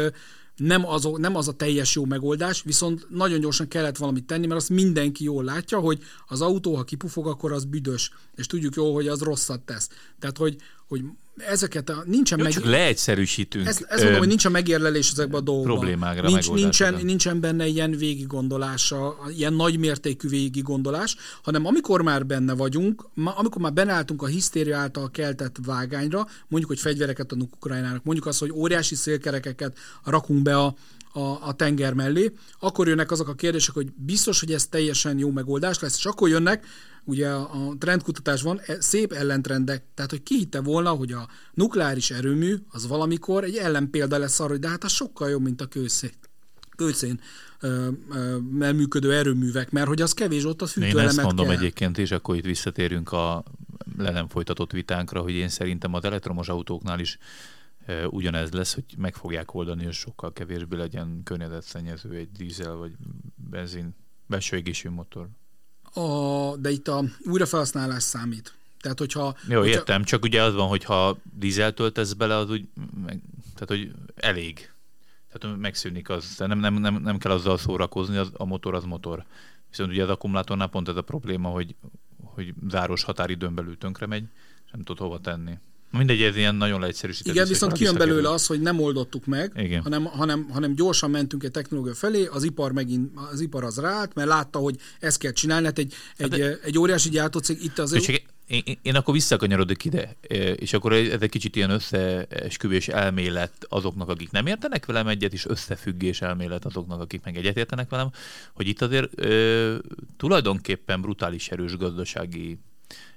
nem 0.55 0.87
az, 0.87 1.07
nem 1.17 1.35
az 1.35 1.47
a 1.47 1.53
teljes 1.53 1.95
jó 1.95 2.05
megoldás, 2.05 2.61
viszont 2.63 3.07
nagyon 3.09 3.39
gyorsan 3.39 3.67
kellett 3.67 3.97
valamit 3.97 4.25
tenni, 4.25 4.47
mert 4.47 4.59
azt 4.59 4.69
mindenki 4.69 5.23
jól 5.23 5.43
látja, 5.43 5.79
hogy 5.79 6.03
az 6.27 6.41
autó, 6.41 6.75
ha 6.75 6.83
kipufog, 6.83 7.27
akkor 7.27 7.51
az 7.51 7.65
büdös, 7.65 8.11
és 8.35 8.47
tudjuk 8.47 8.75
jól, 8.75 8.93
hogy 8.93 9.07
az 9.07 9.21
rosszat 9.21 9.59
tesz. 9.59 9.89
Tehát, 10.19 10.37
hogy, 10.37 10.55
hogy 10.87 11.01
ezeket 11.37 11.89
a, 11.89 12.03
nincsen 12.05 12.37
Jó, 12.37 12.43
meg... 12.43 12.53
Csak 12.53 12.65
leegyszerűsítünk. 12.65 13.67
Ezt, 13.67 13.85
ezt 13.89 14.01
mondom, 14.01 14.19
hogy 14.19 14.27
nincs 14.27 14.45
a 14.45 14.49
megérlelés 14.49 15.11
ezekben 15.11 15.39
a 15.39 15.43
dolgokban. 15.43 15.75
Problémákra 15.77 16.27
Nincs, 16.27 16.51
nincsen, 16.51 16.99
nincsen 17.03 17.39
benne 17.39 17.67
ilyen 17.67 17.91
végiggondolása, 17.91 19.17
ilyen 19.37 19.53
nagymértékű 19.53 20.27
végigondolás, 20.27 21.15
hanem 21.43 21.65
amikor 21.65 22.01
már 22.01 22.25
benne 22.25 22.53
vagyunk, 22.53 23.07
amikor 23.15 23.61
már 23.61 23.73
benálltunk 23.73 24.21
a 24.21 24.25
hisztéria 24.25 24.77
által 24.77 25.11
keltett 25.11 25.55
vágányra, 25.65 26.27
mondjuk, 26.47 26.71
hogy 26.71 26.79
fegyvereket 26.79 27.31
adunk 27.31 27.55
Ukrajnának, 27.55 28.03
mondjuk 28.03 28.25
azt, 28.25 28.39
hogy 28.39 28.51
óriási 28.51 28.95
szélkerekeket 28.95 29.77
rakunk 30.03 30.41
be 30.41 30.57
a, 30.57 30.75
a, 31.15 31.47
a 31.47 31.53
tenger 31.53 31.93
mellé, 31.93 32.31
akkor 32.59 32.87
jönnek 32.87 33.11
azok 33.11 33.27
a 33.27 33.35
kérdések, 33.35 33.73
hogy 33.73 33.91
biztos, 33.95 34.39
hogy 34.39 34.51
ez 34.51 34.67
teljesen 34.67 35.17
jó 35.17 35.31
megoldás 35.31 35.79
lesz, 35.79 35.97
és 35.97 36.05
akkor 36.05 36.29
jönnek, 36.29 36.65
ugye 37.03 37.29
a 37.29 37.73
trendkutatásban 37.79 38.61
e, 38.65 38.81
szép 38.81 39.11
ellentrendek, 39.11 39.83
tehát 39.93 40.11
hogy 40.11 40.23
ki 40.23 40.37
hitte 40.37 40.61
volna, 40.61 40.89
hogy 40.89 41.11
a 41.11 41.27
nukleáris 41.53 42.11
erőmű 42.11 42.55
az 42.69 42.87
valamikor 42.87 43.43
egy 43.43 43.55
ellenpélda 43.55 44.17
lesz 44.17 44.39
arra, 44.39 44.49
hogy 44.49 44.59
de 44.59 44.69
hát 44.69 44.83
az 44.83 44.91
sokkal 44.91 45.29
jobb, 45.29 45.41
mint 45.41 45.61
a 45.61 45.65
kőszén, 45.65 46.11
kőszén 46.75 47.19
működő 48.49 49.13
erőművek, 49.13 49.71
mert 49.71 49.87
hogy 49.87 50.01
az 50.01 50.13
kevés 50.13 50.45
ott 50.45 50.61
a 50.61 50.65
fűtőelemet 50.65 51.03
Én 51.03 51.07
ezt 51.09 51.21
mondom 51.21 51.45
kell. 51.45 51.55
egyébként, 51.55 51.97
és 51.97 52.11
akkor 52.11 52.35
itt 52.35 52.45
visszatérünk 52.45 53.11
a 53.11 53.43
le 53.97 54.11
nem 54.11 54.27
folytatott 54.27 54.71
vitánkra, 54.71 55.21
hogy 55.21 55.33
én 55.33 55.49
szerintem 55.49 55.93
az 55.93 56.03
elektromos 56.03 56.47
autóknál 56.47 56.99
is 56.99 57.17
ugyanez 58.09 58.51
lesz, 58.51 58.73
hogy 58.73 58.83
meg 58.97 59.15
fogják 59.15 59.53
oldani, 59.53 59.83
hogy 59.83 59.93
sokkal 59.93 60.33
kevésbé 60.33 60.75
legyen 60.75 61.21
környezetszennyező 61.23 62.15
egy 62.15 62.31
dízel 62.31 62.75
vagy 62.75 62.91
benzin 63.35 63.95
belső 64.27 64.57
égésű 64.57 64.89
motor. 64.89 65.27
A, 65.93 66.57
de 66.57 66.69
itt 66.69 66.87
a 66.87 67.03
újrafelhasználás 67.25 68.03
számít. 68.03 68.55
Tehát, 68.79 68.99
hogyha... 68.99 69.35
Jó, 69.47 69.57
hogyha... 69.59 69.73
értem, 69.73 70.03
csak 70.03 70.23
ugye 70.23 70.43
az 70.43 70.53
van, 70.53 70.67
hogy 70.67 70.83
ha 70.83 71.17
dízel 71.33 71.73
töltesz 71.73 72.13
bele, 72.13 72.35
az 72.35 72.49
úgy, 72.49 72.67
meg, 73.05 73.21
tehát, 73.53 73.67
hogy 73.67 73.91
elég. 74.15 74.71
Tehát 75.31 75.57
megszűnik 75.57 76.09
az, 76.09 76.35
nem, 76.37 76.59
nem, 76.59 76.73
nem, 76.73 76.95
nem 76.95 77.17
kell 77.17 77.31
azzal 77.31 77.57
szórakozni, 77.57 78.17
az, 78.17 78.31
a 78.33 78.45
motor 78.45 78.73
az 78.73 78.83
motor. 78.83 79.25
Viszont 79.69 79.91
ugye 79.91 80.03
az 80.03 80.09
akkumulátornál 80.09 80.67
pont 80.67 80.87
ez 80.87 80.95
a 80.95 81.01
probléma, 81.01 81.49
hogy, 81.49 81.75
hogy 82.23 82.53
záros 82.69 83.03
határidőn 83.03 83.55
belül 83.55 83.77
tönkre 83.77 84.05
megy, 84.05 84.23
és 84.65 84.71
nem 84.71 84.81
tud 84.81 84.97
hova 84.97 85.19
tenni. 85.19 85.57
Mindegy, 85.97 86.21
ez 86.21 86.35
ilyen 86.35 86.55
nagyon 86.55 86.79
leegyszerűsített. 86.79 87.33
Igen, 87.33 87.47
viszont 87.47 87.73
kijön 87.73 87.95
belőle 87.95 88.29
az, 88.29 88.45
hogy 88.45 88.61
nem 88.61 88.79
oldottuk 88.79 89.25
meg, 89.25 89.51
Igen. 89.55 89.81
Hanem, 89.81 90.05
hanem, 90.05 90.49
hanem 90.49 90.75
gyorsan 90.75 91.09
mentünk 91.09 91.43
egy 91.43 91.51
technológia 91.51 91.93
felé, 91.93 92.25
az 92.25 92.43
ipar 92.43 92.71
megint, 92.71 93.11
az 93.31 93.41
ipar 93.41 93.63
az 93.63 93.77
ráállt, 93.77 94.13
mert 94.13 94.27
látta, 94.27 94.59
hogy 94.59 94.75
ezt 94.99 95.17
kell 95.17 95.31
csinálni, 95.31 95.65
hát 95.65 95.77
egy, 95.77 95.93
hát 96.17 96.33
egy, 96.33 96.39
de... 96.39 96.59
egy 96.63 96.77
óriási 96.77 97.09
gyártócég 97.09 97.63
itt 97.63 97.79
az... 97.79 98.01
Csak 98.01 98.21
én, 98.47 98.63
én, 98.81 98.95
akkor 98.95 99.13
visszakanyarodok 99.13 99.85
ide, 99.85 100.15
és 100.55 100.73
akkor 100.73 100.93
ez 100.93 101.21
egy 101.21 101.29
kicsit 101.29 101.55
ilyen 101.55 101.69
összeesküvés 101.69 102.87
elmélet 102.87 103.53
azoknak, 103.69 104.09
akik 104.09 104.31
nem 104.31 104.47
értenek 104.47 104.85
velem 104.85 105.07
egyet, 105.07 105.33
és 105.33 105.45
összefüggés 105.45 106.21
elmélet 106.21 106.65
azoknak, 106.65 107.01
akik 107.01 107.23
meg 107.23 107.37
egyet 107.37 107.57
értenek 107.57 107.89
velem, 107.89 108.11
hogy 108.53 108.67
itt 108.67 108.81
azért 108.81 109.09
ö, 109.15 109.77
tulajdonképpen 110.17 111.01
brutális 111.01 111.49
erős 111.49 111.77
gazdasági 111.77 112.59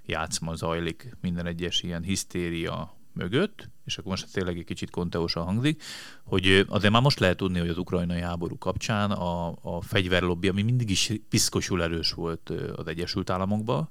játszma 0.08 0.54
zajlik 0.54 1.16
minden 1.20 1.46
egyes 1.46 1.82
ilyen 1.82 2.02
hisztéria 2.02 2.96
mögött, 3.12 3.68
és 3.84 3.98
akkor 3.98 4.10
most 4.10 4.32
tényleg 4.32 4.58
egy 4.58 4.64
kicsit 4.64 4.90
konteósan 4.90 5.44
hangzik, 5.44 5.82
hogy 6.24 6.64
azért 6.68 6.92
már 6.92 7.02
most 7.02 7.18
lehet 7.18 7.36
tudni, 7.36 7.58
hogy 7.58 7.68
az 7.68 7.78
ukrajnai 7.78 8.20
háború 8.20 8.58
kapcsán 8.58 9.10
a, 9.10 9.48
a 9.62 9.80
fegyverlobbi, 9.80 10.48
ami 10.48 10.62
mindig 10.62 10.90
is 10.90 11.12
piszkosul 11.28 11.82
erős 11.82 12.12
volt 12.12 12.50
az 12.76 12.86
Egyesült 12.86 13.30
Államokban, 13.30 13.88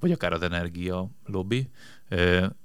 vagy 0.00 0.12
akár 0.12 0.32
az 0.32 0.42
energia 0.42 1.10
lobby, 1.24 1.70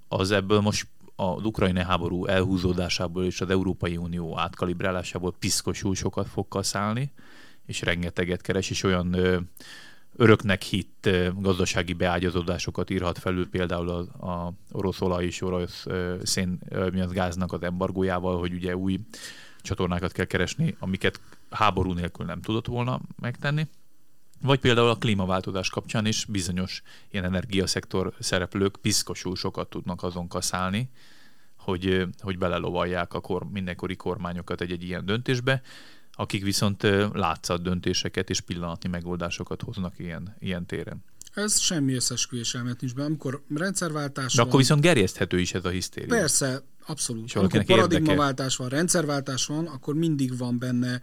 az 0.07 0.31
ebből 0.31 0.59
most 0.59 0.87
az 1.15 1.45
ukrajnai 1.45 1.83
háború 1.83 2.25
elhúzódásából 2.25 3.25
és 3.25 3.41
az 3.41 3.49
Európai 3.49 3.97
Unió 3.97 4.39
átkalibrálásából 4.39 5.35
piszkosul 5.39 5.95
sokat 5.95 6.27
fog 6.27 6.47
kaszálni, 6.47 7.11
és 7.65 7.81
rengeteget 7.81 8.41
keres, 8.41 8.69
és 8.69 8.83
olyan 8.83 9.15
öröknek 10.17 10.61
hitt 10.61 11.09
gazdasági 11.35 11.93
beágyazódásokat 11.93 12.89
írhat 12.89 13.17
felül 13.17 13.49
például 13.49 13.89
a, 13.89 14.27
a 14.27 14.53
orosz 14.71 15.01
olaj 15.01 15.25
és 15.25 15.41
orosz 15.41 15.85
szén 16.23 16.59
miatt 16.91 17.11
gáznak 17.11 17.53
az 17.53 17.63
embargójával, 17.63 18.39
hogy 18.39 18.53
ugye 18.53 18.75
új 18.75 18.99
csatornákat 19.61 20.11
kell 20.11 20.25
keresni, 20.25 20.75
amiket 20.79 21.19
háború 21.49 21.93
nélkül 21.93 22.25
nem 22.25 22.41
tudott 22.41 22.67
volna 22.67 23.01
megtenni. 23.21 23.67
Vagy 24.41 24.59
például 24.59 24.89
a 24.89 24.97
klímaváltozás 24.97 25.69
kapcsán 25.69 26.05
is 26.05 26.25
bizonyos 26.25 26.81
ilyen 27.11 27.25
energiaszektor 27.25 28.13
szereplők 28.19 28.75
piszkosul 28.81 29.35
sokat 29.35 29.69
tudnak 29.69 30.03
azon 30.03 30.27
kaszálni, 30.27 30.89
hogy, 31.55 32.07
hogy 32.19 32.37
belelovalják 32.37 33.13
a 33.13 33.19
kor, 33.19 33.43
mindenkori 33.51 33.95
kormányokat 33.95 34.61
egy-egy 34.61 34.83
ilyen 34.83 35.05
döntésbe, 35.05 35.61
akik 36.19 36.43
viszont 36.43 36.83
látszat 37.13 37.61
döntéseket 37.61 38.29
és 38.29 38.41
pillanatnyi 38.41 38.89
megoldásokat 38.89 39.61
hoznak 39.61 39.99
ilyen, 39.99 40.35
ilyen 40.39 40.65
téren. 40.65 41.03
Ez 41.33 41.59
semmi 41.59 41.93
összesküvés 41.93 42.55
elmélet 42.55 42.81
nincs 42.81 42.93
be. 42.93 43.03
Amikor 43.03 43.43
rendszerváltás 43.55 44.33
De 44.33 44.37
van, 44.37 44.47
akkor 44.47 44.59
viszont 44.59 44.81
gerjeszthető 44.81 45.39
is 45.39 45.53
ez 45.53 45.65
a 45.65 45.69
hisztéria. 45.69 46.17
Persze, 46.17 46.61
abszolút. 46.85 47.33
Amikor 47.33 47.63
paradigmaváltás 47.63 48.55
van, 48.55 48.69
rendszerváltás 48.69 49.45
van, 49.45 49.65
akkor 49.65 49.95
mindig 49.95 50.37
van 50.37 50.59
benne 50.59 51.01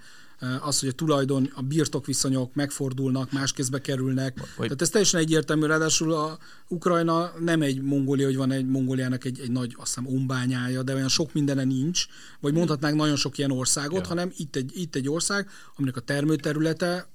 az, 0.60 0.80
hogy 0.80 0.88
a 0.88 0.92
tulajdon, 0.92 1.50
a 1.54 1.62
birtokviszonyok 1.62 2.54
megfordulnak, 2.54 3.32
más 3.32 3.52
kézbe 3.52 3.80
kerülnek. 3.80 4.38
Vagy... 4.38 4.66
Tehát 4.66 4.82
ez 4.82 4.88
teljesen 4.88 5.20
egyértelmű, 5.20 5.66
ráadásul 5.66 6.12
a 6.12 6.38
Ukrajna 6.68 7.32
nem 7.40 7.62
egy 7.62 7.82
Mongólia, 7.82 8.26
hogy 8.26 8.36
van 8.36 8.52
egy 8.52 8.66
Mongóliának 8.66 9.24
egy, 9.24 9.40
egy 9.40 9.50
nagy, 9.50 9.74
azt 9.78 9.94
hiszem, 9.94 10.06
umbányája, 10.06 10.82
de 10.82 10.94
olyan 10.94 11.08
sok 11.08 11.32
mindene 11.32 11.64
nincs, 11.64 12.06
vagy 12.40 12.52
mondhatnánk 12.52 12.96
nagyon 12.96 13.16
sok 13.16 13.38
ilyen 13.38 13.50
országot, 13.50 14.00
ja. 14.00 14.06
hanem 14.08 14.32
itt 14.36 14.56
egy, 14.56 14.72
itt 14.74 14.94
egy 14.94 15.08
ország, 15.08 15.48
aminek 15.76 15.96
a 15.96 16.00
termőterülete 16.00 17.08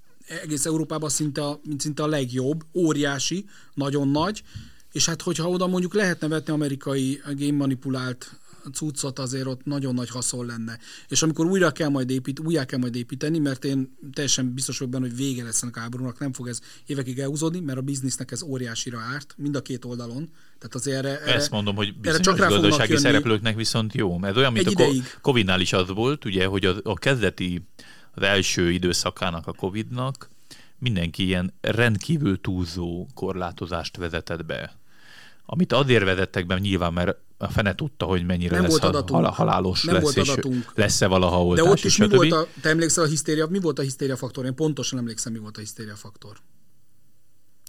egész 0.43 0.65
Európában 0.65 1.09
szinte, 1.09 1.59
mint 1.63 1.81
szinte 1.81 2.03
a 2.03 2.07
legjobb, 2.07 2.63
óriási, 2.73 3.45
nagyon 3.73 4.07
nagy, 4.07 4.43
és 4.91 5.05
hát 5.05 5.21
hogyha 5.21 5.49
oda 5.49 5.67
mondjuk 5.67 5.93
lehetne 5.93 6.27
vetni 6.27 6.53
amerikai 6.53 7.21
génmanipulált 7.35 8.39
cuccot, 8.73 9.19
azért 9.19 9.45
ott 9.45 9.65
nagyon 9.65 9.93
nagy 9.93 10.09
haszon 10.09 10.45
lenne. 10.45 10.79
És 11.07 11.21
amikor 11.21 11.45
újra 11.45 11.71
kell 11.71 11.89
majd 11.89 12.09
épít, 12.09 12.39
újra 12.39 12.65
kell 12.65 12.79
majd 12.79 12.95
építeni, 12.95 13.39
mert 13.39 13.65
én 13.65 13.97
teljesen 14.13 14.53
biztos 14.53 14.77
vagyok 14.77 14.93
benne, 14.93 15.07
hogy 15.07 15.15
vége 15.15 15.43
lesz 15.43 15.61
ennek 15.61 15.77
háborúnak, 15.77 16.19
nem 16.19 16.33
fog 16.33 16.47
ez 16.47 16.59
évekig 16.85 17.19
elhúzódni, 17.19 17.59
mert 17.59 17.77
a 17.77 17.81
biznisznek 17.81 18.31
ez 18.31 18.41
óriásira 18.41 18.99
árt, 18.99 19.33
mind 19.37 19.55
a 19.55 19.61
két 19.61 19.85
oldalon. 19.85 20.29
Tehát 20.57 20.75
azért 20.75 20.97
erre, 20.97 21.21
erre, 21.21 21.33
Ezt 21.33 21.51
mondom, 21.51 21.75
hogy 21.75 21.99
bizonyos 21.99 22.25
csak 22.25 22.37
gazdasági 22.37 22.97
szereplőknek 22.97 23.55
viszont 23.55 23.93
jó. 23.93 24.17
Mert 24.17 24.37
olyan, 24.37 24.53
mint 24.53 24.67
a 24.67 24.89
Covid-nál 25.21 25.61
is 25.61 25.73
az 25.73 25.87
volt, 25.87 26.25
ugye, 26.25 26.45
hogy 26.45 26.65
a, 26.65 26.75
a 26.83 26.93
kezdeti, 26.93 27.61
az 28.11 28.21
első 28.21 28.71
időszakának 28.71 29.47
a 29.47 29.53
Covid-nak 29.53 30.29
mindenki 30.79 31.25
ilyen 31.25 31.53
rendkívül 31.61 32.41
túlzó 32.41 33.07
korlátozást 33.13 33.97
vezetett 33.97 34.45
be. 34.45 34.78
Amit 35.51 35.73
azért 35.73 36.03
vezettek 36.03 36.59
nyilván, 36.59 36.93
mert 36.93 37.17
a 37.37 37.47
fene 37.47 37.75
tudta, 37.75 38.05
hogy 38.05 38.25
mennyire 38.25 38.53
nem 38.53 38.61
lesz 38.61 38.71
volt 38.71 38.83
adatunk. 38.83 39.23
Hal- 39.23 39.35
halálos 39.35 39.83
nem 39.83 39.93
lesz, 39.95 40.03
volt 40.03 40.17
adatunk. 40.17 40.71
lesz-e 40.75 41.07
valaha 41.07 41.45
oltás. 41.45 41.63
De 41.65 41.71
ott 41.71 41.83
is 41.83 41.97
mi 41.97 42.07
volt 42.07 42.31
a, 42.31 42.47
te 42.61 42.69
emlékszel 42.69 43.03
a 43.03 43.07
hisztéria, 43.07 43.47
mi 43.47 43.59
volt 43.59 43.79
a 43.79 43.81
hisztéria 43.81 44.15
faktor? 44.15 44.45
Én 44.45 44.55
pontosan 44.55 44.99
emlékszem, 44.99 45.31
mi 45.31 45.39
volt 45.39 45.57
a 45.57 45.59
hisztéria 45.59 45.95
faktor. 45.95 46.37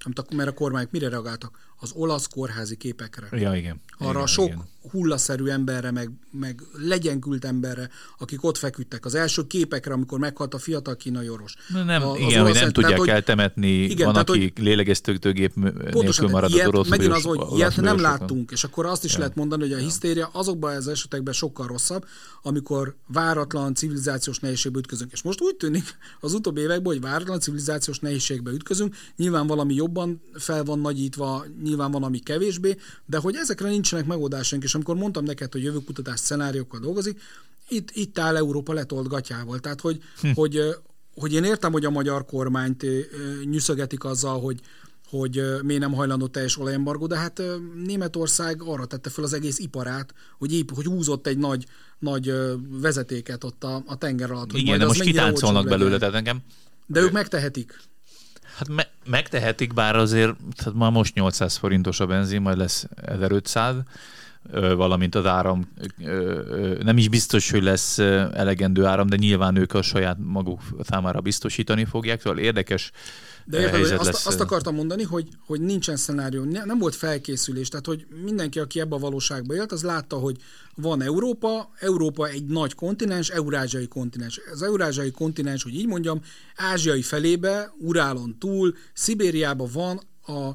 Amit 0.04 0.18
a, 0.18 0.24
mert 0.34 0.48
a 0.48 0.52
kormányok 0.52 0.90
mire 0.90 1.08
reagáltak? 1.08 1.58
Az 1.76 1.92
olasz 1.92 2.26
kórházi 2.26 2.76
képekre. 2.76 3.38
Ja, 3.38 3.54
igen. 3.54 3.80
Arra 3.98 4.10
igen, 4.10 4.22
a 4.22 4.26
sok 4.26 4.46
igen. 4.46 4.68
Hullaszerű 4.90 5.46
emberre, 5.46 5.90
meg, 5.90 6.10
meg 6.30 6.62
legyenkült 6.72 7.44
emberre, 7.44 7.88
akik 8.18 8.44
ott 8.44 8.56
feküdtek. 8.56 9.04
Az 9.04 9.14
első 9.14 9.46
képekre, 9.46 9.92
amikor 9.92 10.18
meghalt 10.18 10.54
a 10.54 10.58
fiatal 10.58 10.96
kínai 10.96 11.28
orvos. 11.28 11.54
Nem, 11.84 12.02
a, 12.08 12.16
igen, 12.16 12.42
hogy 12.42 12.54
nem 12.54 12.70
tudják 12.70 12.94
tehát, 12.94 13.08
eltemetni, 13.08 13.68
igen, 13.68 14.04
van, 14.04 14.12
tehát, 14.12 14.30
aki 14.30 14.52
lélegeztetőgép 14.56 15.54
nélkül 15.54 16.28
marad 16.28 16.50
ilyet, 16.50 16.66
az 16.66 16.72
orosz. 16.72 16.88
Megint 16.88 17.12
az, 17.12 17.22
hogy 17.22 17.40
ilyet 17.56 17.76
nem 17.76 18.00
láttunk, 18.00 18.50
és 18.50 18.64
akkor 18.64 18.86
azt 18.86 19.04
is 19.04 19.12
ja. 19.12 19.18
lehet 19.18 19.34
mondani, 19.34 19.62
hogy 19.62 19.72
a 19.72 19.76
hisztéria 19.76 20.30
azokban 20.32 20.76
az 20.76 20.88
esetekben 20.88 21.34
sokkal 21.34 21.66
rosszabb, 21.66 22.04
amikor 22.42 22.96
váratlan 23.06 23.74
civilizációs 23.74 24.38
nehézségbe 24.38 24.78
ütközünk. 24.78 25.12
És 25.12 25.22
most 25.22 25.40
úgy 25.40 25.56
tűnik 25.56 25.84
az 26.20 26.32
utóbbi 26.32 26.60
években, 26.60 26.92
hogy 26.92 27.00
váratlan 27.00 27.40
civilizációs 27.40 27.98
nehézségbe 27.98 28.50
ütközünk, 28.50 28.96
nyilván 29.16 29.46
valami 29.46 29.74
jobban 29.74 30.22
fel 30.34 30.64
van 30.64 30.78
nagyítva, 30.78 31.44
nyilván 31.62 31.90
van, 31.90 32.02
ami 32.02 32.18
kevésbé, 32.18 32.76
de 33.06 33.18
hogy 33.18 33.34
ezekre 33.34 33.68
nincsenek 33.68 34.06
megoldásaink, 34.06 34.64
és 34.70 34.76
amikor 34.76 34.96
mondtam 34.96 35.24
neked, 35.24 35.52
hogy 35.52 35.62
jövőkutatás 35.62 36.20
szenáriókkal 36.20 36.80
dolgozik, 36.80 37.20
itt, 37.68 37.90
itt 37.92 38.18
áll 38.18 38.36
Európa 38.36 38.72
letolt 38.72 39.08
gatyával. 39.08 39.58
Tehát, 39.58 39.80
hogy, 39.80 40.02
hm. 40.20 40.30
hogy, 40.34 40.60
hogy 41.14 41.32
én 41.32 41.44
értem, 41.44 41.72
hogy 41.72 41.84
a 41.84 41.90
magyar 41.90 42.24
kormányt 42.24 42.86
nyűszögetik 43.44 44.04
azzal, 44.04 44.40
hogy, 44.40 44.60
hogy 45.08 45.42
miért 45.62 45.80
nem 45.80 45.92
hajlandó 45.92 46.26
teljes 46.26 46.58
olajembargó, 46.58 47.06
de 47.06 47.16
hát 47.16 47.42
Németország 47.84 48.62
arra 48.62 48.84
tette 48.84 49.10
fel 49.10 49.24
az 49.24 49.32
egész 49.32 49.58
iparát, 49.58 50.14
hogy 50.38 50.54
épp, 50.54 50.70
hogy 50.74 50.84
húzott 50.84 51.26
egy 51.26 51.38
nagy, 51.38 51.66
nagy 51.98 52.32
vezetéket 52.68 53.44
ott 53.44 53.64
a, 53.64 53.82
a 53.86 53.96
tenger 53.96 54.30
alatt. 54.30 54.52
Igen, 54.52 54.78
de 54.78 54.86
most 54.86 55.00
kitáncolnak 55.00 55.68
belőle, 55.68 55.98
tehát 55.98 56.14
engem... 56.14 56.40
De 56.86 57.00
ők 57.00 57.12
megtehetik. 57.12 57.80
Hát 58.56 58.68
me- 58.68 58.90
megtehetik, 59.04 59.74
bár 59.74 59.96
azért 59.96 60.36
tehát 60.56 60.74
már 60.74 60.90
most 60.90 61.14
800 61.14 61.56
forintos 61.56 62.00
a 62.00 62.06
benzin, 62.06 62.40
majd 62.40 62.56
lesz 62.56 62.86
1500, 62.94 63.74
valamint 64.52 65.14
az 65.14 65.26
áram, 65.26 65.68
nem 66.82 66.98
is 66.98 67.08
biztos, 67.08 67.50
hogy 67.50 67.62
lesz 67.62 67.98
elegendő 67.98 68.84
áram, 68.84 69.06
de 69.06 69.16
nyilván 69.16 69.56
ők 69.56 69.74
a 69.74 69.82
saját 69.82 70.16
maguk 70.20 70.60
számára 70.82 71.20
biztosítani 71.20 71.84
fogják, 71.84 72.20
szóval 72.20 72.38
érdekes 72.38 72.92
de 73.44 73.60
érted, 73.60 73.98
azt, 73.98 74.26
azt 74.26 74.40
akartam 74.40 74.74
mondani, 74.74 75.02
hogy, 75.02 75.28
hogy 75.46 75.60
nincsen 75.60 75.96
szenárió, 75.96 76.44
nem 76.44 76.78
volt 76.78 76.94
felkészülés, 76.94 77.68
tehát 77.68 77.86
hogy 77.86 78.06
mindenki, 78.22 78.58
aki 78.58 78.80
ebbe 78.80 78.94
a 78.94 78.98
valóságba 78.98 79.54
élt, 79.54 79.72
az 79.72 79.82
látta, 79.82 80.16
hogy 80.16 80.36
van 80.74 81.02
Európa, 81.02 81.70
Európa 81.78 82.28
egy 82.28 82.44
nagy 82.44 82.74
kontinens, 82.74 83.28
eurázsiai 83.28 83.88
kontinens. 83.88 84.40
Az 84.52 84.62
eurázsiai 84.62 85.10
kontinens, 85.10 85.62
hogy 85.62 85.74
így 85.74 85.86
mondjam, 85.86 86.20
ázsiai 86.56 87.02
felébe, 87.02 87.72
Urálon 87.78 88.36
túl, 88.38 88.74
Szibériában 88.92 89.68
van 89.72 90.00
a 90.26 90.50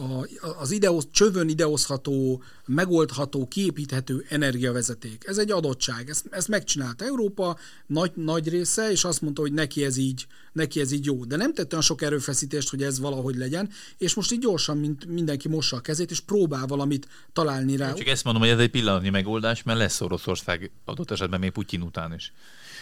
a, 0.00 0.26
az 0.58 0.70
ideosz, 0.70 1.06
csövön 1.10 1.48
idehozható, 1.48 2.42
megoldható, 2.66 3.46
kiépíthető 3.48 4.24
energiavezeték. 4.28 5.24
Ez 5.26 5.38
egy 5.38 5.50
adottság. 5.50 6.08
Ezt, 6.08 6.26
ezt 6.30 6.48
megcsinálta 6.48 7.04
Európa 7.04 7.58
nagy, 7.86 8.12
nagy 8.14 8.48
része, 8.48 8.90
és 8.90 9.04
azt 9.04 9.20
mondta, 9.20 9.40
hogy 9.40 9.52
neki 9.52 9.84
ez, 9.84 9.96
így, 9.96 10.26
neki 10.52 10.80
ez 10.80 10.92
így 10.92 11.04
jó. 11.04 11.24
De 11.24 11.36
nem 11.36 11.54
tett 11.54 11.70
olyan 11.70 11.84
sok 11.84 12.02
erőfeszítést, 12.02 12.70
hogy 12.70 12.82
ez 12.82 13.00
valahogy 13.00 13.36
legyen, 13.36 13.70
és 13.98 14.14
most 14.14 14.32
így 14.32 14.40
gyorsan, 14.40 14.76
mint 14.76 15.06
mindenki 15.06 15.48
mossa 15.48 15.76
a 15.76 15.80
kezét, 15.80 16.10
és 16.10 16.20
próbál 16.20 16.66
valamit 16.66 17.08
találni 17.32 17.76
rá. 17.76 17.92
Csak 17.92 18.06
ezt 18.06 18.24
mondom, 18.24 18.42
hogy 18.42 18.52
ez 18.52 18.58
egy 18.58 18.70
pillanatnyi 18.70 19.10
megoldás, 19.10 19.62
mert 19.62 19.78
lesz 19.78 20.00
Oroszország 20.00 20.70
adott 20.84 21.10
esetben 21.10 21.40
még 21.40 21.50
Putyin 21.50 21.82
után 21.82 22.14
is. 22.14 22.32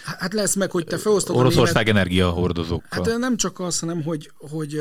Hát 0.05 0.33
lesz 0.33 0.55
meg, 0.55 0.71
hogy 0.71 0.85
te 0.85 0.99
felosztod 0.99 1.37
Oroszország 1.37 1.89
energiahordozókkal. 1.89 3.05
Hát 3.05 3.19
nem 3.19 3.37
csak 3.37 3.61
az, 3.61 3.79
hanem 3.79 4.03
hogy, 4.03 4.31
hogy 4.39 4.81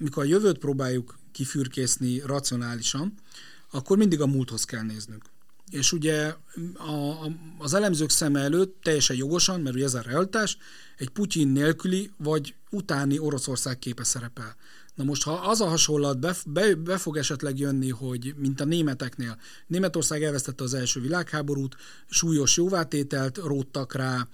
mikor 0.00 0.22
a 0.22 0.26
jövőt 0.26 0.58
próbáljuk 0.58 1.18
kifürkészni 1.32 2.18
racionálisan, 2.18 3.14
akkor 3.70 3.96
mindig 3.96 4.20
a 4.20 4.26
múlthoz 4.26 4.64
kell 4.64 4.82
néznünk. 4.82 5.24
És 5.70 5.92
ugye 5.92 6.34
a, 6.74 6.90
a, 6.90 7.30
az 7.58 7.74
elemzők 7.74 8.10
szeme 8.10 8.40
előtt 8.40 8.76
teljesen 8.82 9.16
jogosan, 9.16 9.60
mert 9.60 9.74
ugye 9.74 9.84
ez 9.84 9.94
a 9.94 10.00
realitás, 10.00 10.58
egy 10.96 11.08
Putyin 11.08 11.48
nélküli 11.48 12.10
vagy 12.16 12.54
utáni 12.70 13.18
Oroszország 13.18 13.78
képe 13.78 14.04
szerepel. 14.04 14.56
Na 14.94 15.04
most, 15.04 15.22
ha 15.22 15.32
az 15.32 15.60
a 15.60 15.66
hasonlat 15.66 16.18
be, 16.18 16.36
be, 16.46 16.74
be 16.74 16.98
fog 16.98 17.16
esetleg 17.16 17.58
jönni, 17.58 17.90
hogy 17.90 18.34
mint 18.36 18.60
a 18.60 18.64
németeknél, 18.64 19.38
Németország 19.66 20.22
elvesztette 20.22 20.64
az 20.64 20.74
első 20.74 21.00
világháborút, 21.00 21.76
súlyos 22.08 22.56
jóvátételt 22.56 23.36
róttak 23.36 23.94
rá, 23.94 24.28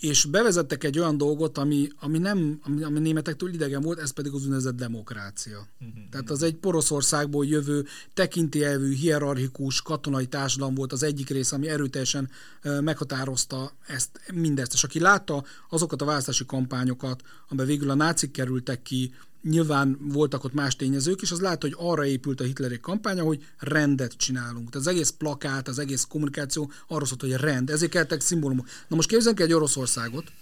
és 0.00 0.24
bevezettek 0.24 0.84
egy 0.84 0.98
olyan 0.98 1.16
dolgot, 1.16 1.58
ami, 1.58 1.88
ami 2.00 2.18
nem, 2.18 2.60
ami, 2.62 2.82
ami 2.82 2.98
németektől 2.98 3.52
idegen 3.52 3.82
volt, 3.82 3.98
ez 3.98 4.10
pedig 4.10 4.32
az 4.32 4.42
úgynevezett 4.42 4.76
demokrácia. 4.76 5.66
Uh-huh. 5.80 6.08
Tehát 6.10 6.30
az 6.30 6.42
egy 6.42 6.54
Poroszországból 6.54 7.46
jövő, 7.46 7.86
tekintélyelvű, 8.14 8.94
hierarchikus, 8.94 9.82
katonai 9.82 10.26
társadalom 10.26 10.74
volt 10.74 10.92
az 10.92 11.02
egyik 11.02 11.28
rész, 11.28 11.52
ami 11.52 11.68
erőteljesen 11.68 12.30
meghatározta 12.62 13.72
ezt, 13.86 14.20
mindezt. 14.32 14.72
És 14.72 14.84
aki 14.84 15.00
látta 15.00 15.44
azokat 15.68 16.02
a 16.02 16.04
választási 16.04 16.46
kampányokat, 16.46 17.22
amiben 17.48 17.66
végül 17.66 17.90
a 17.90 17.94
nácik 17.94 18.30
kerültek 18.30 18.82
ki, 18.82 19.14
nyilván 19.42 19.98
voltak 20.00 20.44
ott 20.44 20.52
más 20.52 20.76
tényezők, 20.76 21.22
és 21.22 21.30
az 21.30 21.40
lehet, 21.40 21.62
hogy 21.62 21.74
arra 21.76 22.06
épült 22.06 22.40
a 22.40 22.44
hitleri 22.44 22.80
kampánya, 22.80 23.22
hogy 23.22 23.46
rendet 23.58 24.12
csinálunk. 24.12 24.70
Tehát 24.70 24.86
az 24.86 24.92
egész 24.92 25.10
plakát, 25.10 25.68
az 25.68 25.78
egész 25.78 26.04
kommunikáció 26.08 26.70
arról 26.88 27.06
szólt, 27.06 27.20
hogy 27.20 27.34
rend. 27.34 27.70
Ezért 27.70 27.90
kellettek 27.90 28.20
szimbólumok. 28.20 28.66
Na 28.88 28.96
most 28.96 29.08
képzeljünk 29.08 29.40
egy 29.40 29.52
Oroszországot, 29.52 30.32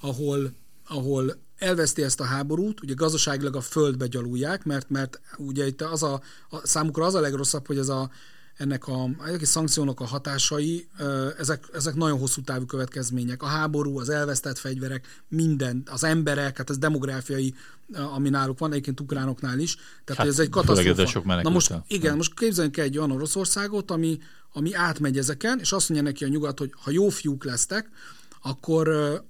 ahol, 0.00 0.52
ahol 0.86 1.36
elveszti 1.58 2.02
ezt 2.02 2.20
a 2.20 2.24
háborút, 2.24 2.82
ugye 2.82 2.94
gazdaságilag 2.94 3.56
a 3.56 3.60
földbe 3.60 4.06
gyalulják, 4.06 4.64
mert, 4.64 4.90
mert 4.90 5.20
ugye 5.36 5.66
itt 5.66 5.82
az 5.82 6.02
a, 6.02 6.22
a, 6.50 6.66
számukra 6.66 7.04
az 7.04 7.14
a 7.14 7.20
legrosszabb, 7.20 7.66
hogy 7.66 7.78
ez 7.78 7.88
a 7.88 8.10
ennek 8.56 8.88
a, 8.88 9.02
a 9.02 9.38
szankciónak 9.40 10.00
a 10.00 10.04
hatásai, 10.04 10.88
ezek, 11.38 11.64
ezek 11.72 11.94
nagyon 11.94 12.18
hosszú 12.18 12.42
távú 12.42 12.64
következmények. 12.64 13.42
A 13.42 13.46
háború, 13.46 13.98
az 13.98 14.08
elvesztett 14.08 14.58
fegyverek, 14.58 15.22
minden, 15.28 15.82
az 15.90 16.04
emberek, 16.04 16.56
hát 16.56 16.70
ez 16.70 16.78
demográfiai, 16.78 17.54
ami 18.14 18.28
náluk 18.28 18.58
van, 18.58 18.70
egyébként 18.70 19.00
ukránoknál 19.00 19.58
is. 19.58 19.76
Tehát 20.04 20.22
hát, 20.22 20.26
ez 20.26 20.38
egy 20.38 20.48
katasztrófa. 20.48 21.06
Sok 21.06 21.24
Na 21.24 21.50
most, 21.50 21.74
igen, 21.86 22.16
most 22.16 22.34
képzeljünk 22.34 22.76
el 22.76 22.84
egy 22.84 22.98
olyan 22.98 23.10
Oroszországot, 23.10 23.90
ami, 23.90 24.18
ami 24.52 24.74
átmegy 24.74 25.18
ezeken, 25.18 25.58
és 25.58 25.72
azt 25.72 25.88
mondja 25.88 26.08
neki 26.08 26.24
a 26.24 26.28
nyugat, 26.28 26.58
hogy 26.58 26.72
ha 26.76 26.90
jó 26.90 27.08
fiúk 27.08 27.44
lesztek, 27.44 27.88
akkor, 28.42 28.88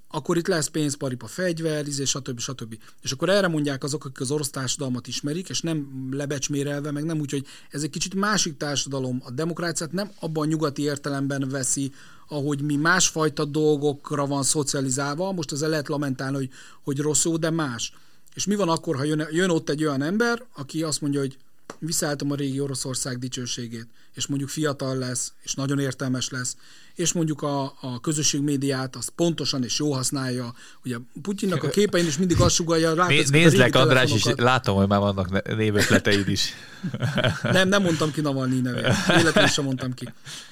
akkor 0.09 0.37
itt 0.37 0.47
lesz 0.47 0.67
pénzparipa, 0.67 1.27
fegyver, 1.27 1.87
és 1.87 2.09
stb. 2.09 2.39
stb. 2.39 2.79
És 3.03 3.13
akkor 3.13 3.29
erre 3.29 3.49
mondják 3.49 3.85
azok, 3.85 4.05
akik 4.05 4.21
az 4.21 4.31
orosz 4.31 4.51
társadalmat 4.51 5.07
ismerik, 5.07 5.49
és 5.49 5.61
nem 5.61 6.09
lebecsmérelve, 6.11 6.91
meg 6.91 7.05
nem 7.05 7.21
úgy, 7.21 7.31
hogy 7.31 7.47
ez 7.71 7.83
egy 7.83 7.91
kicsit 7.91 8.15
másik 8.15 8.57
társadalom. 8.57 9.23
A 9.25 9.31
demokráciát 9.31 9.93
nem 9.93 10.11
abban 10.21 10.47
a 10.47 10.51
nyugati 10.51 10.83
értelemben 10.83 11.49
veszi, 11.49 11.93
ahogy 12.29 12.63
mi 12.63 12.77
másfajta 12.77 13.45
dolgokra 13.45 14.27
van 14.27 14.43
szocializálva, 14.43 15.33
most 15.33 15.53
ezzel 15.53 15.69
lehet 15.69 15.89
lamentálni, 15.89 16.37
hogy, 16.37 16.51
hogy 16.83 16.99
rossz 16.99 17.27
de 17.27 17.51
más. 17.51 17.93
És 18.35 18.47
mi 18.47 18.55
van 18.55 18.69
akkor, 18.69 18.97
ha 18.97 19.05
jön, 19.05 19.27
jön 19.31 19.51
ott 19.51 19.69
egy 19.69 19.85
olyan 19.85 20.03
ember, 20.03 20.45
aki 20.55 20.83
azt 20.83 21.01
mondja, 21.01 21.21
hogy 21.21 21.37
visszaálltam 21.79 22.31
a 22.31 22.35
régi 22.35 22.61
Oroszország 22.61 23.19
dicsőségét, 23.19 23.87
és 24.15 24.27
mondjuk 24.27 24.51
fiatal 24.51 24.97
lesz, 24.97 25.33
és 25.43 25.55
nagyon 25.55 25.79
értelmes 25.79 26.31
lesz, 26.31 26.57
és 26.95 27.13
mondjuk 27.13 27.43
a, 27.43 27.63
a 27.81 28.01
közösség 28.01 28.41
médiát 28.41 28.97
azt 28.97 29.11
pontosan 29.11 29.65
és 29.65 29.79
jó 29.79 29.93
használja. 29.93 30.55
Ugye 30.85 30.97
Putyinnak 31.23 31.63
a 31.63 31.69
képein 31.69 32.07
is 32.07 32.19
mindig 32.19 32.41
azt 32.41 32.55
sugalja, 32.55 33.07
Né, 33.07 33.25
Nézd 33.31 33.75
András, 33.75 34.13
és 34.13 34.29
látom, 34.37 34.77
hogy 34.77 34.89
már 34.89 35.01
vannak 35.01 35.57
névötleteid 35.57 36.29
is. 36.29 36.53
nem, 37.43 37.69
nem 37.69 37.83
mondtam 37.83 38.13
ki 38.13 38.21
Navalnyi 38.21 38.61
nevét. 38.61 38.87
Életlenül 39.09 39.51
sem 39.51 39.65
mondtam 39.65 39.93
ki. 39.93 40.09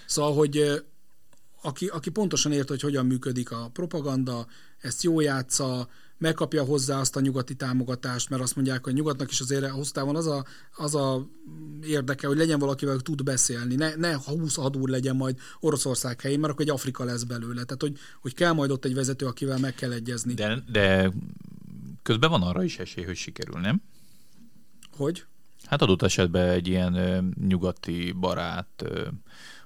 Szóval, 0.07 0.35
hogy 0.35 0.83
aki, 1.63 1.87
aki 1.87 2.11
pontosan 2.11 2.53
ért, 2.53 2.69
hogy 2.69 2.81
hogyan 2.81 3.07
működik 3.07 3.51
a 3.51 3.71
propaganda, 3.73 4.47
ezt 4.81 5.03
jó 5.03 5.21
játsza, 5.21 5.89
megkapja 6.21 6.65
hozzá 6.65 6.99
azt 6.99 7.17
a 7.17 7.21
nyugati 7.21 7.55
támogatást, 7.55 8.31
mert 8.31 8.43
azt 8.43 8.57
mondják, 8.57 8.85
hogy 8.85 8.95
nyugatnak 8.95 9.31
is 9.31 9.41
azért 9.41 9.69
hosszú 9.69 10.09
az 10.09 10.27
a, 10.27 10.45
az 10.77 10.95
a 10.95 11.27
érdeke, 11.83 12.27
hogy 12.27 12.37
legyen 12.37 12.59
valakivel, 12.59 12.99
tud 12.99 13.23
beszélni, 13.23 13.75
ne, 13.75 13.95
ne 13.95 14.15
20 14.15 14.55
hadúr 14.55 14.89
legyen 14.89 15.17
majd 15.17 15.39
Oroszország 15.61 16.21
helyén, 16.21 16.41
mert 16.41 16.53
akkor 16.53 16.65
egy 16.65 16.71
Afrika 16.71 17.05
lesz 17.05 17.23
belőle. 17.23 17.65
Tehát, 17.65 17.81
hogy, 17.81 17.99
hogy 18.21 18.35
kell 18.35 18.53
majd 18.53 18.71
ott 18.71 18.85
egy 18.85 18.95
vezető, 18.95 19.27
akivel 19.27 19.59
meg 19.59 19.75
kell 19.75 19.93
egyezni. 19.93 20.35
De, 20.35 20.65
de 20.73 21.13
közben 22.03 22.31
van 22.31 22.43
arra 22.43 22.65
is 22.65 22.79
esély, 22.79 23.05
hogy 23.05 23.17
sikerül, 23.17 23.61
nem? 23.61 23.83
Hogy? 24.97 25.25
Hát 25.65 25.83
adott 25.83 26.03
esetben 26.03 26.49
egy 26.49 26.69
ilyen 26.69 26.95
ö, 26.95 27.19
nyugati 27.47 28.13
barát 28.13 28.83
ö, 28.83 29.07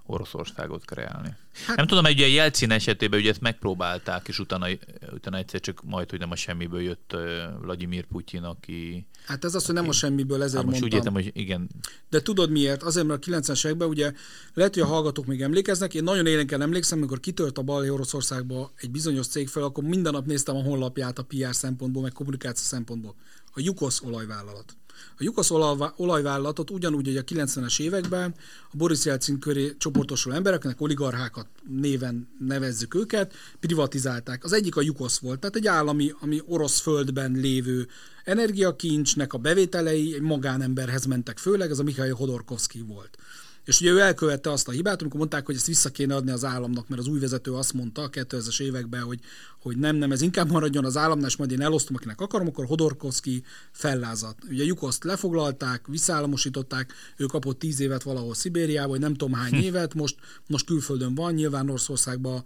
Oroszországot 0.07 0.85
kreálni. 0.85 1.37
Hát, 1.67 1.77
nem 1.77 1.87
tudom, 1.87 2.07
egy 2.07 2.19
ilyen 2.19 2.31
Jelcin 2.31 2.71
esetében 2.71 3.21
ugye 3.21 3.31
ezt 3.31 3.41
megpróbálták, 3.41 4.29
és 4.29 4.39
utána, 4.39 4.67
utána 5.13 5.37
egyszer 5.37 5.61
csak 5.61 5.83
majd, 5.85 6.11
hogy 6.11 6.19
nem 6.19 6.31
a 6.31 6.37
semmiből 6.37 6.81
jött 6.81 7.17
Vladimir 7.61 8.05
Putyin, 8.05 8.43
aki... 8.43 9.07
Hát 9.27 9.45
ez 9.45 9.55
az, 9.55 9.67
hogy 9.67 9.75
nem 9.75 9.89
a 9.89 9.93
semmiből, 9.93 10.43
ezért 10.43 10.63
hát 10.63 10.65
most 10.65 10.81
mondtam. 10.81 10.99
úgy 10.99 11.05
értem, 11.05 11.23
hogy 11.23 11.43
igen. 11.43 11.69
De 12.11 12.23
tudod 12.23 12.51
miért? 12.51 12.83
Azért, 12.83 13.07
mert 13.07 13.27
a 13.27 13.31
90-es 13.31 13.67
években 13.67 13.89
ugye 13.89 14.13
lehet, 14.55 14.75
hogy 14.75 14.83
a 14.83 14.87
hallgatók 14.87 15.27
még 15.27 15.43
emlékeznek, 15.43 15.95
én 15.95 16.03
nagyon 16.03 16.27
élénken 16.27 16.61
emlékszem, 16.61 16.99
amikor 16.99 17.21
kitört 17.21 17.59
a 17.59 17.63
balé 17.63 17.89
Oroszországba 17.89 18.73
egy 18.77 18.91
bizonyos 18.91 19.27
cég 19.27 19.49
fel, 19.49 19.63
akkor 19.63 19.85
minden 19.85 20.13
nap 20.13 20.27
néztem 20.27 20.57
a 20.57 20.63
honlapját 20.63 21.19
a 21.19 21.25
PR 21.25 21.55
szempontból, 21.55 22.03
meg 22.03 22.13
kommunikáció 22.13 22.65
szempontból. 22.65 23.15
A 23.53 23.61
Jukosz 23.61 24.03
olajvállalat. 24.03 24.77
A 25.19 25.23
Jukosz 25.23 25.51
olajvállalatot 25.97 26.71
ugyanúgy, 26.71 27.07
hogy 27.07 27.17
a 27.17 27.25
90-es 27.25 27.81
években 27.81 28.35
a 28.71 28.77
Boris 28.77 29.05
Jelcin 29.05 29.39
köré 29.39 29.75
csoportosul 29.79 30.35
emberek, 30.35 30.59
akinek 30.59 30.81
oligarchákat 30.81 31.47
néven 31.69 32.29
nevezzük 32.39 32.95
őket, 32.95 33.35
privatizálták. 33.61 34.45
Az 34.45 34.53
egyik 34.53 34.77
a 34.77 34.83
Jukosz 34.83 35.19
volt, 35.19 35.41
tehát 35.41 35.57
egy 35.57 35.67
állami, 35.67 36.13
ami 36.21 36.43
orosz 36.47 36.81
földben 36.81 37.33
lévő 37.33 37.89
energiakincsnek 38.25 39.33
a 39.33 39.39
bevételei 39.39 40.15
egy 40.15 40.21
magánemberhez 40.21 41.05
mentek 41.05 41.39
főleg, 41.39 41.71
ez 41.71 41.79
a 41.79 41.83
Mikhail 41.83 42.15
Hodorkovsky 42.15 42.81
volt. 42.81 43.19
És 43.65 43.81
ugye 43.81 43.91
ő 43.91 44.01
elkövette 44.01 44.51
azt 44.51 44.69
a 44.69 44.73
hibát, 44.73 45.01
amikor 45.01 45.19
mondták, 45.19 45.47
hogy 45.47 45.55
ezt 45.55 45.67
vissza 45.67 45.91
kéne 45.91 46.15
adni 46.15 46.31
az 46.31 46.45
államnak, 46.45 46.89
mert 46.89 47.01
az 47.01 47.07
új 47.07 47.19
vezető 47.19 47.53
azt 47.53 47.73
mondta 47.73 48.03
a 48.03 48.11
2000-es 48.11 48.61
években, 48.61 49.03
hogy, 49.03 49.21
hogy 49.61 49.77
nem, 49.77 49.97
nem, 49.97 50.13
ez 50.13 50.21
inkább 50.21 50.51
maradjon 50.51 50.85
az 50.85 50.97
államnál, 50.97 51.29
és 51.29 51.37
majd 51.37 51.51
én 51.51 51.61
elosztom, 51.61 51.97
akinek 51.97 52.21
akarom, 52.21 52.47
akkor 52.47 52.67
Hodorkovsky 52.67 53.45
fellázat. 53.73 54.37
Ugye 54.49 54.65
Jukoszt 54.65 55.05
lefoglalták, 55.05 55.87
visszállamosították, 55.87 56.93
ő 57.17 57.25
kapott 57.25 57.59
tíz 57.59 57.81
évet 57.81 58.03
valahol 58.03 58.35
Szibériában, 58.35 58.91
vagy 58.91 59.01
nem 59.01 59.15
tudom 59.15 59.35
hány 59.35 59.55
évet, 59.55 59.95
most, 59.95 60.17
most 60.47 60.67
külföldön 60.67 61.15
van, 61.15 61.35
nyilván 61.35 61.69
Oroszországba 61.69 62.45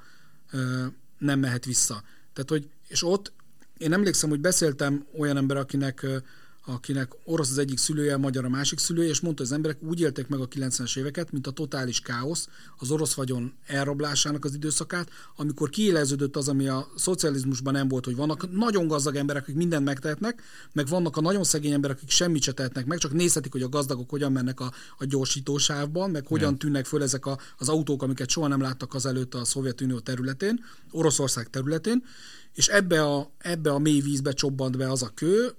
nem 1.18 1.38
mehet 1.38 1.64
vissza. 1.64 2.02
Tehát, 2.32 2.50
hogy, 2.50 2.68
és 2.88 3.04
ott 3.04 3.32
én 3.78 3.92
emlékszem, 3.92 4.28
hogy 4.28 4.40
beszéltem 4.40 5.06
olyan 5.18 5.36
ember, 5.36 5.56
akinek 5.56 6.06
akinek 6.68 7.12
orosz 7.24 7.50
az 7.50 7.58
egyik 7.58 7.78
szülője, 7.78 8.16
magyar 8.16 8.44
a 8.44 8.48
másik 8.48 8.78
szülője, 8.78 9.08
és 9.08 9.20
mondta, 9.20 9.42
hogy 9.42 9.50
az 9.50 9.56
emberek 9.56 9.82
úgy 9.82 10.00
élték 10.00 10.28
meg 10.28 10.40
a 10.40 10.48
90-es 10.48 10.98
éveket, 10.98 11.32
mint 11.32 11.46
a 11.46 11.50
totális 11.50 12.00
káosz, 12.00 12.48
az 12.76 12.90
orosz 12.90 13.14
vagyon 13.14 13.52
elrablásának 13.66 14.44
az 14.44 14.54
időszakát, 14.54 15.10
amikor 15.36 15.70
kiéleződött 15.70 16.36
az, 16.36 16.48
ami 16.48 16.68
a 16.68 16.88
szocializmusban 16.96 17.72
nem 17.72 17.88
volt, 17.88 18.04
hogy 18.04 18.16
vannak 18.16 18.52
nagyon 18.52 18.86
gazdag 18.86 19.16
emberek, 19.16 19.42
akik 19.42 19.54
mindent 19.54 19.84
megtehetnek, 19.84 20.42
meg 20.72 20.88
vannak 20.88 21.16
a 21.16 21.20
nagyon 21.20 21.44
szegény 21.44 21.72
emberek, 21.72 21.96
akik 21.96 22.10
semmit 22.10 22.42
se 22.42 22.52
tehetnek 22.52 22.86
meg, 22.86 22.98
csak 22.98 23.12
nézhetik, 23.12 23.52
hogy 23.52 23.62
a 23.62 23.68
gazdagok 23.68 24.10
hogyan 24.10 24.32
mennek 24.32 24.60
a, 24.60 24.72
a 24.98 25.04
gyorsítósávban, 25.04 26.10
meg 26.10 26.26
hogyan 26.26 26.58
tűnnek 26.58 26.86
föl 26.86 27.02
ezek 27.02 27.26
a, 27.26 27.38
az 27.58 27.68
autók, 27.68 28.02
amiket 28.02 28.28
soha 28.28 28.46
nem 28.46 28.60
láttak 28.60 28.94
azelőtt 28.94 29.34
a 29.34 29.44
Szovjetunió 29.44 29.98
területén, 29.98 30.64
Oroszország 30.90 31.50
területén, 31.50 32.04
és 32.54 32.68
ebbe 32.68 33.02
a, 33.02 33.32
ebbe 33.38 33.70
a 33.70 33.78
mély 33.78 34.00
vízbe 34.00 34.32
csobbant 34.32 34.76
be 34.76 34.90
az 34.90 35.02
a 35.02 35.10
kő, 35.14 35.54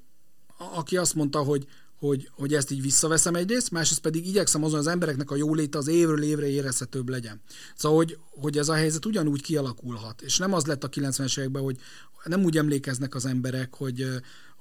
aki 0.59 0.97
azt 0.97 1.15
mondta, 1.15 1.39
hogy, 1.39 1.67
hogy, 1.99 2.29
hogy 2.31 2.53
ezt 2.53 2.71
így 2.71 2.81
visszaveszem 2.81 3.35
egyrészt, 3.35 3.71
másrészt 3.71 4.01
pedig 4.01 4.27
igyekszem 4.27 4.63
azon 4.63 4.79
az 4.79 4.87
embereknek 4.87 5.31
a 5.31 5.35
jóléte 5.35 5.77
az 5.77 5.87
évről 5.87 6.23
évre 6.23 6.47
érezhetőbb 6.47 7.09
legyen. 7.09 7.41
Szóval, 7.75 7.97
hogy, 7.97 8.17
hogy 8.29 8.57
ez 8.57 8.69
a 8.69 8.73
helyzet 8.73 9.05
ugyanúgy 9.05 9.41
kialakulhat. 9.41 10.21
És 10.21 10.37
nem 10.37 10.53
az 10.53 10.65
lett 10.65 10.83
a 10.83 10.89
90-es 10.89 11.39
években, 11.39 11.61
hogy 11.61 11.77
nem 12.23 12.43
úgy 12.43 12.57
emlékeznek 12.57 13.15
az 13.15 13.25
emberek, 13.25 13.75
hogy 13.75 14.07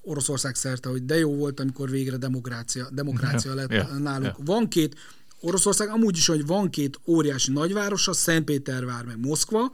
Oroszország 0.02 0.54
szerte, 0.54 0.88
hogy 0.88 1.04
de 1.04 1.18
jó 1.18 1.34
volt, 1.34 1.60
amikor 1.60 1.90
végre 1.90 2.16
demokrácia, 2.16 2.88
demokrácia 2.90 3.54
lett 3.54 3.70
yeah, 3.70 3.98
náluk. 3.98 4.22
Yeah. 4.22 4.44
Van 4.44 4.68
két, 4.68 4.96
Oroszország 5.40 5.88
amúgy 5.88 6.16
is, 6.16 6.26
hogy 6.26 6.46
van 6.46 6.70
két 6.70 7.00
óriási 7.06 7.52
nagyvárosa, 7.52 8.12
Szentpétervár 8.12 9.04
meg 9.04 9.18
Moszkva, 9.20 9.72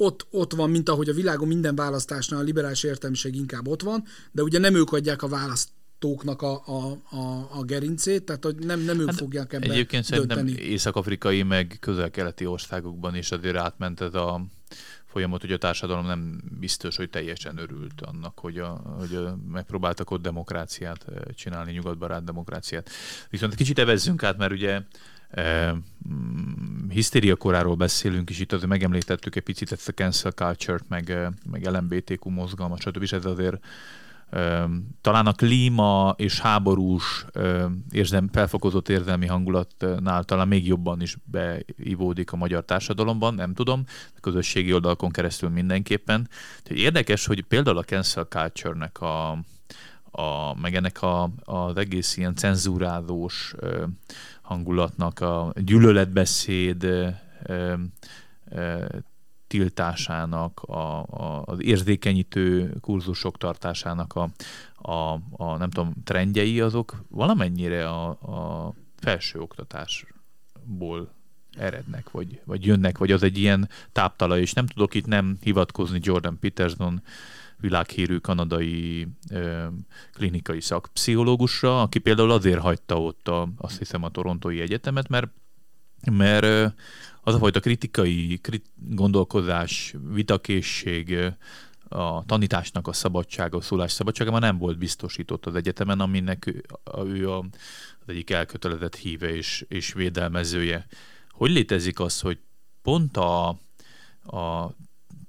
ott, 0.00 0.26
ott 0.30 0.52
van, 0.52 0.70
mint 0.70 0.88
ahogy 0.88 1.08
a 1.08 1.12
világon 1.12 1.48
minden 1.48 1.74
választásnál 1.74 2.40
a 2.40 2.42
liberális 2.42 2.82
értelmiség 2.82 3.34
inkább 3.34 3.68
ott 3.68 3.82
van, 3.82 4.04
de 4.32 4.42
ugye 4.42 4.58
nem 4.58 4.74
ők 4.74 4.92
adják 4.92 5.22
a 5.22 5.28
választ 5.28 5.68
tóknak 5.98 6.42
a, 6.42 6.62
a, 6.66 6.98
a, 7.16 7.48
a 7.58 7.64
gerincét, 7.64 8.24
tehát 8.24 8.44
hogy 8.44 8.56
nem, 8.56 8.80
nem 8.80 9.00
ők 9.00 9.06
hát 9.06 9.16
fogják 9.16 9.52
ebben 9.52 9.70
Egyébként 9.70 10.08
dönteni. 10.08 10.50
szerintem 10.50 10.70
észak-afrikai, 10.70 11.42
meg 11.42 11.76
közel-keleti 11.80 12.46
országokban 12.46 13.16
is 13.16 13.30
azért 13.30 13.56
átment 13.56 14.00
ez 14.00 14.14
a 14.14 14.44
folyamat, 15.04 15.40
hogy 15.40 15.52
a 15.52 15.58
társadalom 15.58 16.06
nem 16.06 16.40
biztos, 16.60 16.96
hogy 16.96 17.10
teljesen 17.10 17.58
örült 17.58 18.00
annak, 18.00 18.38
hogy, 18.38 18.58
a, 18.58 18.68
hogy 18.98 19.14
a, 19.14 19.38
megpróbáltak 19.50 20.10
ott 20.10 20.22
demokráciát 20.22 21.04
eh, 21.08 21.20
csinálni, 21.34 21.72
nyugatbarát 21.72 22.24
demokráciát. 22.24 22.90
Viszont 23.30 23.54
kicsit 23.54 23.78
evezzünk 23.78 24.22
át, 24.22 24.38
mert 24.38 24.52
ugye 24.52 24.80
Mm, 25.38 26.88
hisztéria 26.88 27.36
koráról 27.36 27.74
beszélünk, 27.74 28.30
és 28.30 28.40
itt 28.40 28.52
azért 28.52 28.68
megemlítettük 28.68 29.36
egy 29.36 29.42
picit 29.42 29.72
ezt 29.72 29.88
a 29.88 29.92
cancel 29.92 30.30
culture-t, 30.30 30.88
meg, 30.88 31.30
meg 31.50 31.66
LMBTQ 31.66 32.30
mozgalmat, 32.30 32.80
stb. 32.80 33.02
És 33.02 33.12
ez 33.12 33.24
azért 33.24 33.64
talán 35.00 35.26
a 35.26 35.32
klíma 35.32 36.14
és 36.16 36.40
háborús 36.40 37.26
érzem, 37.90 38.28
felfokozott 38.32 38.88
érzelmi 38.88 39.26
hangulatnál 39.26 40.24
talán 40.24 40.48
még 40.48 40.66
jobban 40.66 41.00
is 41.00 41.16
beivódik 41.24 42.32
a 42.32 42.36
magyar 42.36 42.64
társadalomban, 42.64 43.34
nem 43.34 43.54
tudom, 43.54 43.84
a 44.16 44.20
közösségi 44.20 44.72
oldalakon 44.72 45.10
keresztül 45.10 45.48
mindenképpen. 45.48 46.28
Tehát 46.62 46.82
érdekes, 46.82 47.26
hogy 47.26 47.42
például 47.42 47.78
a 47.78 47.82
cancel 47.82 48.24
culture-nek 48.24 49.00
a, 49.00 49.30
a, 50.10 50.54
meg 50.60 50.74
ennek 50.74 51.02
a, 51.02 51.30
az 51.44 51.76
egész 51.76 52.16
ilyen 52.16 52.34
cenzúrálós 52.34 53.54
hangulatnak 54.50 55.20
a 55.20 55.52
gyűlöletbeszéd 55.56 56.86
tiltásának, 59.46 60.60
a, 60.60 61.02
a, 61.02 61.42
az 61.44 61.62
érzékenyítő 61.62 62.76
kurzusok 62.80 63.38
tartásának 63.38 64.14
a, 64.14 64.28
a, 64.90 65.18
a 65.30 65.56
nem 65.56 65.70
tudom, 65.70 65.92
trendjei 66.04 66.60
azok 66.60 67.04
valamennyire 67.08 67.88
a, 67.88 68.08
a 68.08 68.72
felső 68.96 69.40
oktatásból 69.40 71.12
erednek, 71.56 72.10
vagy, 72.10 72.40
vagy 72.44 72.66
jönnek, 72.66 72.98
vagy 72.98 73.12
az 73.12 73.22
egy 73.22 73.38
ilyen 73.38 73.68
táptala, 73.92 74.38
és 74.38 74.52
nem 74.52 74.66
tudok 74.66 74.94
itt 74.94 75.06
nem 75.06 75.38
hivatkozni 75.40 75.98
Jordan 76.02 76.38
Peterson 76.38 77.02
világhírű 77.60 78.16
kanadai 78.16 79.08
ö, 79.30 79.66
klinikai 80.12 80.60
szakpszichológusra, 80.60 81.82
aki 81.82 81.98
például 81.98 82.30
azért 82.30 82.60
hagyta 82.60 83.02
ott 83.02 83.28
a, 83.28 83.48
azt 83.56 83.78
hiszem 83.78 84.04
a 84.04 84.10
Torontói 84.10 84.60
Egyetemet, 84.60 85.08
mert, 85.08 85.28
mert 86.10 86.74
az 87.22 87.34
a 87.34 87.38
fajta 87.38 87.60
kritikai 87.60 88.38
krit, 88.42 88.66
gondolkozás, 88.74 89.94
vitakészség, 90.12 91.34
a 91.92 92.24
tanításnak 92.26 92.88
a 92.88 92.92
szabadsága, 92.92 93.56
a 93.56 93.60
szólás 93.60 93.92
szabadsága 93.92 94.30
már 94.30 94.40
nem 94.40 94.58
volt 94.58 94.78
biztosított 94.78 95.46
az 95.46 95.54
egyetemen, 95.54 96.00
aminek 96.00 96.46
ő, 96.46 96.64
ő 97.04 97.30
a, 97.30 97.38
az 98.00 98.06
egyik 98.06 98.30
elkötelezett 98.30 98.96
híve 98.96 99.34
és, 99.34 99.64
és 99.68 99.92
védelmezője. 99.92 100.86
Hogy 101.28 101.50
létezik 101.50 102.00
az, 102.00 102.20
hogy 102.20 102.38
pont 102.82 103.16
a, 103.16 103.48
a 104.22 104.74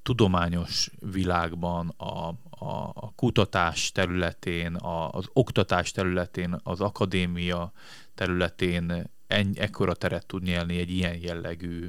tudományos 0.04 0.90
világban, 1.00 1.94
a, 1.98 2.28
a, 2.50 2.92
a 2.94 3.14
kutatás 3.16 3.92
területén, 3.92 4.76
a, 4.76 5.10
az 5.10 5.26
oktatás 5.34 5.92
területén, 5.92 6.60
az 6.64 6.82
akadémia 6.82 7.72
területén 8.16 9.10
ennyi, 9.28 9.60
ekkora 9.60 9.94
teret 9.94 10.26
tud 10.26 10.44
nyelni 10.44 10.78
egy 10.78 10.90
ilyen 10.90 11.18
jellegű 11.18 11.88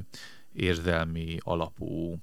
érzelmi 0.53 1.37
alapú, 1.39 2.19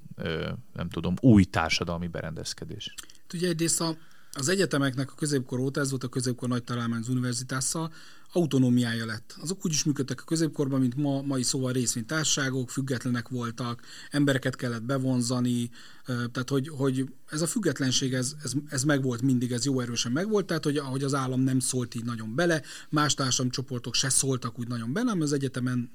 nem 0.73 0.89
tudom, 0.89 1.15
új 1.21 1.45
társadalmi 1.45 2.07
berendezkedés. 2.07 2.95
Ugye 3.35 3.49
egyrészt 3.49 3.81
a, 3.81 3.97
az 4.33 4.49
egyetemeknek 4.49 5.11
a 5.11 5.15
középkor 5.15 5.59
óta, 5.59 5.81
ez 5.81 5.91
volt 5.91 6.05
a 6.05 6.09
középkor 6.09 6.49
nagy 6.49 6.65
találmány 6.65 7.01
az 7.01 7.09
univerzitásszal, 7.09 7.93
autonómiája 8.33 9.07
lett. 9.07 9.37
Azok 9.41 9.65
úgy 9.65 9.73
is 9.73 9.85
működtek 9.85 10.21
a 10.21 10.25
középkorban, 10.25 10.81
mint 10.81 10.97
ma, 10.97 11.23
mai 11.23 11.43
szóval 11.43 11.73
részvénytárságok, 11.73 12.71
függetlenek 12.71 13.29
voltak, 13.29 13.83
embereket 14.11 14.57
kellett 14.57 14.83
bevonzani, 14.83 15.71
tehát 16.07 16.49
hogy, 16.49 16.69
hogy 16.69 17.09
ez 17.31 17.43
a 17.43 17.47
függetlenség, 17.47 18.15
ez, 18.15 18.35
ez, 18.43 18.53
ez 18.69 18.85
megvolt 18.85 19.23
mindig, 19.23 19.53
ez 19.53 19.65
jó 19.65 19.81
erősen 19.81 20.13
megvolt, 20.13 20.47
tehát 20.47 20.65
hogy 20.65 20.77
ahogy 20.77 21.03
az 21.03 21.15
állam 21.15 21.41
nem 21.41 21.59
szólt 21.59 21.95
így 21.95 22.05
nagyon 22.05 22.35
bele, 22.35 22.63
más 22.89 23.15
társadalomcsoportok 23.15 23.95
se 23.95 24.09
szóltak 24.09 24.59
úgy 24.59 24.69
nagyon 24.69 24.93
bele, 24.93 25.13
mert 25.13 25.23
az 25.23 25.33
egyetemen 25.33 25.91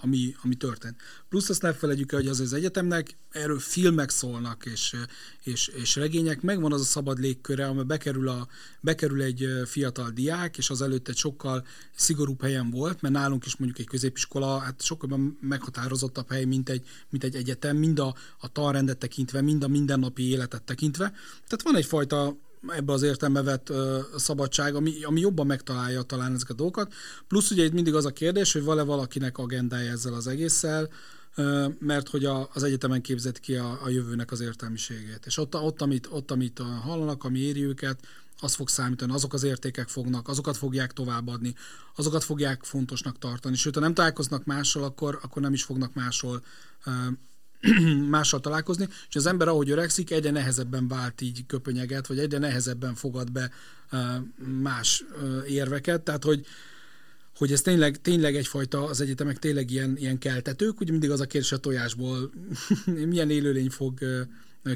ami, 0.00 0.34
ami 0.42 0.54
történt. 0.54 0.96
Plusz 1.28 1.48
azt 1.48 1.62
ne 1.62 1.72
felejtjük 1.72 2.12
el, 2.12 2.18
hogy 2.18 2.28
az 2.28 2.40
az 2.40 2.52
egyetemnek 2.52 3.16
erről 3.30 3.58
filmek 3.58 4.10
szólnak, 4.10 4.66
és, 4.66 4.96
és, 5.42 5.68
és 5.68 5.96
regények, 5.96 6.40
megvan 6.40 6.72
az 6.72 6.80
a 6.80 6.84
szabad 6.84 7.18
légköre, 7.18 7.66
amely 7.66 7.84
bekerül, 7.84 8.28
a, 8.28 8.48
bekerül 8.80 9.22
egy 9.22 9.48
fiatal 9.66 10.10
diák, 10.10 10.58
és 10.58 10.70
az 10.70 10.82
előtt 10.82 11.08
egy 11.08 11.16
sokkal 11.16 11.66
szigorúbb 11.94 12.42
helyen 12.42 12.70
volt, 12.70 13.00
mert 13.00 13.14
nálunk 13.14 13.46
is 13.46 13.56
mondjuk 13.56 13.80
egy 13.80 13.86
középiskola, 13.86 14.58
hát 14.58 14.82
sokkal 14.82 15.36
meghatározottabb 15.40 16.30
hely, 16.30 16.44
mint 16.44 16.68
egy, 16.68 16.86
mint 17.10 17.24
egy 17.24 17.36
egyetem, 17.36 17.76
mind 17.76 17.98
a, 17.98 18.14
a 18.38 18.52
tanrendet 18.52 18.98
tekintve, 18.98 19.40
mind 19.40 19.64
a 19.64 19.68
mindennapi 19.68 20.28
életet 20.28 20.62
tekintve. 20.62 21.12
Tehát 21.46 21.62
van 21.62 21.76
egyfajta 21.76 22.36
ebbe 22.68 22.92
az 22.92 23.02
értelme 23.02 23.42
vett 23.42 23.68
ö, 23.68 24.00
szabadság, 24.16 24.74
ami, 24.74 25.02
ami 25.04 25.20
jobban 25.20 25.46
megtalálja 25.46 26.02
talán 26.02 26.34
ezeket 26.34 26.50
a 26.50 26.54
dolgokat. 26.54 26.92
Plusz 27.28 27.50
ugye 27.50 27.64
itt 27.64 27.72
mindig 27.72 27.94
az 27.94 28.04
a 28.04 28.12
kérdés, 28.12 28.52
hogy 28.52 28.64
van-e 28.64 28.82
valakinek 28.82 29.38
agendája 29.38 29.90
ezzel 29.90 30.14
az 30.14 30.26
egésszel, 30.26 30.88
ö, 31.34 31.68
mert 31.78 32.08
hogy 32.08 32.24
a, 32.24 32.50
az 32.52 32.62
egyetemen 32.62 33.02
képzett 33.02 33.40
ki 33.40 33.54
a, 33.54 33.78
a 33.84 33.88
jövőnek 33.88 34.30
az 34.30 34.40
értelmiségét. 34.40 35.26
És 35.26 35.36
ott, 35.36 35.54
ott, 35.54 35.82
amit, 35.82 36.08
ott, 36.10 36.30
amit 36.30 36.62
hallanak, 36.82 37.24
ami 37.24 37.38
éri 37.38 37.64
őket, 37.64 38.00
az 38.40 38.54
fog 38.54 38.68
számítani, 38.68 39.12
azok 39.12 39.32
az 39.32 39.42
értékek 39.42 39.88
fognak, 39.88 40.28
azokat 40.28 40.56
fogják 40.56 40.92
továbbadni, 40.92 41.54
azokat 41.96 42.24
fogják 42.24 42.64
fontosnak 42.64 43.18
tartani. 43.18 43.56
Sőt, 43.56 43.74
ha 43.74 43.80
nem 43.80 43.94
találkoznak 43.94 44.44
mással, 44.44 44.82
akkor, 44.82 45.18
akkor 45.22 45.42
nem 45.42 45.52
is 45.52 45.62
fognak 45.62 45.94
máshol 45.94 46.42
mással 48.08 48.40
találkozni, 48.40 48.88
és 49.08 49.16
az 49.16 49.26
ember, 49.26 49.48
ahogy 49.48 49.70
öregszik, 49.70 50.10
egyre 50.10 50.30
nehezebben 50.30 50.88
vált 50.88 51.20
így 51.20 51.46
köpönyeget, 51.46 52.06
vagy 52.06 52.18
egyre 52.18 52.38
nehezebben 52.38 52.94
fogad 52.94 53.32
be 53.32 53.50
más 54.62 55.04
érveket, 55.48 56.02
tehát 56.02 56.24
hogy 56.24 56.46
hogy 57.36 57.52
ez 57.52 57.60
tényleg, 57.60 58.00
tényleg 58.00 58.36
egyfajta, 58.36 58.84
az 58.84 59.00
egyetemek 59.00 59.38
tényleg 59.38 59.70
ilyen, 59.70 59.96
ilyen 59.96 60.18
keltetők, 60.18 60.80
ugye 60.80 60.90
mindig 60.90 61.10
az 61.10 61.20
a 61.20 61.26
kérdés 61.26 61.52
a 61.52 61.58
tojásból 61.58 62.30
milyen 63.08 63.30
élőlény 63.30 63.70
fog 63.70 63.98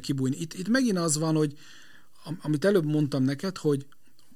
kibújni. 0.01 0.37
Itt, 0.41 0.55
itt 0.55 0.69
megint 0.69 0.99
az 0.99 1.19
van, 1.19 1.35
hogy 1.35 1.59
amit 2.41 2.65
előbb 2.65 2.85
mondtam 2.85 3.23
neked, 3.23 3.57
hogy, 3.57 3.87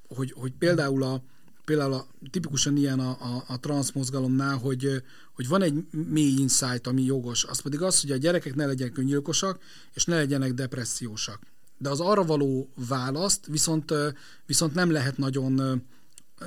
hogy, 0.07 0.33
hogy 0.35 0.51
például 0.51 1.03
a, 1.03 1.23
például 1.65 1.93
a, 1.93 2.07
tipikusan 2.29 2.77
ilyen 2.77 2.99
a, 2.99 3.09
a, 3.09 3.43
a 3.47 3.59
transzmozgalomnál, 3.59 4.57
hogy, 4.57 5.03
hogy 5.35 5.47
van 5.47 5.61
egy 5.61 5.83
mély 5.91 6.35
insight, 6.39 6.87
ami 6.87 7.03
jogos, 7.03 7.43
az 7.43 7.61
pedig 7.61 7.81
az, 7.81 8.01
hogy 8.01 8.11
a 8.11 8.17
gyerekek 8.17 8.55
ne 8.55 8.65
legyenek 8.65 8.97
öngyilkosak, 8.97 9.59
és 9.93 10.05
ne 10.05 10.15
legyenek 10.15 10.53
depressziósak. 10.53 11.39
De 11.77 11.89
az 11.89 11.99
arra 11.99 12.23
való 12.23 12.69
választ 12.87 13.45
viszont, 13.45 13.93
viszont 14.45 14.73
nem 14.73 14.91
lehet 14.91 15.17
nagyon 15.17 15.81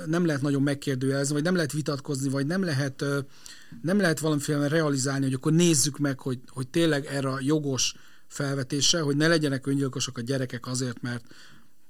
nem 0.05 0.25
lehet 0.25 0.41
nagyon 0.41 0.61
megkérdőjelezni, 0.61 1.33
vagy 1.33 1.43
nem 1.43 1.55
lehet 1.55 1.71
vitatkozni, 1.71 2.29
vagy 2.29 2.45
nem 2.45 2.63
lehet, 2.63 3.05
nem 3.81 3.99
lehet 3.99 4.19
valamiféle 4.19 4.67
realizálni, 4.67 5.23
hogy 5.25 5.33
akkor 5.33 5.51
nézzük 5.51 5.97
meg, 5.97 6.19
hogy, 6.19 6.39
hogy 6.47 6.67
tényleg 6.67 7.05
erre 7.05 7.29
a 7.29 7.39
jogos 7.41 7.95
felvetése, 8.27 8.99
hogy 8.99 9.15
ne 9.15 9.27
legyenek 9.27 9.67
öngyilkosok 9.67 10.17
a 10.17 10.21
gyerekek 10.21 10.67
azért, 10.67 11.01
mert 11.01 11.25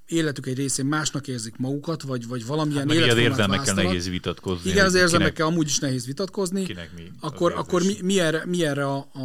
életük 0.08 0.46
egy 0.46 0.58
részén 0.58 0.86
másnak 0.86 1.28
érzik 1.28 1.58
magukat, 1.58 2.02
vagy, 2.02 2.28
vagy 2.28 2.46
valamilyen 2.46 2.88
hát, 2.88 2.98
életformát 2.98 3.30
érzelmekkel 3.30 3.74
nehéz 3.74 4.10
vitatkozni. 4.10 4.70
Igen, 4.70 4.86
az 4.86 4.96
érzelmekkel 4.96 5.34
kinek, 5.34 5.52
amúgy 5.52 5.66
is 5.68 5.80
nehéz 5.80 6.06
vitatkozni. 6.06 6.64
Kinek 6.64 6.90
mi? 6.96 7.12
Akkor, 7.20 7.54
akkor 7.54 7.84
mi, 7.84 7.98
mi, 8.02 8.20
erre, 8.20 8.44
mi 8.46 8.66
erre 8.66 8.86
a, 8.86 9.08
a, 9.14 9.20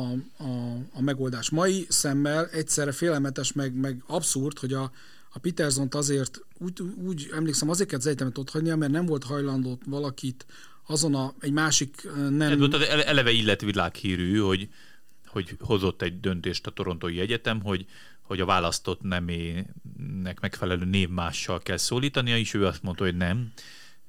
a, 0.44 0.76
a 0.92 1.00
megoldás? 1.00 1.50
Mai 1.50 1.86
szemmel 1.88 2.46
egyszerre 2.46 2.92
félelmetes, 2.92 3.52
meg, 3.52 3.74
meg 3.74 4.02
abszurd, 4.06 4.58
hogy 4.58 4.72
a, 4.72 4.92
a 5.32 5.38
peterson 5.38 5.88
azért 5.90 6.40
úgy, 6.58 6.82
úgy 7.04 7.28
emlékszem, 7.32 7.70
azért 7.70 7.88
kellett 7.88 8.04
az 8.04 8.10
egyetemet 8.10 8.38
ott 8.38 8.50
hagynia, 8.50 8.76
mert 8.76 8.92
nem 8.92 9.06
volt 9.06 9.24
hajlandó 9.24 9.78
valakit 9.86 10.46
azon 10.86 11.14
a, 11.14 11.34
egy 11.40 11.52
másik 11.52 12.08
nem... 12.30 12.62
Ez 12.62 12.80
eleve 13.04 13.30
illetvilághírű, 13.30 14.38
hogy 14.38 14.68
hogy 15.30 15.56
hozott 15.58 16.02
egy 16.02 16.20
döntést 16.20 16.66
a 16.66 16.70
Torontói 16.70 17.20
Egyetem, 17.20 17.62
hogy 17.62 17.86
hogy 18.30 18.40
a 18.40 18.44
választott 18.44 19.00
nemének 19.00 20.40
megfelelő 20.40 20.84
névmással 20.84 21.58
kell 21.58 21.76
szólítania, 21.76 22.38
és 22.38 22.54
ő 22.54 22.66
azt 22.66 22.82
mondta, 22.82 23.04
hogy 23.04 23.16
nem, 23.16 23.52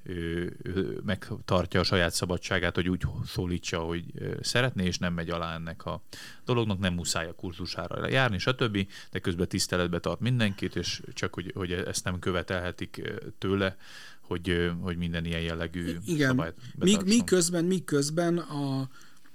ő, 0.02 0.56
ő 0.62 1.00
megtartja 1.04 1.80
a 1.80 1.84
saját 1.84 2.14
szabadságát, 2.14 2.74
hogy 2.74 2.88
úgy 2.88 3.02
szólítsa, 3.26 3.78
hogy 3.78 4.04
szeretné, 4.40 4.84
és 4.84 4.98
nem 4.98 5.12
megy 5.12 5.30
alá 5.30 5.54
ennek 5.54 5.84
a 5.84 6.02
dolognak, 6.44 6.78
nem 6.78 6.94
muszáj 6.94 7.26
a 7.28 7.34
kurzusára 7.34 8.08
járni, 8.08 8.38
stb., 8.38 8.86
de 9.10 9.18
közben 9.18 9.48
tiszteletbe 9.48 9.98
tart 9.98 10.20
mindenkit, 10.20 10.76
és 10.76 11.02
csak, 11.12 11.34
hogy, 11.34 11.52
hogy 11.54 11.72
ezt 11.72 12.04
nem 12.04 12.18
követelhetik 12.18 13.02
tőle, 13.38 13.76
hogy, 14.20 14.72
hogy 14.80 14.96
minden 14.96 15.24
ilyen 15.24 15.40
jellegű 15.40 15.96
Igen. 16.06 16.28
szabályt 16.28 16.54
míg, 16.78 17.02
míg 17.04 17.24
közben, 17.24 17.64
míg 17.64 17.84
közben 17.84 18.38
a 18.38 18.88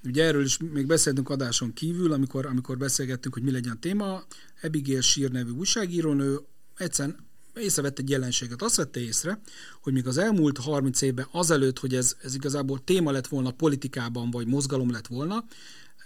Ugye 0.04 0.24
erről 0.24 0.43
is 0.43 0.58
még 0.58 0.86
beszéltünk 0.86 1.30
adáson 1.30 1.74
kívül, 1.74 2.12
amikor, 2.12 2.45
amikor 2.45 2.78
beszélgettünk, 2.78 3.34
hogy 3.34 3.43
mi 3.43 3.52
legyen 3.52 3.72
a 3.72 3.80
téma. 3.80 4.24
Abigail 4.62 5.02
Shear 5.02 5.32
nevű 5.32 5.52
újságírónő 5.52 6.39
egyszerűen 6.78 7.26
észrevett 7.56 8.00
egy 8.00 8.10
jelenséget. 8.10 8.62
Azt 8.62 8.76
vette 8.76 9.00
észre, 9.00 9.39
hogy 9.82 9.93
még 9.93 10.08
az 10.08 10.18
elmúlt 10.18 10.58
30 10.58 11.02
évben 11.02 11.28
azelőtt, 11.32 11.80
hogy 11.80 11.95
ez, 11.95 12.16
ez 12.22 12.36
igazából 12.36 12.84
téma 12.84 13.12
lett 13.12 13.28
volna 13.28 13.52
politikában, 13.52 14.32
vagy 14.32 14.48
mozgalom 14.48 14.91
lett 14.91 15.08
volna, 15.08 15.45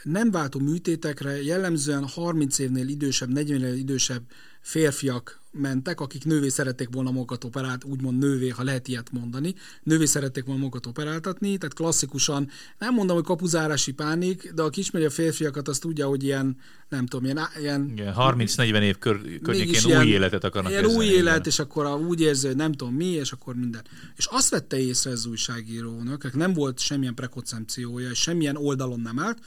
nem 0.03 0.31
váltó 0.31 0.59
műtétekre 0.59 1.43
jellemzően 1.43 2.07
30 2.07 2.59
évnél 2.59 2.87
idősebb, 2.87 3.29
40 3.29 3.55
évnél 3.55 3.73
idősebb 3.73 4.23
férfiak 4.61 5.41
mentek, 5.51 5.99
akik 5.99 6.25
nővé 6.25 6.47
szerették 6.47 6.87
volna 6.91 7.11
magukat 7.11 7.43
operált, 7.43 7.83
úgymond 7.83 8.17
nővé, 8.17 8.49
ha 8.49 8.63
lehet 8.63 8.87
ilyet 8.87 9.11
mondani, 9.11 9.55
nővé 9.83 10.05
szerették 10.05 10.45
volna 10.45 10.59
magukat 10.59 10.85
operáltatni, 10.85 11.57
tehát 11.57 11.75
klasszikusan, 11.75 12.49
nem 12.77 12.93
mondom, 12.93 13.15
hogy 13.15 13.25
kapuzárási 13.25 13.91
pánik, 13.91 14.51
de 14.53 14.61
aki 14.61 14.79
ismeri 14.79 15.05
a 15.05 15.09
férfiakat, 15.09 15.67
az 15.67 15.79
tudja, 15.79 16.07
hogy 16.07 16.23
ilyen, 16.23 16.57
nem 16.89 17.05
tudom, 17.05 17.25
ilyen... 17.25 17.39
ilyen 17.59 17.89
igen, 17.91 18.13
30-40 18.17 18.81
év 18.81 18.97
kör, 18.97 19.39
környékén 19.41 19.83
új 19.85 19.91
ilyen, 19.91 20.07
életet 20.07 20.43
akarnak 20.43 20.71
ilyen 20.71 20.85
új 20.85 21.05
élet, 21.05 21.33
igen. 21.33 21.45
és 21.45 21.59
akkor 21.59 21.85
a, 21.85 21.95
úgy 21.95 22.21
érzi, 22.21 22.47
hogy 22.47 22.55
nem 22.55 22.71
tudom 22.71 22.93
mi, 22.93 23.05
és 23.05 23.31
akkor 23.31 23.55
minden. 23.55 23.83
És 24.15 24.25
azt 24.25 24.49
vette 24.49 24.79
észre 24.79 25.11
az 25.11 25.25
újságírónak, 25.25 26.33
nem 26.33 26.53
volt 26.53 26.79
semmilyen 26.79 27.15
prekoncepciója, 27.15 28.09
és 28.09 28.19
semmilyen 28.19 28.57
oldalon 28.57 28.99
nem 28.99 29.19
állt, 29.19 29.37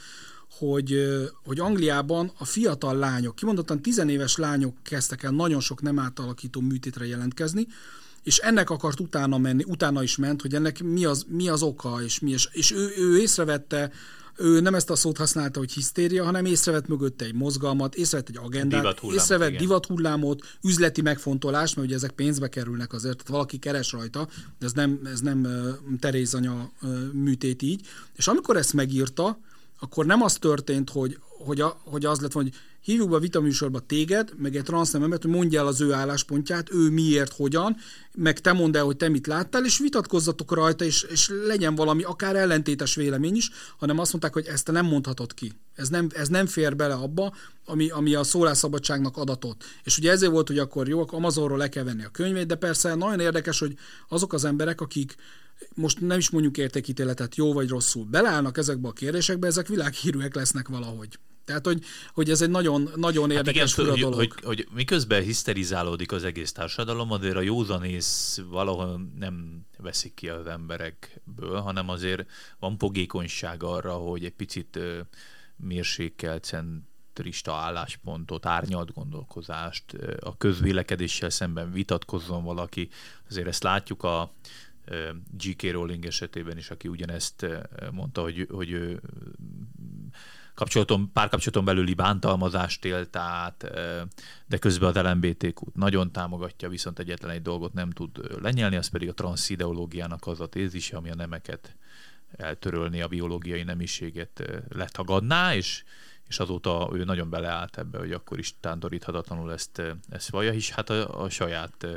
hogy, 0.57 1.05
hogy 1.43 1.59
Angliában 1.59 2.31
a 2.37 2.45
fiatal 2.45 2.97
lányok, 2.97 3.35
kimondottan 3.35 3.81
tizenéves 3.81 4.37
lányok 4.37 4.75
kezdtek 4.83 5.23
el 5.23 5.31
nagyon 5.31 5.59
sok 5.59 5.81
nem 5.81 5.99
átalakító 5.99 6.61
műtétre 6.61 7.05
jelentkezni, 7.05 7.67
és 8.23 8.37
ennek 8.37 8.69
akart 8.69 8.99
utána 8.99 9.37
menni, 9.37 9.63
utána 9.67 10.03
is 10.03 10.17
ment, 10.17 10.41
hogy 10.41 10.55
ennek 10.55 10.83
mi 10.83 11.05
az, 11.05 11.25
mi 11.27 11.49
az 11.49 11.61
oka, 11.61 12.01
és, 12.03 12.19
mi, 12.19 12.31
és, 12.31 12.49
és 12.51 12.71
ő, 12.71 12.91
ő 12.97 13.19
észrevette, 13.19 13.91
ő 14.37 14.59
nem 14.59 14.75
ezt 14.75 14.89
a 14.89 14.95
szót 14.95 15.17
használta, 15.17 15.59
hogy 15.59 15.71
hisztéria, 15.71 16.23
hanem 16.23 16.45
észrevett 16.45 16.87
mögötte 16.87 17.25
egy 17.25 17.33
mozgalmat, 17.33 17.95
észrevett 17.95 18.29
egy 18.29 18.39
agendát, 18.41 18.81
divathullám, 18.81 19.17
észrevett 19.17 19.47
igen. 19.49 19.61
divathullámot, 19.61 20.57
üzleti 20.63 21.01
megfontolást, 21.01 21.75
mert 21.75 21.87
ugye 21.87 21.95
ezek 21.95 22.11
pénzbe 22.11 22.47
kerülnek 22.47 22.93
azért, 22.93 23.17
tehát 23.17 23.31
valaki 23.31 23.57
keres 23.57 23.91
rajta, 23.91 24.27
de 24.59 24.65
ez 24.65 24.71
nem, 24.71 24.99
ez 25.05 25.19
nem 25.19 25.47
Terézanya 25.99 26.71
műtét 27.11 27.61
így. 27.61 27.87
És 28.15 28.27
amikor 28.27 28.57
ezt 28.57 28.73
megírta, 28.73 29.39
akkor 29.79 30.05
nem 30.05 30.21
az 30.21 30.33
történt, 30.33 30.89
hogy, 30.89 31.17
hogy, 31.45 31.61
a, 31.61 31.81
hogy 31.83 32.05
az 32.05 32.19
lett 32.19 32.31
hogy 32.31 32.53
hívjuk 32.85 33.09
be 33.09 33.15
a 33.15 33.19
vitaműsorba 33.19 33.79
téged, 33.79 34.31
meg 34.37 34.55
egy 34.55 34.63
transznememet, 34.63 35.21
hogy 35.21 35.31
mondja 35.31 35.59
el 35.59 35.67
az 35.67 35.81
ő 35.81 35.93
álláspontját, 35.93 36.73
ő 36.73 36.89
miért, 36.89 37.33
hogyan, 37.33 37.75
meg 38.13 38.39
te 38.39 38.53
mondd 38.53 38.77
el, 38.77 38.83
hogy 38.83 38.97
te 38.97 39.09
mit 39.09 39.27
láttál, 39.27 39.65
és 39.65 39.77
vitatkozzatok 39.77 40.53
rajta, 40.53 40.85
és, 40.85 41.03
és 41.03 41.31
legyen 41.45 41.75
valami 41.75 42.03
akár 42.03 42.35
ellentétes 42.35 42.95
vélemény 42.95 43.35
is, 43.35 43.49
hanem 43.77 43.99
azt 43.99 44.11
mondták, 44.11 44.33
hogy 44.33 44.45
ezt 44.45 44.65
te 44.65 44.71
nem 44.71 44.85
mondhatod 44.85 45.33
ki. 45.33 45.51
Ez 45.75 45.89
nem, 45.89 46.07
ez 46.13 46.27
nem 46.27 46.45
fér 46.45 46.75
bele 46.75 46.93
abba, 46.93 47.33
ami, 47.65 47.89
ami 47.89 48.13
a 48.13 48.23
szólásszabadságnak 48.23 49.17
adatot. 49.17 49.63
És 49.83 49.97
ugye 49.97 50.11
ezért 50.11 50.31
volt, 50.31 50.47
hogy 50.47 50.59
akkor 50.59 50.87
jó, 50.87 51.01
akkor 51.01 51.17
Amazonról 51.17 51.57
le 51.57 51.69
kell 51.69 51.83
venni 51.83 52.03
a 52.03 52.09
könyvét, 52.09 52.47
de 52.47 52.55
persze 52.55 52.95
nagyon 52.95 53.19
érdekes, 53.19 53.59
hogy 53.59 53.77
azok 54.09 54.33
az 54.33 54.45
emberek, 54.45 54.81
akik 54.81 55.15
most 55.75 55.99
nem 55.99 56.17
is 56.17 56.29
mondjuk 56.29 56.57
értékítéletet 56.57 57.35
jó 57.35 57.53
vagy 57.53 57.69
rosszul, 57.69 58.05
beleállnak 58.05 58.57
ezekbe 58.57 58.87
a 58.87 58.91
kérdésekbe, 58.91 59.47
ezek 59.47 59.67
világhírűek 59.67 60.35
lesznek 60.35 60.67
valahogy. 60.67 61.19
Tehát, 61.45 61.65
hogy, 61.65 61.83
hogy 62.13 62.29
ez 62.29 62.41
egy 62.41 62.49
nagyon, 62.49 62.89
nagyon 62.95 63.29
hát 63.29 63.37
érdekes 63.37 63.77
igen, 63.77 63.89
hogy, 63.89 63.99
dolog. 63.99 64.17
Hogy, 64.17 64.33
hogy, 64.43 64.67
miközben 64.73 65.23
hiszterizálódik 65.23 66.11
az 66.11 66.23
egész 66.23 66.51
társadalom, 66.51 67.11
azért 67.11 67.35
a 67.35 67.41
józanész 67.41 68.41
valahol 68.49 69.11
nem 69.17 69.65
veszik 69.77 70.13
ki 70.13 70.29
az 70.29 70.47
emberekből, 70.47 71.59
hanem 71.59 71.89
azért 71.89 72.29
van 72.59 72.77
fogékonyság 72.77 73.63
arra, 73.63 73.93
hogy 73.93 74.25
egy 74.25 74.33
picit 74.33 74.79
mérsékelt 75.55 76.43
centrista 76.43 77.53
álláspontot, 77.53 78.45
árnyalt 78.45 78.93
gondolkozást, 78.93 79.93
a 80.19 80.37
közvélekedéssel 80.37 81.29
szemben 81.29 81.71
vitatkozzon 81.71 82.43
valaki. 82.43 82.89
Azért 83.29 83.47
ezt 83.47 83.63
látjuk 83.63 84.03
a, 84.03 84.33
G.K. 85.37 85.71
Rowling 85.71 86.05
esetében 86.05 86.57
is, 86.57 86.69
aki 86.69 86.87
ugyanezt 86.87 87.45
mondta, 87.91 88.21
hogy, 88.21 88.47
hogy 88.49 88.99
kapcsolaton, 90.53 91.11
párkapcsolaton 91.13 91.65
belüli 91.65 91.93
bántalmazást 91.93 92.85
élt 92.85 93.15
át, 93.15 93.71
de 94.45 94.57
közben 94.57 94.89
az 94.89 94.95
lmbtq 94.95 95.61
nagyon 95.73 96.11
támogatja, 96.11 96.69
viszont 96.69 96.99
egyetlen 96.99 97.31
egy 97.31 97.41
dolgot 97.41 97.73
nem 97.73 97.89
tud 97.89 98.41
lenyelni, 98.41 98.75
az 98.75 98.87
pedig 98.87 99.09
a 99.09 99.13
transz 99.13 99.49
ideológiának 99.49 100.27
az 100.27 100.39
a 100.39 100.47
tézise, 100.47 100.97
ami 100.97 101.09
a 101.09 101.15
nemeket 101.15 101.75
eltörölni 102.31 103.01
a 103.01 103.07
biológiai 103.07 103.63
nemiséget, 103.63 104.63
letagadná, 104.69 105.55
és, 105.55 105.83
és 106.27 106.39
azóta 106.39 106.89
ő 106.93 107.03
nagyon 107.03 107.29
beleállt 107.29 107.77
ebbe, 107.77 107.97
hogy 107.97 108.11
akkor 108.11 108.39
is 108.39 108.55
tántoríthatatlanul 108.59 109.53
ezt, 109.53 109.81
ezt 110.09 110.29
vallja, 110.29 110.53
és 110.53 110.69
hát 110.69 110.89
a, 110.89 111.23
a 111.23 111.29
saját 111.29 111.87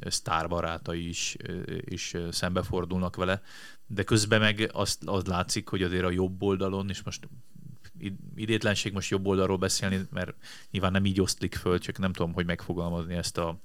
sztárbarátai 0.00 1.08
is, 1.08 1.36
is 1.84 2.14
szembefordulnak 2.30 3.16
vele, 3.16 3.42
de 3.86 4.02
közben 4.02 4.40
meg 4.40 4.70
azt, 4.72 5.02
az 5.04 5.24
látszik, 5.24 5.68
hogy 5.68 5.82
azért 5.82 6.04
a 6.04 6.10
jobb 6.10 6.42
oldalon, 6.42 6.88
és 6.88 7.02
most 7.02 7.28
idétlenség 8.34 8.92
most 8.92 9.10
jobb 9.10 9.26
oldalról 9.26 9.56
beszélni, 9.56 10.06
mert 10.10 10.34
nyilván 10.70 10.92
nem 10.92 11.04
így 11.04 11.20
osztlik 11.20 11.54
föl, 11.54 11.78
csak 11.78 11.98
nem 11.98 12.12
tudom, 12.12 12.32
hogy 12.32 12.46
megfogalmazni 12.46 13.14
ezt 13.14 13.38
a, 13.38 13.58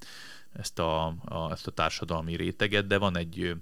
ezt 0.54 0.80
a, 0.80 1.08
a, 1.08 1.52
ezt 1.52 1.68
a 1.68 1.72
társadalmi 1.72 2.36
réteget, 2.36 2.88
de 2.88 2.98
van 2.98 3.18
egy 3.18 3.56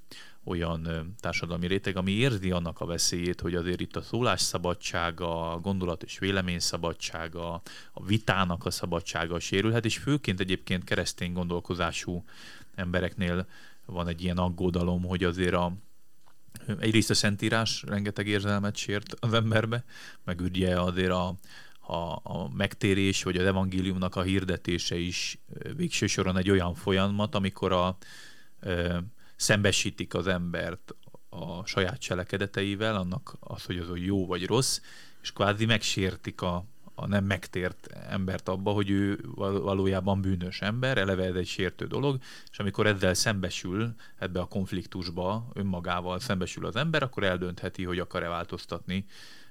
olyan 0.44 1.14
társadalmi 1.20 1.68
réteg, 1.68 1.96
ami 1.98 2.12
érzi 2.12 2.52
annak 2.52 2.80
a 2.80 2.86
veszélyét, 2.86 3.42
hogy 3.42 3.56
azért 3.56 3.80
itt 3.80 3.96
a 3.96 4.02
szólásszabadsága, 4.02 5.52
a 5.52 5.60
gondolat 5.60 6.04
és 6.04 6.20
véleményszabadsága, 6.20 7.54
a 7.94 8.06
vitának 8.06 8.66
a 8.66 8.72
szabadsága 8.72 9.40
sérülhet, 9.40 9.86
és 9.86 9.98
főként 9.98 10.40
egyébként 10.40 10.84
keresztény 10.84 11.34
gondolkozású 11.34 12.24
embereknél 12.76 13.48
van 13.86 14.08
egy 14.08 14.24
ilyen 14.24 14.38
aggódalom, 14.38 15.04
hogy 15.04 15.24
azért 15.24 15.54
a, 15.54 15.74
egyrészt 16.80 17.10
a 17.10 17.14
Szentírás 17.14 17.84
rengeteg 17.88 18.28
érzelmet 18.28 18.76
sért 18.76 19.16
az 19.20 19.34
emberbe, 19.34 19.84
meg 20.24 20.42
ugye 20.42 20.82
azért 20.82 21.12
a, 21.12 21.36
a, 21.80 22.20
a 22.24 22.50
megtérés, 22.54 23.24
vagy 23.24 23.38
az 23.38 23.46
evangéliumnak 23.46 24.16
a 24.16 24.22
hirdetése 24.22 24.98
is 24.98 25.40
végső 25.76 26.08
soron 26.08 26.38
egy 26.38 26.50
olyan 26.50 26.74
folyamat, 26.74 27.36
amikor 27.36 27.72
a, 27.72 27.98
szembesítik 29.40 30.14
az 30.14 30.28
embert 30.28 30.96
a 31.30 31.66
saját 31.66 32.00
cselekedeteivel, 32.00 32.96
annak 32.96 33.36
az, 33.40 33.64
hogy 33.64 33.78
az 33.78 33.88
jó 33.94 34.26
vagy 34.26 34.46
rossz, 34.46 34.82
és 35.22 35.32
kvázi 35.34 35.66
megsértik 35.66 36.42
a, 36.42 36.66
a 36.96 37.08
nem 37.08 37.26
megtért 37.26 37.88
embert 38.10 38.50
abba, 38.50 38.72
hogy 38.72 38.90
ő 38.90 39.20
valójában 39.36 40.22
bűnös 40.22 40.62
ember, 40.62 40.98
eleve 40.98 41.26
ez 41.26 41.36
egy 41.36 41.48
sértő 41.48 41.86
dolog, 41.86 42.20
és 42.52 42.60
amikor 42.60 42.88
ezzel 42.88 43.14
szembesül, 43.14 43.94
ebbe 44.18 44.40
a 44.40 44.46
konfliktusba 44.46 45.50
önmagával 45.54 46.20
szembesül 46.20 46.66
az 46.66 46.76
ember, 46.76 47.04
akkor 47.04 47.24
eldöntheti, 47.24 47.84
hogy 47.84 48.00
akar-e 48.00 48.28
változtatni 48.28 49.06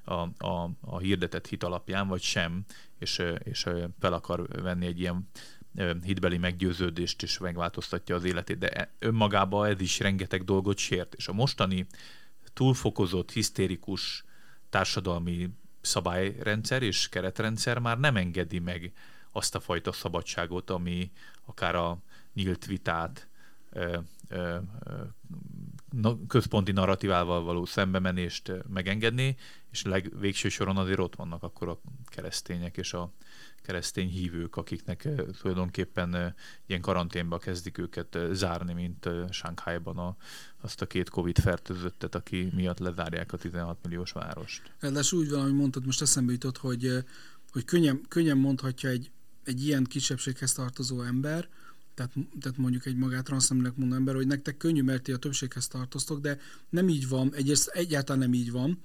a, 0.05 0.47
a, 0.47 0.71
a 0.81 0.99
hirdetett 0.99 1.47
hit 1.47 1.65
alapján, 1.65 2.09
vagy 2.09 2.23
sem, 2.23 2.65
és, 2.99 3.23
és 3.43 3.69
fel 3.99 4.13
akar 4.13 4.49
venni 4.49 4.87
egy 4.87 5.01
ilyen 5.01 5.29
hitbeli 6.03 6.39
meggyőződést 6.39 7.23
is 7.23 7.39
megváltoztatja 7.39 8.15
az 8.15 8.25
életét, 8.25 8.59
de 8.59 8.69
e, 8.69 8.91
önmagában 8.99 9.69
ez 9.69 9.81
is 9.81 9.99
rengeteg 9.99 10.45
dolgot 10.45 10.79
sért. 10.79 11.15
És 11.15 11.29
a 11.29 11.33
mostani 11.33 11.87
túlfokozott, 12.53 13.31
hisztérikus 13.31 14.25
társadalmi 14.71 15.51
szabályrendszer 15.81 16.83
és 16.83 17.09
keretrendszer 17.09 17.79
már 17.79 17.99
nem 17.99 18.17
engedi 18.17 18.59
meg 18.59 18.93
azt 19.33 19.55
a 19.55 19.61
fajta 19.61 19.93
szabadságot, 19.93 20.71
ami 20.71 21.11
akár 21.45 21.75
a 21.75 21.99
nyílt 22.35 22.67
vitát, 22.67 23.29
központi 26.29 26.73
narratívával 26.73 27.43
való 27.43 27.65
szembemenést 27.65 28.53
megengedni, 28.69 29.37
és 29.71 29.83
legvégső 29.85 30.49
soron 30.49 30.77
azért 30.77 30.99
ott 30.99 31.17
vannak 31.17 31.43
akkor 31.43 31.69
a 31.69 31.81
keresztények 32.05 32.77
és 32.77 32.93
a 32.93 33.13
keresztény 33.63 34.09
hívők, 34.09 34.57
akiknek 34.57 35.09
tulajdonképpen 35.41 36.35
ilyen 36.67 36.81
karanténba 36.81 37.39
kezdik 37.39 37.79
őket 37.79 38.19
zárni, 38.33 38.73
mint 38.73 39.09
Sánkhájban 39.31 39.99
a, 39.99 40.17
azt 40.61 40.83
a 40.83 40.87
két 40.87 41.09
Covid 41.09 41.39
fertőzöttet, 41.39 42.15
aki 42.15 42.51
miatt 42.55 42.79
lezárják 42.79 43.33
a 43.33 43.37
16 43.37 43.79
milliós 43.83 44.13
várost. 44.13 44.73
Ráadásul 44.81 45.19
úgy 45.19 45.31
valami 45.31 45.53
mondtad, 45.53 45.87
most 45.87 46.03
eszembe 46.03 46.33
jutott, 46.33 46.59
hogy, 46.59 47.05
hogy 47.51 47.65
könnyen, 47.65 48.01
könnyen 48.09 48.37
mondhatja 48.37 48.89
egy, 48.91 49.11
egy 49.45 49.67
ilyen 49.67 49.85
kisebbséghez 49.85 50.53
tartozó 50.53 51.03
ember, 51.03 51.49
tehát, 51.95 52.13
tehát 52.41 52.59
mondjuk 52.59 52.87
egy 52.87 52.97
magát 52.97 53.25
transzneműnek 53.25 53.77
mondó 53.77 53.95
ember, 53.95 54.15
hogy 54.15 54.27
nektek 54.27 54.57
könnyű, 54.57 54.83
mert 54.83 55.03
ti 55.03 55.13
a 55.13 55.17
többséghez 55.17 55.67
tartoztok, 55.69 56.21
de 56.21 56.39
nem 56.69 56.89
így 56.89 57.09
van, 57.09 57.35
egyrészt 57.35 57.69
egyáltalán 57.69 58.21
nem 58.21 58.33
így 58.33 58.51
van, 58.51 58.79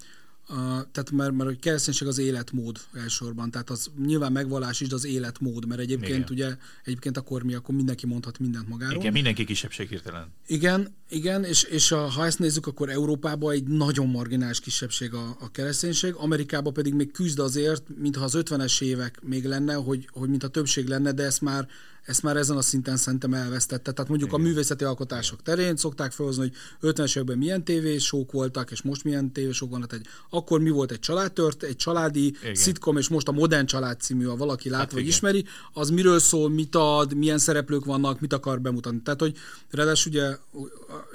Uh, 0.50 0.58
tehát 0.58 1.12
mert, 1.12 1.32
mert 1.32 1.50
a 1.50 1.56
kereszténység 1.60 2.08
az 2.08 2.18
életmód 2.18 2.80
elsősorban, 2.94 3.52
tehát 3.52 3.70
az 3.70 3.88
nyilván 4.06 4.32
megvallás 4.32 4.82
is, 4.82 4.92
az 4.92 5.06
életmód, 5.06 5.68
mert 5.68 5.82
egyébként 5.82 6.30
igen. 6.30 6.32
ugye, 6.32 6.56
egyébként 6.84 7.18
akkor 7.18 7.44
mi, 7.44 7.54
akkor 7.54 7.76
mindenki 7.76 8.06
mondhat 8.06 8.40
mindent 8.40 8.70
magáról. 8.70 9.00
Igen, 9.00 9.14
mindenki 9.14 9.46
kisebbség 9.46 9.90
hirtelen. 9.90 10.28
Igen, 10.48 10.96
igen, 11.10 11.44
és, 11.44 11.64
és 11.64 11.92
a, 11.92 11.98
ha 11.98 12.26
ezt 12.26 12.40
nézzük, 12.40 12.68
akkor 12.68 12.90
Európában 12.90 13.54
egy 13.54 13.64
nagyon 13.64 14.08
marginális 14.08 14.60
kisebbség 14.60 15.14
a, 15.14 15.36
a 15.40 15.52
kereszténység, 15.52 16.14
Amerikában 16.14 16.74
pedig 16.74 16.94
még 16.94 17.12
küzd 17.12 17.40
azért, 17.40 17.84
mintha 17.98 18.24
az 18.24 18.34
50-es 18.38 18.82
évek 18.82 19.20
még 19.22 19.46
lenne, 19.46 19.74
hogy, 19.74 20.10
hogy 20.12 20.30
mintha 20.30 20.48
többség 20.48 20.88
lenne, 20.88 21.12
de 21.12 21.24
ezt 21.24 21.42
már 21.42 21.68
ezt 22.06 22.24
már 22.24 22.38
ezen 22.38 22.58
a 22.58 22.62
szinten 22.62 22.98
szerintem 22.98 23.34
elvesztette. 23.34 23.92
Tehát 23.92 24.10
mondjuk 24.10 24.30
Igen. 24.30 24.42
a 24.42 24.48
művészeti 24.48 24.84
alkotások 24.84 25.42
terén 25.42 25.76
szokták 25.76 26.12
felhozni, 26.12 26.52
hogy 26.80 26.94
50-es 26.94 27.10
években 27.10 27.38
milyen 27.38 27.64
tévésók 27.64 28.32
voltak, 28.32 28.72
és 28.72 28.82
most 28.82 29.04
milyen 29.04 29.32
tévésók 29.32 29.70
vannak. 29.70 29.94
Egy, 29.94 30.06
akkor 30.30 30.60
mi 30.60 30.70
volt 30.70 30.92
egy 30.92 31.00
családtört, 31.00 31.64
egy 31.64 31.76
családi 31.76 32.26
Igen. 32.26 32.56
szitkom, 32.56 32.98
és 32.98 33.08
most 33.08 33.28
a 33.28 33.32
Modern 33.32 33.66
Család 33.66 34.00
című, 34.00 34.26
ha 34.26 34.36
valaki 34.36 34.70
lát 34.70 34.80
hát 34.80 34.92
vagy 34.92 35.00
igen. 35.00 35.12
ismeri, 35.12 35.46
az 35.74 35.90
miről 35.90 36.20
szól, 36.20 36.50
mit 36.50 36.76
ad, 36.76 37.14
milyen 37.14 37.38
szereplők 37.38 37.86
vannak, 37.86 38.20
mit 38.20 38.34
akar 38.34 38.62
bemutatni. 38.62 39.02
Tehát, 39.02 39.20
hogy 39.20 39.38
ráadásul 39.70 40.12
ugye 40.12 40.38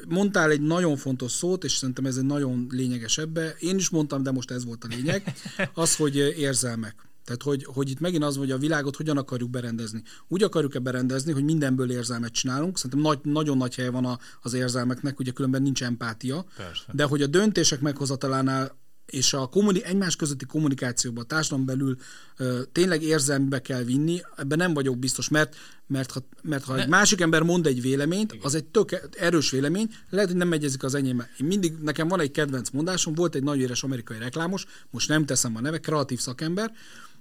mondtál 0.09 0.51
egy 0.51 0.61
nagyon 0.61 0.97
fontos 0.97 1.33
szót, 1.33 1.65
és 1.65 1.73
szerintem 1.73 2.07
ez 2.07 2.17
egy 2.17 2.27
nagyon 2.27 2.67
lényeges 2.71 3.19
ebbe. 3.19 3.55
Én 3.59 3.77
is 3.77 3.89
mondtam, 3.89 4.23
de 4.23 4.31
most 4.31 4.51
ez 4.51 4.65
volt 4.65 4.85
a 4.85 4.89
lényeg, 4.91 5.35
az, 5.75 5.97
hogy 5.97 6.17
érzelmek. 6.17 7.08
Tehát, 7.29 7.43
hogy, 7.43 7.65
hogy 7.65 7.91
itt 7.91 8.01
megint 8.01 8.25
az, 8.25 8.37
hogy 8.37 8.51
a 8.51 8.59
világot 8.59 8.97
hogyan 8.97 9.17
akarjuk 9.17 9.51
berendezni. 9.51 10.03
Úgy 10.29 10.43
akarjuk-e 10.43 10.79
berendezni, 10.79 11.33
hogy 11.33 11.45
mindenből 11.45 11.91
érzelmet 11.91 12.33
csinálunk. 12.33 12.77
Szerintem 12.77 13.01
nagy, 13.01 13.19
nagyon 13.23 13.57
nagy 13.57 13.75
helye 13.75 13.91
van 13.91 14.05
a, 14.05 14.19
az 14.43 14.55
érzelmeknek, 14.55 15.19
ugye 15.19 15.31
különben 15.31 15.63
nincs 15.63 15.83
empátia. 15.83 16.45
Persze. 16.57 16.85
De 16.93 17.05
hogy 17.05 17.23
a 17.23 17.27
döntések 17.27 17.81
meghozatalánál 17.81 18.77
és 19.07 19.33
a 19.33 19.47
kommuni- 19.47 19.85
egymás 19.85 20.17
közötti 20.17 20.45
kommunikációban, 20.45 21.27
társadalom 21.27 21.67
belül 21.67 21.97
ö, 22.37 22.61
tényleg 22.73 23.03
érzelmbe 23.03 23.61
kell 23.61 23.83
vinni, 23.83 24.21
ebben 24.37 24.59
nem 24.59 24.75
vagyok 24.75 24.99
biztos, 24.99 25.29
mert, 25.29 25.57
mert, 25.87 26.13
ha, 26.13 26.21
mert 26.43 26.65
ha 26.65 26.75
ne. 26.75 26.83
egy 26.83 26.89
másik 26.89 27.21
ember 27.21 27.43
mond 27.43 27.67
egy 27.67 27.81
véleményt, 27.81 28.33
Igen. 28.33 28.45
az 28.45 28.55
egy 28.55 28.65
tök 28.65 29.09
erős 29.19 29.51
vélemény, 29.51 29.89
lehet, 30.11 30.29
hogy 30.29 30.39
nem 30.39 30.49
megyezik 30.49 30.83
az 30.83 30.95
enyém. 30.95 31.25
Én 31.41 31.47
mindig, 31.47 31.73
nekem 31.83 32.09
van 32.09 32.21
egy 32.21 32.31
kedvenc 32.31 32.71
mondásom, 32.71 33.15
volt 33.15 33.35
egy 33.35 33.43
nagyon 33.43 33.63
éres 33.63 33.83
amerikai 33.83 34.19
reklámos, 34.19 34.67
most 34.91 35.09
nem 35.09 35.25
teszem 35.25 35.57
a 35.57 35.61
neve, 35.61 35.79
kreatív 35.79 36.19
szakember, 36.19 36.73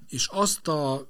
és 0.09 0.27
azt 0.31 0.67
a 0.67 1.07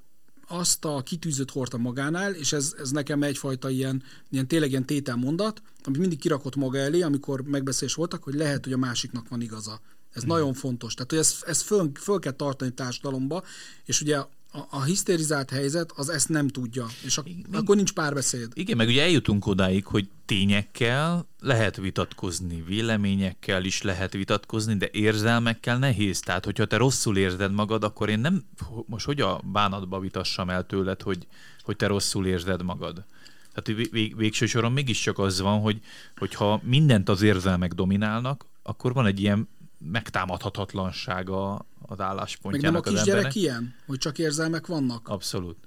azt 0.50 0.86
a 0.86 1.02
kitűzött 1.02 1.52
hordta 1.52 1.78
magánál, 1.78 2.34
és 2.34 2.54
ez, 2.54 2.76
ez 2.80 2.92
nekem 2.92 3.24
egyfajta 3.24 3.70
ilyen, 3.70 4.04
ilyen 4.30 4.48
tényleg 4.48 4.70
ilyen 4.70 4.86
tételmondat, 4.86 5.62
amit 5.84 6.00
mindig 6.00 6.20
kirakott 6.20 6.56
maga 6.56 6.78
elé, 6.78 7.02
amikor 7.02 7.42
megbeszélés 7.42 7.94
voltak, 7.94 8.24
hogy 8.24 8.34
lehet, 8.34 8.64
hogy 8.64 8.74
a 8.74 8.78
másiknak 8.78 9.30
van 9.30 9.42
igaza. 9.42 9.82
Ez 10.14 10.22
hmm. 10.24 10.32
nagyon 10.32 10.54
fontos. 10.54 10.94
Tehát, 10.94 11.10
hogy 11.10 11.20
ezt, 11.20 11.44
ezt 11.44 11.62
föl, 11.62 11.92
föl 11.94 12.20
kell 12.20 12.32
tartani 12.32 12.74
társadalomba, 12.74 13.44
és 13.86 14.02
ugye 14.02 14.24
a, 14.52 14.60
a 14.70 14.84
hisztérizált 14.84 15.50
helyzet 15.50 15.92
az 15.96 16.10
ezt 16.10 16.30
nem 16.30 16.48
tudja, 16.48 16.86
és 17.04 17.18
a, 17.18 17.24
akkor 17.52 17.76
nincs 17.76 17.94
párbeszéd. 17.94 18.52
Igen, 18.54 18.78
meg 18.78 18.88
ugye 18.88 19.02
eljutunk 19.02 19.46
odáig, 19.46 19.86
hogy 19.86 20.10
tényekkel 20.26 21.28
lehet 21.40 21.76
vitatkozni, 21.76 22.64
véleményekkel 22.68 23.64
is 23.64 23.82
lehet 23.82 24.14
vitatkozni, 24.14 24.76
de 24.76 24.90
érzelmekkel 24.92 25.78
nehéz. 25.78 26.20
Tehát, 26.20 26.46
hogyha 26.46 26.66
te 26.66 26.78
rosszul 26.78 27.18
érzed 27.18 27.52
magad, 27.52 27.84
akkor 27.84 28.10
én 28.10 28.20
nem, 28.20 28.44
most 28.86 29.06
hogy 29.06 29.22
a 29.22 29.42
bánatba 29.44 30.00
vitassam 30.00 30.50
el 30.50 30.66
tőled, 30.66 31.02
hogy, 31.02 31.28
hogy 31.62 31.76
te 31.76 31.88
rosszul 31.88 32.26
érzed 32.26 32.64
magad. 32.64 33.06
Tehát 33.54 33.90
vég, 33.92 34.16
végső 34.16 34.46
soron 34.46 34.72
mégiscsak 34.72 35.20
az 35.20 35.42
van, 35.42 35.60
hogy 35.60 35.80
hogyha 36.18 36.62
mindent 36.64 37.10
az 37.10 37.22
érzelmek 37.22 37.74
dominálnak, 37.74 38.46
akkor 38.64 38.94
van 38.94 39.06
egy 39.06 39.20
ilyen 39.20 39.48
megtámadhatatlansága 39.92 41.66
az 41.82 42.00
álláspontjának 42.00 42.86
Meg 42.86 42.94
nem 42.94 43.02
a 43.02 43.04
kisgyerek 43.04 43.36
ilyen? 43.36 43.76
Hogy 43.86 43.98
csak 43.98 44.18
érzelmek 44.18 44.68
vannak? 44.68 45.08
Abszolút. 45.08 45.58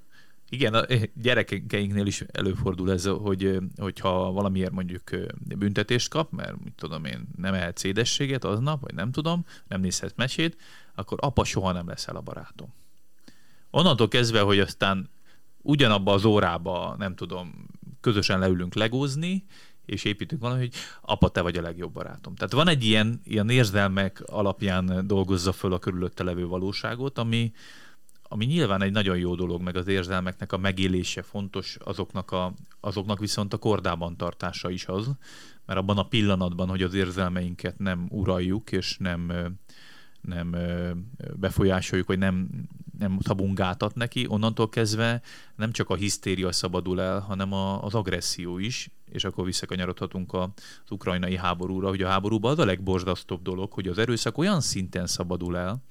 Igen, 0.49 0.73
a 0.73 0.85
gyerekeinknél 1.13 2.05
is 2.05 2.21
előfordul 2.31 2.91
ez, 2.91 3.05
hogy, 3.05 3.57
hogyha 3.77 4.31
valamiért 4.31 4.71
mondjuk 4.71 5.03
büntetést 5.57 6.09
kap, 6.09 6.31
mert 6.31 6.63
mit 6.63 6.73
tudom 6.73 7.05
én, 7.05 7.27
nem 7.37 7.53
ehet 7.53 7.77
szédességet 7.77 8.43
aznap, 8.43 8.81
vagy 8.81 8.93
nem 8.93 9.11
tudom, 9.11 9.45
nem 9.67 9.81
nézhet 9.81 10.15
mesét, 10.15 10.57
akkor 10.95 11.17
apa 11.21 11.43
soha 11.43 11.71
nem 11.71 11.87
leszel 11.87 12.15
a 12.15 12.21
barátom. 12.21 12.73
Onnantól 13.69 14.07
kezdve, 14.07 14.41
hogy 14.41 14.59
aztán 14.59 15.09
ugyanabba 15.61 16.13
az 16.13 16.25
órába, 16.25 16.95
nem 16.97 17.15
tudom, 17.15 17.65
közösen 18.01 18.39
leülünk 18.39 18.73
legózni, 18.73 19.45
és 19.85 20.03
építünk 20.03 20.41
valami, 20.41 20.59
hogy 20.59 20.73
apa, 21.01 21.29
te 21.29 21.41
vagy 21.41 21.57
a 21.57 21.61
legjobb 21.61 21.93
barátom. 21.93 22.35
Tehát 22.35 22.53
van 22.53 22.67
egy 22.67 22.83
ilyen, 22.83 23.21
ilyen 23.23 23.49
érzelmek 23.49 24.23
alapján 24.25 25.07
dolgozza 25.07 25.51
föl 25.51 25.73
a 25.73 25.79
körülötte 25.79 26.23
levő 26.23 26.47
valóságot, 26.47 27.17
ami, 27.17 27.51
ami 28.23 28.45
nyilván 28.45 28.81
egy 28.81 28.91
nagyon 28.91 29.17
jó 29.17 29.35
dolog, 29.35 29.61
meg 29.61 29.75
az 29.75 29.87
érzelmeknek 29.87 30.51
a 30.51 30.57
megélése 30.57 31.21
fontos, 31.21 31.77
azoknak, 31.83 32.31
a, 32.31 32.53
azoknak 32.79 33.19
viszont 33.19 33.53
a 33.53 33.57
kordában 33.57 34.17
tartása 34.17 34.69
is 34.69 34.85
az, 34.85 35.09
mert 35.65 35.79
abban 35.79 35.97
a 35.97 36.07
pillanatban, 36.07 36.69
hogy 36.69 36.83
az 36.83 36.93
érzelmeinket 36.93 37.79
nem 37.79 38.07
uraljuk, 38.09 38.71
és 38.71 38.97
nem, 38.97 39.31
nem 40.21 40.55
befolyásoljuk, 41.35 42.07
vagy 42.07 42.17
nem, 42.17 42.49
nem 42.99 43.17
szabunk 43.21 43.61
neki, 43.93 44.25
onnantól 44.27 44.69
kezdve 44.69 45.21
nem 45.55 45.71
csak 45.71 45.89
a 45.89 45.95
hisztéria 45.95 46.51
szabadul 46.51 47.01
el, 47.01 47.19
hanem 47.19 47.53
a, 47.53 47.83
az 47.83 47.93
agresszió 47.93 48.57
is, 48.57 48.89
és 49.11 49.23
akkor 49.23 49.45
visszakanyarodhatunk 49.45 50.33
az 50.33 50.91
ukrajnai 50.91 51.37
háborúra, 51.37 51.89
hogy 51.89 52.01
a 52.01 52.07
háborúban 52.07 52.51
az 52.51 52.59
a 52.59 52.65
legborzasztóbb 52.65 53.41
dolog, 53.41 53.71
hogy 53.71 53.87
az 53.87 53.97
erőszak 53.97 54.37
olyan 54.37 54.61
szinten 54.61 55.07
szabadul 55.07 55.57
el, 55.57 55.83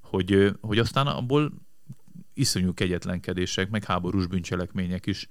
hogy, 0.00 0.56
hogy 0.60 0.78
aztán 0.78 1.06
abból 1.06 1.52
iszonyú 2.34 2.74
kegyetlenkedések, 2.74 3.70
meg 3.70 3.84
háborús 3.84 4.26
bűncselekmények 4.26 5.06
is 5.06 5.28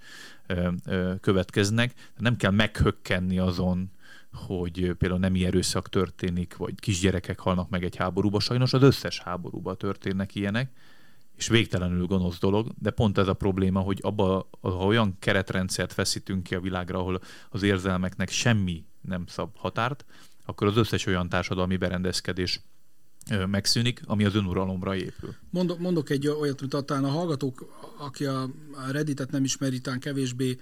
ö, 0.47 0.71
ö, 0.85 1.13
következnek. 1.21 1.93
Nem 2.17 2.35
kell 2.35 2.51
meghökkenni 2.51 3.39
azon, 3.39 3.91
hogy 4.33 4.93
például 4.97 5.19
nem 5.19 5.33
erőszak 5.35 5.89
történik, 5.89 6.57
vagy 6.57 6.79
kisgyerekek 6.79 7.39
halnak 7.39 7.69
meg 7.69 7.83
egy 7.83 7.95
háborúba. 7.95 8.39
Sajnos 8.39 8.73
az 8.73 8.81
összes 8.81 9.19
háborúban 9.19 9.77
történnek 9.77 10.35
ilyenek, 10.35 10.71
és 11.35 11.47
végtelenül 11.47 12.05
gonosz 12.05 12.39
dolog, 12.39 12.71
de 12.79 12.91
pont 12.91 13.17
ez 13.17 13.27
a 13.27 13.33
probléma, 13.33 13.79
hogy 13.79 13.99
abba, 14.01 14.49
ha 14.61 14.85
olyan 14.85 15.15
keretrendszert 15.19 15.93
feszítünk 15.93 16.43
ki 16.43 16.55
a 16.55 16.59
világra, 16.59 16.99
ahol 16.99 17.21
az 17.49 17.63
érzelmeknek 17.63 18.29
semmi 18.29 18.85
nem 19.01 19.23
szab 19.27 19.57
határt, 19.57 20.05
akkor 20.45 20.67
az 20.67 20.77
összes 20.77 21.05
olyan 21.05 21.29
társadalmi 21.29 21.77
berendezkedés 21.77 22.61
megszűnik, 23.45 24.01
ami 24.05 24.25
az 24.25 24.35
önuralomra 24.35 24.95
épül. 24.95 25.35
Mondok, 25.49 25.79
mondok 25.79 26.09
egy 26.09 26.27
olyat, 26.27 26.59
mint 26.59 26.85
talán 26.85 27.03
a 27.03 27.09
hallgatók, 27.09 27.79
aki 27.97 28.25
a 28.25 28.49
Redditet 28.91 29.31
nem 29.31 29.43
ismeri, 29.43 29.79
talán 29.81 29.99
kevésbé 29.99 30.57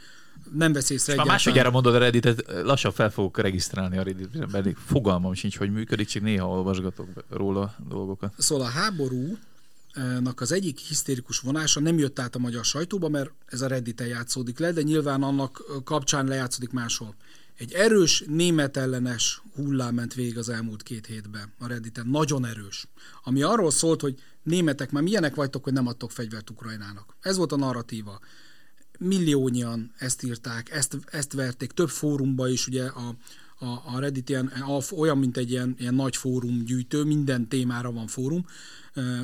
nem 0.53 0.73
vesz 0.73 0.89
észre 0.89 1.15
Már 1.15 1.25
másodjára 1.25 1.71
mondod 1.71 1.95
a 1.95 1.97
Redditet, 1.97 2.43
lassan 2.63 2.91
fel 2.91 3.11
fogok 3.11 3.37
regisztrálni 3.37 3.97
a 3.97 4.03
Reddit, 4.03 4.45
pedig 4.51 4.75
fogalmam 4.85 5.33
sincs, 5.33 5.57
hogy 5.57 5.71
működik, 5.71 6.07
csak 6.07 6.21
néha 6.21 6.49
olvasgatok 6.49 7.07
róla 7.29 7.75
dolgokat. 7.89 8.33
Szóval 8.37 8.65
a 8.65 8.69
háború 8.69 9.37
az 10.35 10.51
egyik 10.51 10.79
hisztérikus 10.79 11.39
vonása 11.39 11.79
nem 11.79 11.97
jött 11.97 12.19
át 12.19 12.35
a 12.35 12.39
magyar 12.39 12.65
sajtóba, 12.65 13.09
mert 13.09 13.31
ez 13.45 13.61
a 13.61 13.67
Redditen 13.67 14.07
játszódik 14.07 14.59
le, 14.59 14.71
de 14.71 14.81
nyilván 14.81 15.23
annak 15.23 15.63
kapcsán 15.83 16.25
lejátszódik 16.25 16.71
máshol. 16.71 17.15
Egy 17.57 17.73
erős 17.73 18.23
német 18.27 18.77
ellenes 18.77 19.41
hullám 19.55 19.93
ment 19.93 20.13
végig 20.13 20.37
az 20.37 20.49
elmúlt 20.49 20.83
két 20.83 21.05
hétben 21.05 21.53
a 21.59 21.67
Redditen. 21.67 22.07
Nagyon 22.07 22.45
erős. 22.45 22.87
Ami 23.23 23.41
arról 23.41 23.71
szólt, 23.71 24.01
hogy 24.01 24.15
németek 24.43 24.91
már 24.91 25.03
milyenek 25.03 25.35
vagytok, 25.35 25.63
hogy 25.63 25.73
nem 25.73 25.87
adtok 25.87 26.11
fegyvert 26.11 26.49
Ukrajnának. 26.49 27.15
Ez 27.19 27.37
volt 27.37 27.51
a 27.51 27.55
narratíva. 27.55 28.19
Milliónyian 28.97 29.91
ezt 29.97 30.23
írták, 30.23 30.71
ezt, 30.71 30.97
ezt 31.11 31.33
verték, 31.33 31.71
több 31.71 31.89
fórumba 31.89 32.49
is, 32.49 32.67
ugye 32.67 32.85
a, 32.85 33.15
a, 33.59 33.65
a 33.65 33.99
Reddit 33.99 34.29
ilyen, 34.29 34.51
olyan, 34.95 35.17
mint 35.17 35.37
egy 35.37 35.51
ilyen, 35.51 35.75
ilyen 35.79 35.93
nagy 35.93 36.15
fórum 36.15 36.63
gyűjtő, 36.65 37.03
minden 37.03 37.47
témára 37.47 37.91
van 37.91 38.07
fórum, 38.07 38.45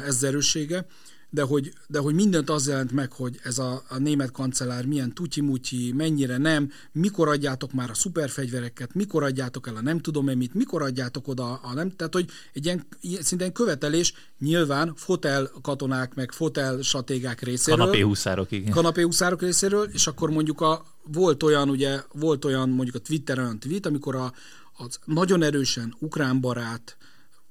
ez 0.05 0.24
erőssége 0.24 0.86
de 1.34 1.42
hogy, 1.42 1.74
de 1.88 2.00
hogy 2.00 2.14
mindent 2.14 2.50
az 2.50 2.68
jelent 2.68 2.92
meg, 2.92 3.12
hogy 3.12 3.40
ez 3.44 3.58
a, 3.58 3.84
a 3.90 3.98
német 3.98 4.32
kancellár 4.32 4.86
milyen 4.86 5.14
tutyi 5.14 5.92
mennyire 5.92 6.38
nem, 6.38 6.72
mikor 6.92 7.28
adjátok 7.28 7.74
már 7.74 7.90
a 7.90 7.94
szuperfegyvereket, 7.94 8.94
mikor 8.94 9.24
adjátok 9.24 9.68
el 9.68 9.76
a 9.76 9.82
nem 9.82 10.00
tudom 10.00 10.30
-e 10.30 10.36
mit, 10.36 10.54
mikor 10.54 10.82
adjátok 10.82 11.28
oda 11.28 11.54
a 11.54 11.74
nem, 11.74 11.96
tehát 11.96 12.14
hogy 12.14 12.30
egy 12.54 12.66
ilyen, 12.66 12.86
szintén 13.22 13.52
követelés 13.52 14.14
nyilván 14.40 14.94
fotel 14.96 15.52
katonák, 15.62 16.14
meg 16.14 16.32
fotel 16.32 16.82
stratégák 16.82 17.42
részéről. 17.42 17.80
Kanapéhuszárok, 17.80 18.52
igen. 18.52 18.72
Kanapéhuszárok 18.72 19.42
részéről, 19.42 19.90
és 19.92 20.08
akkor 20.08 20.30
mondjuk 20.30 20.62
a, 20.62 20.86
volt 21.12 21.44
olyan, 21.44 21.70
ugye, 21.70 22.00
volt 22.12 22.46
olyan 22.46 22.70
mondjuk 22.70 22.96
a 22.96 23.00
Twitteren 23.00 23.44
olyan 23.44 23.60
tweet, 23.60 23.86
amikor 23.86 24.16
a, 24.16 24.34
az 24.78 25.00
nagyon 25.06 25.44
erősen 25.44 25.96
ukrán 26.00 26.42
barát, 26.42 26.98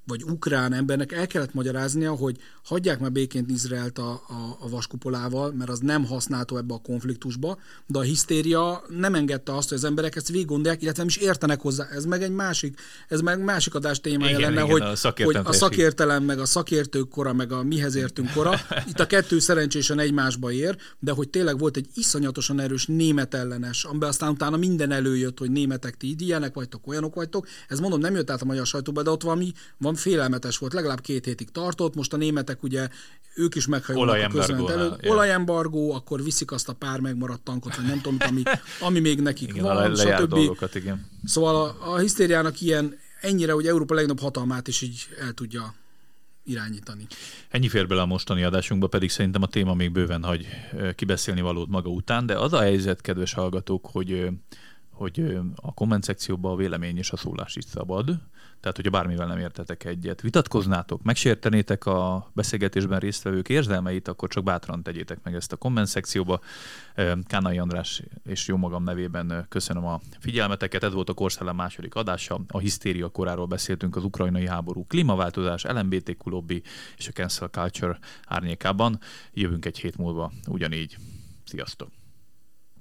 vagy 0.06 0.22
ukrán 0.22 0.72
embernek 0.72 1.12
el 1.12 1.26
kellett 1.26 1.54
magyaráznia, 1.54 2.12
hogy 2.12 2.36
hagyják 2.64 3.00
már 3.00 3.12
béként 3.12 3.50
Izraelt 3.50 3.98
a, 3.98 4.10
a, 4.10 4.56
a 4.60 4.68
vaskupolával, 4.68 5.52
mert 5.52 5.70
az 5.70 5.78
nem 5.78 6.04
használható 6.04 6.56
ebbe 6.56 6.74
a 6.74 6.78
konfliktusba, 6.78 7.58
de 7.86 7.98
a 7.98 8.02
hisztéria 8.02 8.82
nem 8.88 9.14
engedte 9.14 9.56
azt, 9.56 9.68
hogy 9.68 9.78
az 9.78 9.84
emberek 9.84 10.16
ezt 10.16 10.28
végig 10.28 10.46
gondolják, 10.46 10.82
illetve 10.82 11.02
nem 11.02 11.08
is 11.16 11.16
értenek 11.16 11.60
hozzá. 11.60 11.88
Ez 11.90 12.04
meg 12.04 12.22
egy 12.22 12.30
másik, 12.30 12.80
ez 13.08 13.20
meg 13.20 13.44
másik 13.44 13.74
adás 13.74 14.00
témája 14.00 14.38
igen, 14.38 14.40
lenne, 14.40 14.64
igen, 14.64 14.70
hogy, 14.70 14.82
a 15.02 15.24
hogy 15.24 15.36
a 15.44 15.52
szakértelem, 15.52 16.24
meg 16.24 16.38
a 16.38 16.44
szakértők 16.44 17.08
kora, 17.08 17.32
meg 17.32 17.52
a 17.52 17.62
mihez 17.62 17.94
értünk 17.94 18.32
kora. 18.32 18.60
Itt 18.90 19.00
a 19.00 19.06
kettő 19.06 19.38
szerencsésen 19.38 19.98
egymásba 19.98 20.52
ér, 20.52 20.76
de 20.98 21.12
hogy 21.12 21.28
tényleg 21.28 21.58
volt 21.58 21.76
egy 21.76 21.86
iszonyatosan 21.94 22.60
erős 22.60 22.86
német 22.86 23.34
ellenes, 23.34 23.84
amiben 23.84 24.08
aztán 24.08 24.30
utána 24.30 24.56
minden 24.56 24.90
előjött, 24.90 25.38
hogy 25.38 25.50
németek 25.50 25.96
ti 25.96 26.14
ilyenek 26.18 26.54
vagytok, 26.54 26.86
olyanok 26.86 27.14
vagytok. 27.14 27.46
Ez 27.68 27.80
mondom, 27.80 28.00
nem 28.00 28.14
jött 28.14 28.30
át 28.30 28.42
a 28.42 28.44
magyar 28.44 28.66
sajtóba, 28.66 29.02
de 29.02 29.10
ott 29.10 29.22
valami, 29.22 29.52
van 29.92 30.02
félelmetes 30.02 30.58
volt, 30.58 30.72
legalább 30.72 31.00
két 31.00 31.24
hétig 31.24 31.50
tartott, 31.50 31.94
most 31.94 32.12
a 32.12 32.16
németek 32.16 32.62
ugye, 32.62 32.88
ők 33.34 33.54
is 33.54 33.66
meghajolnak 33.66 34.22
a 34.22 34.28
közönet 34.28 34.68
előtt. 34.68 35.08
Olajembargó, 35.08 35.92
akkor 35.92 36.22
viszik 36.22 36.52
azt 36.52 36.68
a 36.68 36.72
pár 36.72 37.00
megmaradt 37.00 37.42
tankot, 37.42 37.76
vagy 37.76 37.86
nem 37.86 38.00
tudom, 38.00 38.18
ami, 38.28 38.42
ami 38.80 39.00
még 39.00 39.20
nekik 39.20 39.48
igen, 39.48 39.62
van, 39.62 39.92
le, 39.92 40.16
stb. 40.16 40.28
Dolgokat, 40.28 40.74
igen. 40.74 41.06
Szóval 41.24 41.54
a, 41.54 41.92
a 41.92 41.98
hisztériának 41.98 42.60
ilyen, 42.60 42.98
ennyire, 43.20 43.52
hogy 43.52 43.66
Európa 43.66 43.94
legnagyobb 43.94 44.20
hatalmát 44.20 44.68
is 44.68 44.80
így 44.80 45.06
el 45.20 45.32
tudja 45.32 45.74
irányítani. 46.44 47.06
Ennyi 47.48 47.68
fér 47.68 47.86
bele 47.86 48.00
a 48.00 48.06
mostani 48.06 48.42
adásunkba, 48.42 48.86
pedig 48.86 49.10
szerintem 49.10 49.42
a 49.42 49.46
téma 49.46 49.74
még 49.74 49.92
bőven 49.92 50.22
hagy 50.22 50.46
kibeszélni 50.94 51.40
valót 51.40 51.68
maga 51.68 51.90
után, 51.90 52.26
de 52.26 52.38
az 52.38 52.52
a 52.52 52.60
helyzet, 52.60 53.00
kedves 53.00 53.32
hallgatók, 53.32 53.86
hogy 53.86 54.28
hogy 54.92 55.38
a 55.54 55.74
komment 55.74 56.04
szekcióban 56.04 56.52
a 56.52 56.56
vélemény 56.56 56.96
és 56.96 57.10
a 57.10 57.16
szólás 57.16 57.56
is 57.56 57.64
szabad. 57.64 58.18
Tehát, 58.62 58.76
hogyha 58.76 58.90
bármivel 58.90 59.26
nem 59.26 59.38
értetek 59.38 59.84
egyet, 59.84 60.20
vitatkoznátok, 60.20 61.02
megsértenétek 61.02 61.86
a 61.86 62.30
beszélgetésben 62.32 62.98
résztvevők 62.98 63.48
érzelmeit, 63.48 64.08
akkor 64.08 64.28
csak 64.28 64.44
bátran 64.44 64.82
tegyétek 64.82 65.18
meg 65.22 65.34
ezt 65.34 65.52
a 65.52 65.56
komment 65.56 65.86
szekcióba. 65.86 66.40
Kánai 67.26 67.58
András 67.58 68.02
és 68.24 68.46
jó 68.46 68.56
magam 68.56 68.84
nevében 68.84 69.46
köszönöm 69.48 69.84
a 69.86 70.00
figyelmeteket. 70.18 70.82
Ez 70.82 70.92
volt 70.92 71.08
a 71.08 71.14
Korszellem 71.14 71.56
második 71.56 71.94
adása. 71.94 72.40
A 72.48 72.58
hisztéria 72.58 73.08
koráról 73.08 73.46
beszéltünk 73.46 73.96
az 73.96 74.04
ukrajnai 74.04 74.46
háború, 74.46 74.86
klímaváltozás, 74.86 75.62
LMBTQ 75.62 76.30
lobby 76.30 76.62
és 76.96 77.08
a 77.08 77.12
cancel 77.12 77.48
culture 77.48 77.98
árnyékában. 78.26 78.98
Jövünk 79.32 79.64
egy 79.64 79.78
hét 79.78 79.96
múlva 79.96 80.32
ugyanígy. 80.46 80.96
Sziasztok! 81.44 82.01